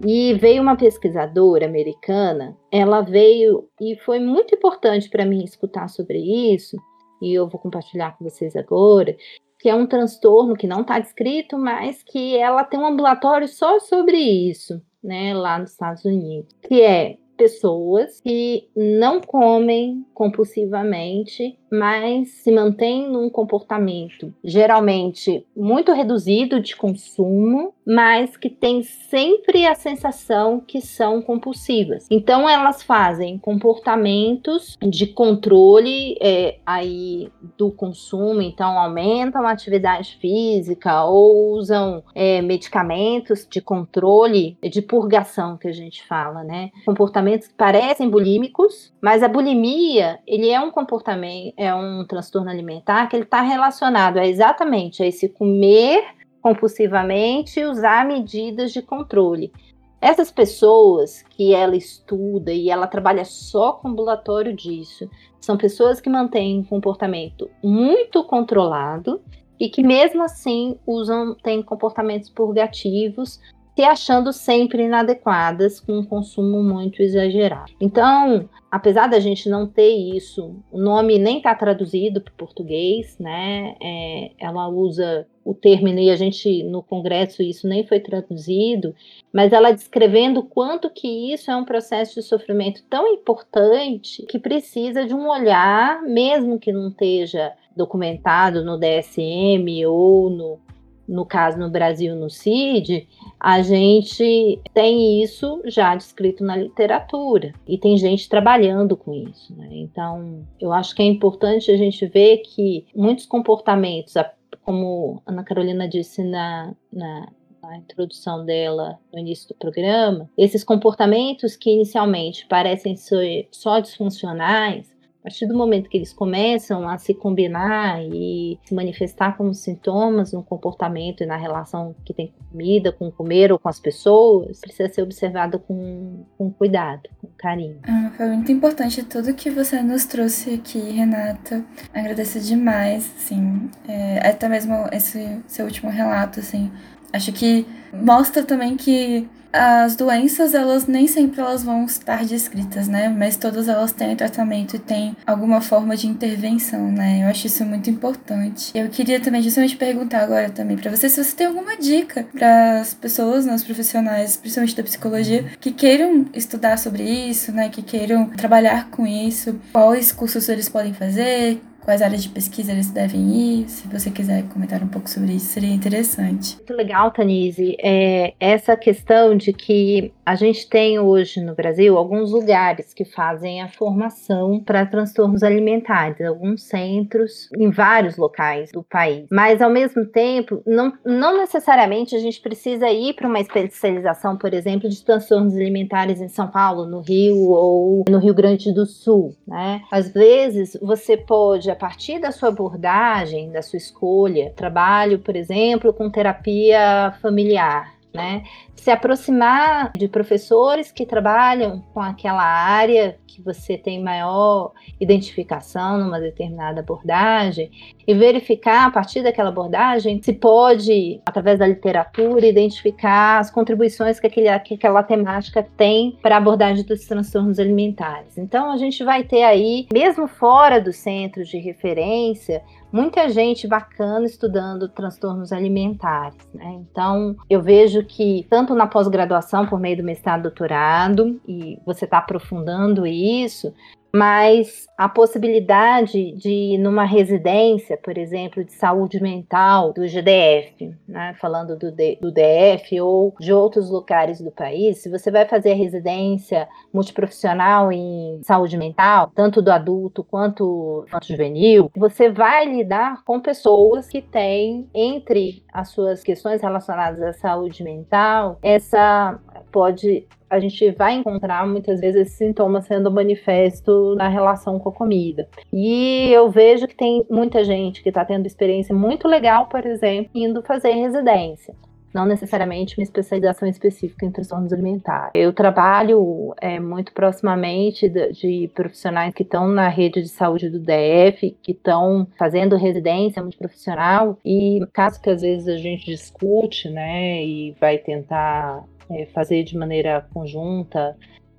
E 0.05 0.35
veio 0.35 0.63
uma 0.63 0.77
pesquisadora 0.77 1.67
americana, 1.67 2.57
ela 2.71 3.01
veio 3.01 3.69
e 3.81 3.97
foi 3.97 4.19
muito 4.19 4.55
importante 4.55 5.09
para 5.09 5.25
mim 5.25 5.43
escutar 5.43 5.89
sobre 5.89 6.19
isso, 6.55 6.77
e 7.21 7.33
eu 7.33 7.49
vou 7.49 7.61
compartilhar 7.61 8.17
com 8.17 8.25
vocês 8.25 8.57
agora, 8.57 9.17
que 9.59 9.69
é 9.69 9.75
um 9.75 9.87
transtorno 9.87 10.57
que 10.57 10.67
não 10.67 10.83
está 10.83 10.99
descrito, 10.99 11.59
mas 11.59 12.03
que 12.03 12.37
ela 12.37 12.65
tem 12.65 12.79
um 12.79 12.87
ambulatório 12.87 13.49
só 13.49 13.79
sobre 13.81 14.17
isso, 14.17 14.83
né, 15.03 15.35
lá 15.35 15.59
nos 15.59 15.73
Estados 15.73 16.05
Unidos, 16.05 16.55
que 16.63 16.83
é 16.83 17.17
pessoas 17.37 18.21
que 18.21 18.69
não 18.75 19.21
comem 19.21 20.05
compulsivamente, 20.15 21.59
mas 21.71 22.31
se 22.31 22.51
mantêm 22.51 23.09
num 23.09 23.29
comportamento 23.29 24.35
geralmente 24.43 25.47
muito 25.55 25.93
reduzido 25.93 26.61
de 26.61 26.75
consumo, 26.75 27.75
mas 27.87 28.37
que 28.37 28.51
tem 28.51 28.83
sempre 28.83 29.65
a 29.65 29.75
sensação 29.75 30.61
que 30.61 30.81
são 30.81 31.23
compulsivas. 31.23 32.07
Então 32.11 32.49
elas 32.49 32.83
fazem 32.83 33.39
comportamentos 33.39 34.77
de 34.83 35.07
controle 35.07 36.17
é, 36.21 36.59
aí 36.67 37.31
do 37.57 37.71
consumo, 37.71 38.43
então 38.43 38.79
aumentam 38.79 39.47
a 39.47 39.53
atividade 39.53 40.17
física 40.17 41.05
ou 41.05 41.53
usam 41.53 42.03
é, 42.15 42.43
medicamentos 42.43 43.47
de 43.49 43.61
controle 43.61 44.59
de 44.63 44.83
purgação 44.83 45.57
que 45.57 45.69
a 45.69 45.73
gente 45.73 46.05
fala, 46.07 46.43
né? 46.43 46.71
Comportamentos 46.85 47.47
que 47.47 47.55
parecem 47.55 48.11
bulímicos, 48.11 48.93
mas 49.01 49.23
a 49.23 49.29
bulimia 49.29 50.19
ele 50.27 50.51
é 50.51 50.61
um 50.61 50.71
comportamento, 50.71 51.55
é 51.57 51.75
um 51.75 52.05
transtorno 52.07 52.51
alimentar 52.51 53.07
que 53.07 53.15
ele 53.15 53.25
está 53.25 53.43
relacionado 53.43 54.19
a 54.19 54.27
exatamente 54.27 55.03
a 55.03 55.07
esse 55.07 55.29
comer 55.29 56.16
compulsivamente 56.47 57.65
usar 57.65 58.07
medidas 58.07 58.73
de 58.73 58.81
controle. 58.81 59.53
Essas 60.01 60.31
pessoas 60.31 61.25
que 61.31 61.53
ela 61.53 61.75
estuda 61.75 62.53
e 62.53 62.71
ela 62.71 62.87
trabalha 62.87 63.25
só 63.25 63.73
com 63.73 63.89
ambulatório 63.89 64.55
disso, 64.55 65.11
são 65.41 65.57
pessoas 65.57 66.01
que 66.01 66.09
mantêm 66.09 66.61
um 66.61 66.63
comportamento 66.63 67.51
muito 67.65 68.23
controlado 68.23 69.21
e 69.59 69.69
que 69.69 69.83
mesmo 69.83 70.23
assim 70.23 70.79
usam, 70.87 71.35
têm 71.35 71.65
comportamentos 71.65 72.31
purgativos, 72.31 73.41
se 73.77 73.85
achando 73.85 74.33
sempre 74.33 74.85
inadequadas 74.85 75.79
com 75.79 75.99
um 75.99 76.05
consumo 76.05 76.63
muito 76.63 77.03
exagerado. 77.03 77.71
Então, 77.79 78.49
apesar 78.71 79.07
da 79.07 79.21
gente 79.21 79.51
não 79.51 79.67
ter 79.67 79.91
isso, 79.91 80.57
o 80.73 80.81
nome 80.81 81.19
nem 81.19 81.37
está 81.37 81.55
traduzido 81.55 82.23
para 82.23 82.33
português, 82.33 83.19
né? 83.21 83.77
É, 83.83 84.31
ela 84.39 84.67
usa 84.67 85.27
o 85.45 85.53
termo 85.53 85.89
e 85.89 86.11
a 86.11 86.17
gente 86.17 86.65
no 86.65 86.83
congresso 86.83 87.43
isso 87.43 87.69
nem 87.69 87.87
foi 87.87 88.01
traduzido, 88.01 88.95
mas 89.31 89.53
ela 89.53 89.73
descrevendo 89.73 90.43
quanto 90.43 90.89
que 90.89 91.33
isso 91.33 91.51
é 91.51 91.57
um 91.57 91.65
processo 91.65 92.15
de 92.15 92.23
sofrimento 92.23 92.83
tão 92.89 93.07
importante 93.07 94.25
que 94.25 94.39
precisa 94.39 95.05
de 95.05 95.15
um 95.15 95.29
olhar, 95.29 96.03
mesmo 96.03 96.59
que 96.59 96.73
não 96.73 96.89
esteja 96.89 97.53
documentado 97.77 98.65
no 98.65 98.79
DSM 98.79 99.87
ou 99.87 100.31
no 100.31 100.66
no 101.09 101.25
caso 101.25 101.59
no 101.59 101.71
Brasil 101.71 102.15
no 102.15 102.29
CID, 102.29 103.09
a 103.39 103.63
gente 103.63 104.61
tem 104.75 105.23
isso 105.23 105.63
já 105.67 105.95
descrito 105.95 106.45
na 106.45 106.57
literatura 106.57 107.53
e 107.67 107.79
tem 107.79 107.97
gente 107.97 108.29
trabalhando 108.29 108.97
com 108.97 109.13
isso. 109.15 109.55
Né? 109.57 109.69
Então, 109.73 110.47
eu 110.61 110.73
acho 110.73 110.95
que 110.95 111.03
é 111.03 111.07
importante 111.07 111.71
a 111.71 111.77
gente 111.77 112.07
ver 112.07 112.39
que 112.39 112.87
muitos 112.95 113.27
comportamentos, 113.27 114.15
como 114.63 115.23
a 115.25 115.33
Ana 115.33 115.45
Carolina 115.45 115.89
disse 115.89 116.23
na, 116.23 116.75
na 116.93 117.29
na 117.67 117.79
introdução 117.79 118.45
dela 118.45 118.99
no 119.13 119.19
início 119.19 119.49
do 119.49 119.55
programa, 119.57 120.31
esses 120.39 120.63
comportamentos 120.63 121.57
que 121.57 121.71
inicialmente 121.71 122.47
parecem 122.47 122.95
ser 122.95 123.49
só 123.51 123.81
disfuncionais, 123.81 124.89
a 124.89 124.96
partir 125.27 125.45
do 125.45 125.57
momento 125.57 125.91
que 125.91 125.97
eles 125.97 126.13
começam 126.13 126.89
a 126.89 126.99
se 126.99 127.13
combinar 127.13 128.01
e 128.01 128.61
se 128.65 128.73
manifestar 128.73 129.37
como 129.37 129.53
sintomas 129.53 130.33
no 130.33 130.41
comportamento 130.41 131.25
e 131.25 131.27
na 131.27 131.37
relação 131.37 131.97
que 132.05 132.15
tem 132.15 132.29
com 132.29 132.45
comida, 132.53 132.93
com 132.93 133.11
comer 133.11 133.51
ou 133.51 133.59
com 133.59 133.69
as 133.69 133.81
pessoas, 133.81 134.61
precisa 134.61 134.89
ser 134.89 135.03
observado 135.03 135.59
com, 135.59 136.25
com 136.39 136.49
cuidado, 136.53 137.11
com 137.21 137.27
carinho. 137.37 137.81
Ah, 137.83 138.13
foi 138.17 138.29
muito 138.29 138.53
importante 138.53 139.03
tudo 139.03 139.35
que 139.35 139.51
você 139.51 139.83
nos 139.83 140.05
trouxe 140.05 140.55
aqui, 140.55 140.79
Renata. 140.79 141.65
Agradeço 141.93 142.39
demais, 142.39 143.13
assim, 143.17 143.69
é, 143.89 144.29
até 144.29 144.49
mesmo 144.49 144.87
esse 144.93 145.43
seu 145.49 145.65
último 145.65 145.91
relato, 145.91 146.39
assim. 146.39 146.71
Acho 147.13 147.33
que 147.33 147.67
mostra 147.93 148.45
também 148.45 148.77
que 148.77 149.29
as 149.57 149.97
doenças, 149.97 150.55
elas 150.55 150.87
nem 150.87 151.07
sempre 151.07 151.41
elas 151.41 151.63
vão 151.63 151.85
estar 151.85 152.25
descritas, 152.25 152.89
né? 152.89 153.09
Mas 153.09 153.37
todas 153.37 153.69
elas 153.69 153.93
têm 153.93 154.15
tratamento 154.15 154.77
e 154.77 154.79
têm 154.79 155.17
alguma 155.27 155.61
forma 155.61 155.97
de 155.97 156.07
intervenção, 156.07 156.91
né? 156.93 157.23
Eu 157.23 157.29
acho 157.29 157.47
isso 157.47 157.65
muito 157.65 157.89
importante. 157.89 158.71
Eu 158.75 158.89
queria 158.89 159.19
também 159.19 159.43
justamente 159.43 159.77
perguntar 159.77 160.21
agora 160.23 160.51
também 160.51 160.77
para 160.77 160.91
você 160.91 161.09
se 161.09 161.23
você 161.23 161.35
tem 161.35 161.47
alguma 161.47 161.77
dica 161.77 162.27
para 162.33 162.81
as 162.81 162.93
pessoas, 162.95 163.47
né, 163.47 163.55
os 163.55 163.65
profissionais, 163.65 164.37
principalmente 164.37 164.77
da 164.77 164.83
psicologia, 164.83 165.45
que 165.61 165.73
queiram 165.73 166.27
estudar 166.35 166.79
sobre 166.79 167.03
isso, 167.03 167.53
né? 167.53 167.69
Que 167.69 167.83
queiram 167.83 168.27
trabalhar 168.27 168.91
com 168.91 169.07
isso, 169.07 169.59
quais 169.73 170.13
cursos 170.13 170.49
eles 170.49 170.69
podem 170.69 170.93
fazer, 170.93 171.61
quais 171.87 172.03
áreas 172.03 172.25
de 172.25 172.29
pesquisa 172.31 172.73
eles 172.73 172.91
devem 172.91 173.31
ir. 173.31 173.69
Se 173.69 173.87
você 173.87 174.11
quiser 174.11 174.43
comentar 174.49 174.83
um 174.83 174.89
pouco 174.89 175.09
sobre 175.09 175.35
isso, 175.35 175.47
seria 175.47 175.73
interessante. 175.73 176.57
Muito 176.57 176.75
legal, 176.75 177.13
Tanise. 177.13 177.77
É, 177.81 178.35
essa 178.41 178.77
questão 178.77 179.37
de 179.37 179.53
que 179.53 180.13
a 180.27 180.35
gente 180.35 180.69
tem 180.69 180.99
hoje 180.99 181.41
no 181.41 181.55
Brasil 181.55 181.97
alguns 181.97 182.33
lugares 182.33 182.93
que 182.93 183.05
fazem 183.05 183.63
a 183.63 183.69
formação 183.69 184.59
para 184.59 184.85
transtornos 184.85 185.45
alimentares, 185.45 186.27
alguns 186.27 186.65
centros 186.65 187.49
em 187.57 187.71
vários 187.71 188.17
locais 188.17 188.73
do 188.73 188.83
país. 188.83 189.29
Mas, 189.31 189.63
ao 189.63 189.71
mesmo 189.71 190.05
tempo, 190.07 190.61
não, 190.67 190.93
não 191.05 191.39
necessariamente 191.39 192.17
a 192.17 192.19
gente 192.19 192.41
precisa 192.41 192.91
ir 192.91 193.15
para 193.15 193.29
uma 193.29 193.39
especialização, 193.39 194.37
por 194.37 194.53
exemplo, 194.53 194.89
de 194.89 195.05
transtornos 195.05 195.55
alimentares 195.55 196.21
em 196.21 196.29
São 196.29 196.49
Paulo, 196.49 196.85
no 196.85 197.01
Rio 197.01 197.51
ou 197.51 198.05
no 198.09 198.19
Rio 198.19 198.35
Grande 198.35 198.75
do 198.75 198.85
Sul. 198.85 199.37
Né? 199.47 199.83
Às 199.93 200.13
vezes, 200.13 200.77
você 200.83 201.17
pode 201.17 201.76
a 201.77 201.79
partir 201.79 202.19
da 202.19 202.33
sua 202.33 202.49
abordagem, 202.49 203.53
da 203.53 203.61
sua 203.61 203.77
escolha, 203.77 204.51
trabalho, 204.57 205.19
por 205.19 205.37
exemplo, 205.37 205.93
com 205.93 206.09
terapia 206.09 207.15
familiar, 207.21 207.96
né? 208.17 208.43
Se 208.75 208.91
aproximar 208.91 209.93
de 209.97 210.09
professores 210.09 210.91
que 210.91 211.07
trabalham 211.07 211.85
com 211.93 212.01
aquela 212.01 212.43
área 212.43 213.17
que 213.37 213.43
você 213.43 213.77
tem 213.77 214.03
maior 214.03 214.73
identificação 214.99 215.99
numa 215.99 216.19
determinada 216.19 216.81
abordagem 216.81 217.71
e 218.07 218.15
verificar 218.15 218.87
a 218.87 218.91
partir 218.91 219.23
daquela 219.23 219.51
abordagem 219.51 220.23
se 220.23 220.33
pode, 220.33 221.21
através 221.27 221.59
da 221.59 221.67
literatura, 221.67 222.47
identificar 222.47 223.39
as 223.39 223.51
contribuições 223.51 224.19
que, 224.19 224.27
aquele, 224.27 224.59
que 224.61 224.75
aquela 224.75 225.03
temática 225.03 225.63
tem 225.77 226.19
para 226.23 226.37
a 226.37 226.39
abordagem 226.39 226.85
dos 226.85 227.05
transtornos 227.05 227.59
alimentares. 227.59 228.39
Então, 228.39 228.73
a 228.73 228.79
gente 228.79 229.05
vai 229.05 229.23
ter 229.23 229.43
aí, 229.43 229.87
mesmo 229.93 230.27
fora 230.27 230.81
dos 230.81 230.97
centros 230.97 231.49
de 231.49 231.59
referência, 231.59 232.63
muita 232.97 233.29
gente 233.29 233.69
bacana 233.69 234.25
estudando 234.25 234.89
transtornos 234.89 235.53
alimentares. 235.53 236.39
Né? 236.55 236.81
Então, 236.81 237.37
eu 237.49 237.61
vejo 237.61 238.03
que 238.03 238.47
tanto 238.49 238.75
na 238.75 238.87
pós-graduação, 238.87 239.67
por 239.67 239.79
meio 239.79 239.99
do 239.99 240.03
mestrado 240.03 240.43
doutorado, 240.43 241.39
e 241.47 241.79
você 241.85 242.07
está 242.07 242.19
aprofundando 242.19 243.07
isso, 243.07 243.75
mas 244.17 244.87
a 244.97 245.11
possibilidade 245.11 246.33
de, 246.33 246.79
numa 246.79 247.05
residência, 247.05 247.99
por 247.99 248.17
exemplo, 248.17 248.65
de 248.65 248.73
saúde 248.73 249.21
mental 249.21 249.93
do 249.93 250.09
GDF, 250.09 250.97
né, 251.07 251.37
falando 251.39 251.77
do, 251.77 251.93
D, 251.93 252.19
do 252.21 252.33
DF 252.33 252.99
ou 252.99 253.35
de 253.39 253.53
outros 253.53 253.91
lugares 253.91 254.41
do 254.41 254.51
país, 254.51 255.03
se 255.03 255.11
você 255.11 255.31
vai 255.31 255.47
fazer 255.47 255.73
a 255.73 255.77
residência 255.77 256.67
multiprofissional 256.93 257.93
em 257.93 258.41
saúde 258.43 258.79
mental, 258.79 259.31
tanto 259.35 259.61
do 259.61 259.71
adulto 259.71 260.25
quanto 260.25 261.05
do 261.13 261.27
juvenil, 261.27 261.91
você 261.95 262.31
vai 262.31 262.65
lidar 262.65 263.23
com 263.23 263.39
pessoas 263.39 264.09
que 264.09 264.23
têm, 264.23 264.89
entre 264.95 265.63
as 265.71 265.91
suas 265.91 266.23
questões 266.23 266.63
relacionadas 266.63 267.21
à 267.21 267.35
saúde 267.35 267.85
mental, 267.85 268.59
essa 268.63 269.39
pode 269.71 270.27
a 270.49 270.61
gente 270.61 270.91
vai 270.93 271.15
encontrar 271.15 271.67
muitas 271.67 272.01
vezes 272.01 272.29
esse 272.29 272.37
sintoma 272.37 272.81
sendo 272.81 273.11
manifesto 273.11 274.15
na 274.15 274.29
relação 274.29 274.79
com 274.79 274.89
a 274.89 274.93
comida. 274.93 275.49
E 275.73 276.31
eu 276.33 276.49
vejo 276.51 276.87
que 276.87 276.95
tem 276.95 277.25
muita 277.29 277.65
gente 277.65 278.03
que 278.03 278.09
está 278.09 278.25
tendo 278.25 278.47
experiência 278.47 278.95
muito 278.95 279.27
legal, 279.27 279.67
por 279.67 279.85
exemplo, 279.85 280.31
indo 280.35 280.63
fazer 280.63 280.93
residência. 280.93 281.75
não 282.15 282.25
necessariamente 282.25 282.99
uma 282.99 283.03
especialização 283.03 283.69
específica 283.69 284.25
em 284.25 284.31
transtornos 284.31 284.73
alimentares. 284.73 285.33
Eu 285.35 285.53
trabalho 285.53 286.55
é, 286.63 286.81
muito 286.81 287.13
proximamente 287.13 288.09
de, 288.09 288.33
de 288.33 288.71
profissionais 288.75 289.35
que 289.35 289.43
estão 289.43 289.69
na 289.69 289.89
rede 289.89 290.23
de 290.23 290.29
saúde 290.29 290.71
do 290.71 290.79
DF, 290.79 291.55
que 291.63 291.73
estão 291.73 292.27
fazendo 292.39 292.75
residência 292.75 293.43
muito 293.43 293.59
profissional, 293.59 294.39
e 294.43 294.81
caso 294.95 295.21
que 295.21 295.29
às 295.29 295.43
vezes 295.43 295.69
a 295.69 295.77
gente 295.77 296.07
discute, 296.07 296.89
né, 296.89 297.45
e 297.45 297.77
vai 297.79 297.99
tentar 297.99 298.83
é, 299.11 299.27
fazer 299.27 299.63
de 299.65 299.77
maneira 299.77 300.27
conjunta 300.33 301.17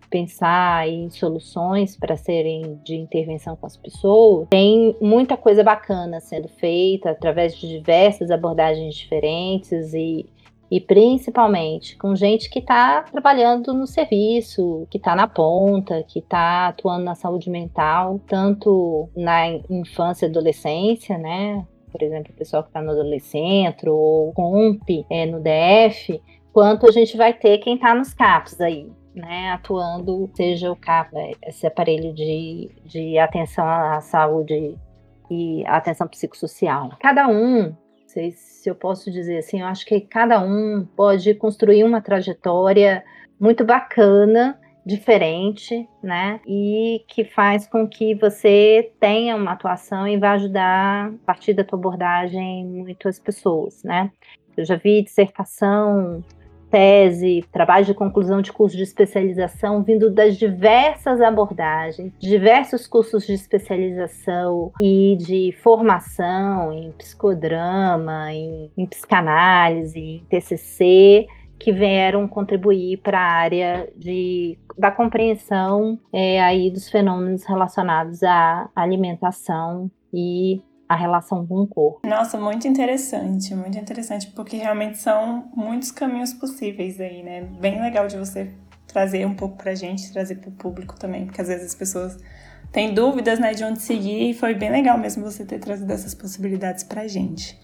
pensar 0.10 0.88
em 0.88 1.10
soluções 1.10 1.98
para 1.98 2.16
serem 2.16 2.80
de 2.84 2.96
intervenção 2.96 3.56
com 3.56 3.66
as 3.66 3.78
pessoas, 3.78 4.48
tem 4.50 4.96
muita 5.02 5.36
coisa 5.36 5.64
bacana 5.64 6.20
sendo 6.20 6.48
feita 6.48 7.12
através 7.12 7.58
de 7.58 7.68
diversas 7.68 8.32
abordagens 8.32 8.96
diferentes 8.96 9.94
e, 9.94 10.26
e 10.72 10.80
principalmente 10.80 11.98
com 11.98 12.16
gente 12.16 12.50
que 12.50 12.60
está 12.60 13.04
trabalhando 13.04 13.74
no 13.74 13.86
serviço, 13.86 14.88
que 14.90 14.98
está 14.98 15.16
na 15.16 15.28
ponta, 15.28 16.04
que 16.04 16.20
está 16.20 16.70
atuando 16.70 17.04
na 17.04 17.16
saúde 17.16 17.50
mental, 17.50 18.20
tanto 18.28 19.10
na 19.16 19.48
infância 19.70 20.26
e 20.26 20.30
adolescência, 20.30 21.18
né? 21.18 21.66
Por 21.92 22.04
exemplo, 22.04 22.32
o 22.34 22.38
pessoal 22.38 22.64
que 22.64 22.70
está 22.70 22.82
no 22.82 22.92
adolescente 22.92 23.88
ou 23.88 24.32
COMP 24.34 25.06
é, 25.10 25.26
no 25.26 25.40
DF, 25.40 26.22
quanto 26.58 26.90
a 26.90 26.92
gente 26.92 27.16
vai 27.16 27.34
ter 27.34 27.60
quem 27.60 27.76
está 27.76 27.94
nos 27.94 28.16
CAPs 28.16 28.60
aí, 28.60 28.92
né, 29.14 29.52
atuando, 29.52 30.28
seja 30.34 30.72
o 30.72 30.76
CAP, 30.76 31.12
esse 31.46 31.68
aparelho 31.68 32.12
de, 32.12 32.72
de 32.84 33.20
atenção 33.20 33.64
à 33.64 34.02
saúde 34.02 34.76
e 35.30 35.64
atenção 35.68 36.08
psicossocial. 36.08 36.90
Cada 37.00 37.28
um, 37.28 37.76
sei 38.08 38.32
se 38.32 38.68
eu 38.68 38.74
posso 38.74 39.12
dizer 39.12 39.38
assim, 39.38 39.62
eu 39.62 39.68
acho 39.68 39.86
que 39.86 40.02
cada 40.02 40.40
um 40.40 40.84
pode 40.96 41.36
construir 41.36 41.84
uma 41.84 42.02
trajetória 42.02 43.04
muito 43.40 43.64
bacana, 43.64 44.60
diferente, 44.84 45.88
né? 46.02 46.40
E 46.48 47.06
que 47.08 47.24
faz 47.24 47.68
com 47.68 47.88
que 47.88 48.16
você 48.16 48.94
tenha 49.00 49.36
uma 49.36 49.52
atuação 49.52 50.08
e 50.08 50.18
vá 50.18 50.32
ajudar, 50.32 51.10
a 51.10 51.14
partir 51.24 51.54
da 51.54 51.64
tua 51.64 51.78
abordagem, 51.78 52.66
muitas 52.66 53.20
pessoas, 53.20 53.84
né? 53.84 54.12
Eu 54.58 54.66
já 54.66 54.76
vi 54.76 55.04
dissertação 55.04 56.24
tese, 56.70 57.46
trabalho 57.52 57.86
de 57.86 57.94
conclusão 57.94 58.42
de 58.42 58.52
curso 58.52 58.76
de 58.76 58.84
especialização 58.84 59.84
vindo 59.84 60.10
das 60.10 60.38
diversas 60.38 61.22
abordagens, 61.22 62.12
diversos 62.20 62.88
cursos 62.88 63.26
de 63.26 63.34
especialização 63.34 64.72
e 64.82 65.18
de 65.20 65.52
formação 65.62 66.74
em 66.74 66.92
psicodrama, 66.92 68.34
em, 68.34 68.72
em 68.78 68.86
psicanálise, 68.86 70.00
em 70.00 70.26
TCC, 70.30 71.28
que 71.60 71.72
vieram 71.72 72.28
contribuir 72.28 72.98
para 72.98 73.20
a 73.20 73.32
área 73.32 73.90
de, 73.96 74.58
da 74.78 74.92
compreensão 74.92 76.00
é, 76.14 76.42
aí 76.42 76.70
dos 76.70 76.90
fenômenos 76.90 77.44
relacionados 77.46 78.22
à 78.24 78.70
alimentação 78.76 79.90
e 80.14 80.62
a 80.88 80.96
relação 80.96 81.46
com 81.46 81.56
o 81.62 81.68
corpo. 81.68 82.08
Nossa, 82.08 82.40
muito 82.40 82.68
interessante, 82.68 83.54
muito 83.54 83.78
interessante, 83.78 84.28
porque 84.28 84.58
realmente 84.58 84.98
são 84.98 85.50
muitos 85.56 85.92
caminhos 85.92 86.34
possíveis 86.34 87.00
aí, 87.00 87.24
né? 87.24 87.42
Bem 87.60 87.82
legal 87.82 88.08
de 88.08 88.18
você 88.18 88.52
trazer 88.88 89.26
um 89.26 89.34
pouco 89.34 89.58
pra 89.58 89.76
gente, 89.76 90.12
trazer 90.12 90.36
pro 90.36 90.52
público 90.52 90.98
também, 90.98 91.26
porque 91.26 91.42
às 91.42 91.48
vezes 91.48 91.68
as 91.68 91.76
pessoas 91.76 92.18
têm 92.72 92.94
dúvidas, 92.94 93.40
né, 93.40 93.54
de 93.54 93.64
onde 93.64 93.82
seguir, 93.82 94.30
e 94.30 94.34
foi 94.34 94.54
bem 94.54 94.72
legal 94.72 94.98
mesmo 94.98 95.24
você 95.24 95.46
ter 95.46 95.60
trazido 95.60 95.92
essas 95.92 96.14
possibilidades 96.14 96.84
pra 96.84 97.08
gente. 97.08 97.60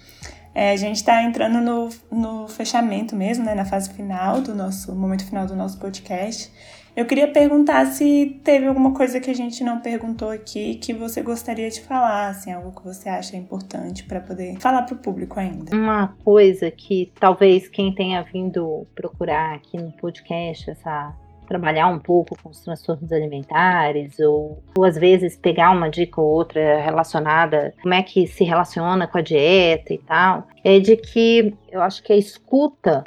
É, 0.56 0.72
a 0.72 0.76
gente 0.76 0.98
está 0.98 1.24
entrando 1.24 1.60
no, 1.60 1.90
no 2.12 2.48
fechamento 2.48 3.16
mesmo, 3.16 3.44
né, 3.44 3.56
na 3.56 3.66
fase 3.66 3.90
final 3.90 4.42
do 4.42 4.54
nosso, 4.54 4.94
momento 4.94 5.26
final 5.26 5.48
do 5.48 5.56
nosso 5.56 5.80
podcast. 5.80 6.52
Eu 6.96 7.06
queria 7.06 7.28
perguntar 7.28 7.88
se 7.88 8.40
teve 8.44 8.68
alguma 8.68 8.94
coisa 8.94 9.20
que 9.20 9.32
a 9.32 9.34
gente 9.34 9.64
não 9.64 9.80
perguntou 9.80 10.30
aqui 10.30 10.76
que 10.76 10.94
você 10.94 11.24
gostaria 11.24 11.70
de 11.70 11.82
falar, 11.82 12.28
assim, 12.28 12.52
algo 12.52 12.72
que 12.72 12.86
você 12.86 13.10
acha 13.10 13.36
importante 13.36 14.04
para 14.04 14.20
poder 14.20 14.60
falar 14.60 14.84
para 14.84 14.94
o 14.94 15.00
público 15.00 15.40
ainda. 15.40 15.76
Uma 15.76 16.16
coisa 16.24 16.70
que 16.70 17.12
talvez 17.20 17.68
quem 17.68 17.94
tenha 17.94 18.22
vindo 18.22 18.86
procurar 18.94 19.56
aqui 19.56 19.76
no 19.78 19.92
podcast 19.94 20.70
essa 20.70 21.16
trabalhar 21.48 21.88
um 21.88 22.00
pouco 22.00 22.38
com 22.42 22.50
os 22.50 22.62
transtornos 22.62 23.12
alimentares 23.12 24.18
ou, 24.20 24.64
ou 24.78 24.86
às 24.86 24.98
vezes 24.98 25.36
pegar 25.36 25.72
uma 25.72 25.90
dica 25.90 26.22
ou 26.22 26.28
outra 26.28 26.82
relacionada 26.82 27.74
como 27.82 27.94
é 27.94 28.02
que 28.02 28.26
se 28.28 28.44
relaciona 28.44 29.08
com 29.08 29.18
a 29.18 29.22
dieta 29.22 29.94
e 29.94 29.98
tal, 29.98 30.48
é 30.64 30.80
de 30.80 30.96
que 30.96 31.54
eu 31.70 31.82
acho 31.82 32.02
que 32.02 32.14
a 32.14 32.18
escuta 32.18 33.04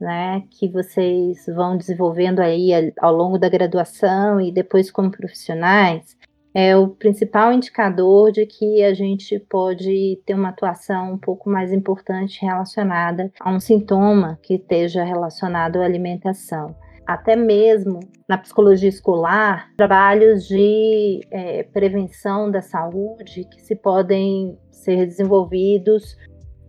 né, 0.00 0.42
que 0.50 0.68
vocês 0.68 1.44
vão 1.46 1.76
desenvolvendo 1.76 2.40
aí 2.40 2.70
ao 2.98 3.14
longo 3.14 3.38
da 3.38 3.48
graduação 3.48 4.40
e 4.40 4.50
depois 4.50 4.90
como 4.90 5.10
profissionais, 5.10 6.16
é 6.52 6.76
o 6.76 6.88
principal 6.88 7.52
indicador 7.52 8.32
de 8.32 8.44
que 8.44 8.82
a 8.82 8.92
gente 8.92 9.38
pode 9.38 10.20
ter 10.26 10.34
uma 10.34 10.48
atuação 10.48 11.12
um 11.12 11.18
pouco 11.18 11.48
mais 11.48 11.72
importante 11.72 12.40
relacionada 12.40 13.30
a 13.38 13.52
um 13.52 13.60
sintoma 13.60 14.38
que 14.42 14.54
esteja 14.54 15.04
relacionado 15.04 15.76
à 15.76 15.84
alimentação. 15.84 16.74
Até 17.06 17.36
mesmo 17.36 18.00
na 18.28 18.38
psicologia 18.38 18.88
escolar, 18.88 19.68
trabalhos 19.76 20.46
de 20.46 21.20
é, 21.30 21.62
prevenção 21.64 22.50
da 22.50 22.62
saúde 22.62 23.44
que 23.44 23.60
se 23.60 23.76
podem 23.76 24.56
ser 24.70 25.06
desenvolvidos 25.06 26.16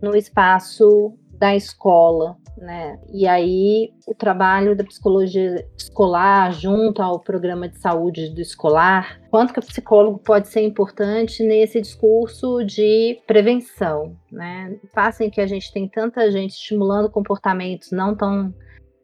no 0.00 0.16
espaço 0.16 1.16
da 1.42 1.56
escola, 1.56 2.36
né? 2.56 3.00
E 3.12 3.26
aí 3.26 3.92
o 4.06 4.14
trabalho 4.14 4.76
da 4.76 4.84
psicologia 4.84 5.66
escolar 5.76 6.52
junto 6.52 7.02
ao 7.02 7.18
programa 7.18 7.68
de 7.68 7.80
saúde 7.80 8.28
do 8.32 8.40
escolar, 8.40 9.20
quanto 9.28 9.52
que 9.52 9.58
o 9.58 9.66
psicólogo 9.66 10.20
pode 10.20 10.46
ser 10.46 10.60
importante 10.60 11.42
nesse 11.42 11.80
discurso 11.80 12.62
de 12.64 13.20
prevenção, 13.26 14.16
né? 14.30 14.78
Fazem 14.94 15.28
que 15.28 15.40
a 15.40 15.46
gente 15.48 15.72
tem 15.72 15.88
tanta 15.88 16.30
gente 16.30 16.52
estimulando 16.52 17.10
comportamentos 17.10 17.90
não 17.90 18.14
tão 18.14 18.54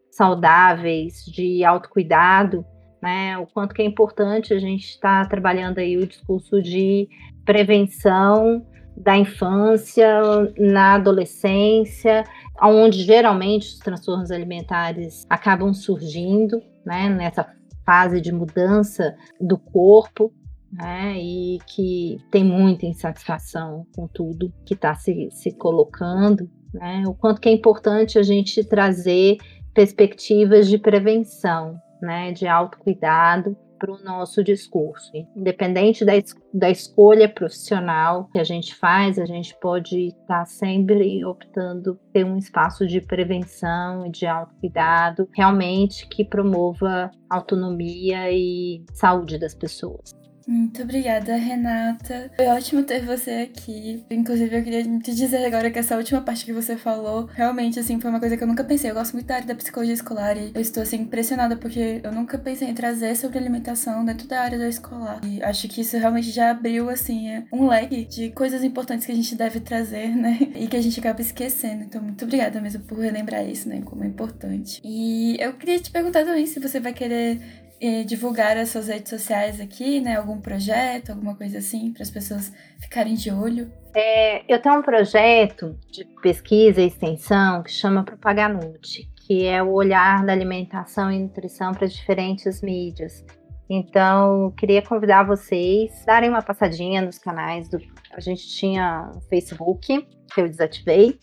saudáveis 0.08 1.24
de 1.24 1.64
autocuidado, 1.64 2.64
né? 3.02 3.36
O 3.36 3.48
quanto 3.48 3.74
que 3.74 3.82
é 3.82 3.84
importante 3.84 4.54
a 4.54 4.60
gente 4.60 4.84
estar 4.90 5.24
tá 5.24 5.28
trabalhando 5.28 5.78
aí 5.78 5.96
o 5.96 6.06
discurso 6.06 6.62
de 6.62 7.08
prevenção 7.44 8.64
da 9.00 9.16
infância, 9.16 10.08
na 10.58 10.94
adolescência, 10.94 12.24
onde 12.60 13.02
geralmente 13.04 13.68
os 13.68 13.78
transtornos 13.78 14.30
alimentares 14.30 15.24
acabam 15.30 15.72
surgindo, 15.72 16.60
né, 16.84 17.08
nessa 17.08 17.46
fase 17.86 18.20
de 18.20 18.32
mudança 18.32 19.16
do 19.40 19.56
corpo, 19.56 20.32
né, 20.72 21.16
e 21.16 21.58
que 21.66 22.18
tem 22.30 22.44
muita 22.44 22.86
insatisfação 22.86 23.86
com 23.94 24.06
tudo 24.06 24.52
que 24.66 24.74
está 24.74 24.94
se, 24.94 25.28
se 25.30 25.52
colocando, 25.52 26.50
né, 26.74 27.04
o 27.06 27.14
quanto 27.14 27.40
que 27.40 27.48
é 27.48 27.52
importante 27.52 28.18
a 28.18 28.22
gente 28.22 28.64
trazer 28.64 29.38
perspectivas 29.72 30.68
de 30.68 30.76
prevenção, 30.76 31.78
né, 32.02 32.32
de 32.32 32.46
autocuidado, 32.46 33.56
para 33.78 33.92
o 33.92 34.02
nosso 34.02 34.42
discurso. 34.42 35.12
Independente 35.36 36.04
da, 36.04 36.12
da 36.52 36.70
escolha 36.70 37.28
profissional 37.28 38.28
que 38.32 38.38
a 38.38 38.44
gente 38.44 38.74
faz, 38.74 39.18
a 39.18 39.24
gente 39.24 39.54
pode 39.60 40.08
estar 40.08 40.40
tá 40.40 40.44
sempre 40.44 41.24
optando 41.24 41.98
ter 42.12 42.24
um 42.24 42.36
espaço 42.36 42.86
de 42.86 43.00
prevenção 43.00 44.06
e 44.06 44.10
de 44.10 44.26
autocuidado, 44.26 45.28
realmente 45.32 46.08
que 46.08 46.24
promova 46.24 47.10
autonomia 47.30 48.30
e 48.30 48.84
saúde 48.92 49.38
das 49.38 49.54
pessoas. 49.54 50.17
Muito 50.48 50.82
obrigada, 50.82 51.36
Renata. 51.36 52.30
Foi 52.34 52.46
ótimo 52.46 52.82
ter 52.82 53.04
você 53.04 53.50
aqui. 53.50 54.02
Inclusive, 54.10 54.56
eu 54.56 54.64
queria 54.64 54.82
te 54.82 55.14
dizer 55.14 55.44
agora 55.44 55.70
que 55.70 55.78
essa 55.78 55.94
última 55.94 56.22
parte 56.22 56.46
que 56.46 56.54
você 56.54 56.74
falou, 56.74 57.28
realmente, 57.34 57.78
assim, 57.78 58.00
foi 58.00 58.08
uma 58.08 58.18
coisa 58.18 58.34
que 58.34 58.42
eu 58.42 58.48
nunca 58.48 58.64
pensei. 58.64 58.90
Eu 58.90 58.94
gosto 58.94 59.12
muito 59.12 59.26
da 59.26 59.34
área 59.34 59.46
da 59.46 59.54
psicologia 59.54 59.92
escolar 59.92 60.38
e 60.38 60.50
eu 60.54 60.60
estou, 60.60 60.82
assim, 60.82 61.02
impressionada 61.02 61.54
porque 61.54 62.00
eu 62.02 62.10
nunca 62.12 62.38
pensei 62.38 62.66
em 62.66 62.72
trazer 62.72 63.14
sobre 63.14 63.36
alimentação 63.36 64.02
dentro 64.06 64.26
da 64.26 64.40
área 64.40 64.58
da 64.58 64.66
escolar. 64.66 65.20
E 65.22 65.42
acho 65.42 65.68
que 65.68 65.82
isso 65.82 65.98
realmente 65.98 66.30
já 66.30 66.50
abriu, 66.50 66.88
assim, 66.88 67.44
um 67.52 67.68
leque 67.68 68.06
de 68.06 68.30
coisas 68.30 68.64
importantes 68.64 69.04
que 69.04 69.12
a 69.12 69.16
gente 69.16 69.34
deve 69.34 69.60
trazer, 69.60 70.16
né? 70.16 70.38
E 70.54 70.66
que 70.66 70.78
a 70.78 70.80
gente 70.80 70.98
acaba 70.98 71.20
esquecendo. 71.20 71.84
Então, 71.84 72.00
muito 72.00 72.24
obrigada 72.24 72.58
mesmo 72.58 72.82
por 72.84 72.98
relembrar 72.98 73.46
isso, 73.46 73.68
né? 73.68 73.82
Como 73.84 74.02
é 74.02 74.06
importante. 74.06 74.80
E 74.82 75.36
eu 75.38 75.52
queria 75.52 75.78
te 75.78 75.90
perguntar 75.90 76.24
também 76.24 76.46
se 76.46 76.58
você 76.58 76.80
vai 76.80 76.94
querer 76.94 77.67
e 77.80 78.04
divulgar 78.04 78.56
as 78.56 78.70
suas 78.70 78.88
redes 78.88 79.10
sociais 79.10 79.60
aqui, 79.60 80.00
né? 80.00 80.16
Algum 80.16 80.40
projeto, 80.40 81.10
alguma 81.10 81.34
coisa 81.34 81.58
assim, 81.58 81.92
para 81.92 82.02
as 82.02 82.10
pessoas 82.10 82.52
ficarem 82.80 83.14
de 83.14 83.30
olho? 83.30 83.70
É, 83.94 84.42
eu 84.52 84.60
tenho 84.60 84.78
um 84.78 84.82
projeto 84.82 85.78
de 85.90 86.04
pesquisa 86.22 86.80
e 86.80 86.86
extensão 86.86 87.62
que 87.62 87.70
chama 87.70 88.04
Propaganute, 88.04 89.08
que 89.26 89.44
é 89.44 89.62
o 89.62 89.72
olhar 89.72 90.24
da 90.24 90.32
alimentação 90.32 91.10
e 91.10 91.18
nutrição 91.18 91.72
para 91.72 91.86
diferentes 91.86 92.60
mídias. 92.62 93.24
Então, 93.70 94.50
queria 94.56 94.80
convidar 94.80 95.24
vocês 95.24 95.92
a 96.02 96.06
darem 96.06 96.30
uma 96.30 96.42
passadinha 96.42 97.02
nos 97.02 97.18
canais 97.18 97.68
do. 97.68 97.78
A 98.12 98.20
gente 98.20 98.48
tinha 98.48 99.12
o 99.14 99.20
Facebook, 99.28 100.06
que 100.32 100.40
eu 100.40 100.48
desativei, 100.48 101.18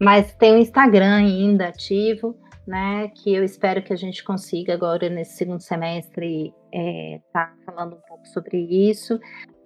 mas 0.00 0.32
tem 0.34 0.54
o 0.54 0.58
Instagram 0.58 1.16
ainda 1.16 1.68
ativo, 1.68 2.34
né? 2.70 3.08
Que 3.08 3.34
eu 3.34 3.44
espero 3.44 3.82
que 3.82 3.92
a 3.92 3.96
gente 3.96 4.22
consiga 4.22 4.72
agora 4.72 5.10
nesse 5.10 5.36
segundo 5.36 5.60
semestre 5.60 6.54
é, 6.72 7.20
tá 7.32 7.52
falando 7.66 7.96
um 7.96 8.00
pouco 8.08 8.26
sobre 8.28 8.58
isso 8.58 9.18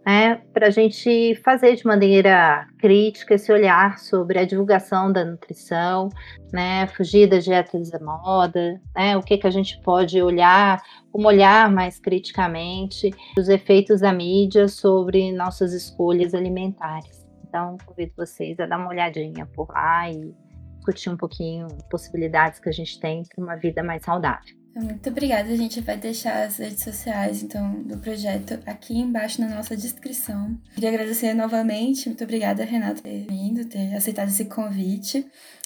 né, 0.07 0.43
para 0.53 0.67
a 0.67 0.71
gente 0.71 1.35
fazer 1.37 1.77
de 1.77 1.87
maneira 1.87 2.67
crítica 2.79 3.35
esse 3.35 3.51
olhar 3.51 3.99
sobre 3.99 4.39
a 4.39 4.45
divulgação 4.45 5.11
da 5.11 5.25
nutrição, 5.25 6.11
né, 6.53 6.87
fugir 6.89 7.29
das 7.29 7.45
dietas 7.45 7.91
da 7.91 7.99
moda, 7.99 8.81
né, 8.95 9.17
o 9.17 9.23
que, 9.23 9.39
que 9.39 9.47
a 9.47 9.51
gente 9.51 9.81
pode 9.81 10.21
olhar, 10.21 10.83
como 11.11 11.27
olhar 11.27 11.71
mais 11.71 11.99
criticamente 11.99 13.11
os 13.39 13.49
efeitos 13.49 14.01
da 14.03 14.13
mídia 14.13 14.69
sobre 14.69 15.33
nossas 15.33 15.73
escolhas 15.73 16.35
alimentares. 16.35 17.25
Então, 17.49 17.77
convido 17.87 18.13
vocês 18.17 18.59
a 18.61 18.67
dar 18.67 18.79
uma 18.79 18.89
olhadinha 18.89 19.47
por 19.47 19.69
lá 19.71 20.11
e 20.11 20.35
discutir 20.85 21.09
um 21.09 21.17
pouquinho 21.17 21.69
possibilidades 21.91 22.61
que 22.61 22.69
a 22.69 22.73
gente 22.73 23.01
tem 23.01 23.23
para 23.25 23.43
uma 23.43 23.57
vida 23.57 23.83
mais 23.83 24.03
saudável. 24.03 24.55
Muito 24.77 25.09
obrigada. 25.09 25.49
A 25.51 25.57
gente 25.57 25.81
vai 25.81 25.97
deixar 25.97 26.45
as 26.45 26.59
redes 26.59 26.83
sociais, 26.83 27.43
então, 27.43 27.83
do 27.85 27.97
projeto 27.99 28.59
aqui 28.67 28.99
embaixo 28.99 29.41
na 29.41 29.49
nossa 29.49 29.77
descrição. 29.77 30.59
Queria 30.75 30.91
agradecer 30.91 31.33
novamente. 31.33 32.09
Muito 32.09 32.25
obrigada, 32.25 32.65
Renata, 32.65 32.97
por 32.97 33.03
ter 33.03 33.25
vindo, 33.29 33.65
ter 33.67 33.95
aceitado 33.95 34.29
esse 34.29 34.47
convite. 34.47 35.25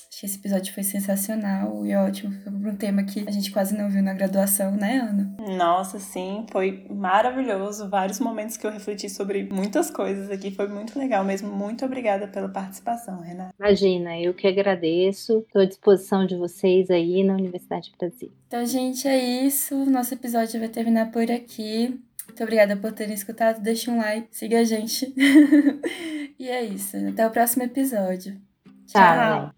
Acho 0.09 0.21
que 0.21 0.27
esse 0.27 0.39
episódio 0.39 0.73
foi 0.73 0.83
sensacional 0.83 1.85
e 1.85 1.95
ótimo. 1.95 2.33
Foi 2.43 2.53
um 2.53 2.77
tema 2.77 3.03
que 3.03 3.25
a 3.29 3.31
gente 3.31 3.51
quase 3.51 3.77
não 3.77 3.91
viu 3.91 4.03
na 4.03 4.15
graduação, 4.15 4.73
né, 4.73 4.99
Ana? 4.99 5.37
Nossa, 5.57 5.99
sim, 5.99 6.47
foi 6.51 6.87
maravilhoso. 6.91 7.89
Vários 7.91 8.19
momentos 8.19 8.57
que 8.57 8.67
eu 8.67 8.71
refleti 8.71 9.11
sobre 9.11 9.47
muitas 9.53 9.91
coisas 9.91 10.31
aqui. 10.31 10.51
Foi 10.51 10.67
muito 10.67 10.99
legal 10.99 11.25
mesmo. 11.25 11.51
Muito 11.51 11.85
obrigada 11.85 12.27
pela 12.27 12.49
participação, 12.49 13.21
Renata. 13.21 13.55
Imagina, 13.59 14.19
eu 14.19 14.33
que 14.33 14.47
agradeço. 14.47 15.41
Estou 15.47 15.63
à 15.63 15.67
disposição 15.67 16.27
de 16.27 16.37
vocês 16.37 16.91
aí 16.91 17.23
na 17.23 17.35
Universidade 17.35 17.93
Brasil. 17.99 18.33
Então, 18.47 18.65
gente, 18.65 19.07
é 19.07 19.19
isso. 19.45 19.85
Nosso 19.85 20.15
episódio 20.15 20.59
vai 20.59 20.71
terminar 20.71 21.11
por 21.11 21.31
aqui. 21.31 22.01
Muito 22.27 22.43
obrigada 22.43 22.77
por 22.77 22.93
terem 22.93 23.15
escutado. 23.15 23.61
Deixe 23.61 23.91
um 23.91 23.99
like, 23.99 24.29
siga 24.31 24.61
a 24.61 24.65
gente. 24.65 25.13
e 26.39 26.49
é 26.49 26.65
isso. 26.65 26.97
Até 27.09 27.27
o 27.27 27.31
próximo 27.31 27.65
episódio. 27.65 28.41
Tchau. 28.87 29.03
Tchau. 29.03 29.58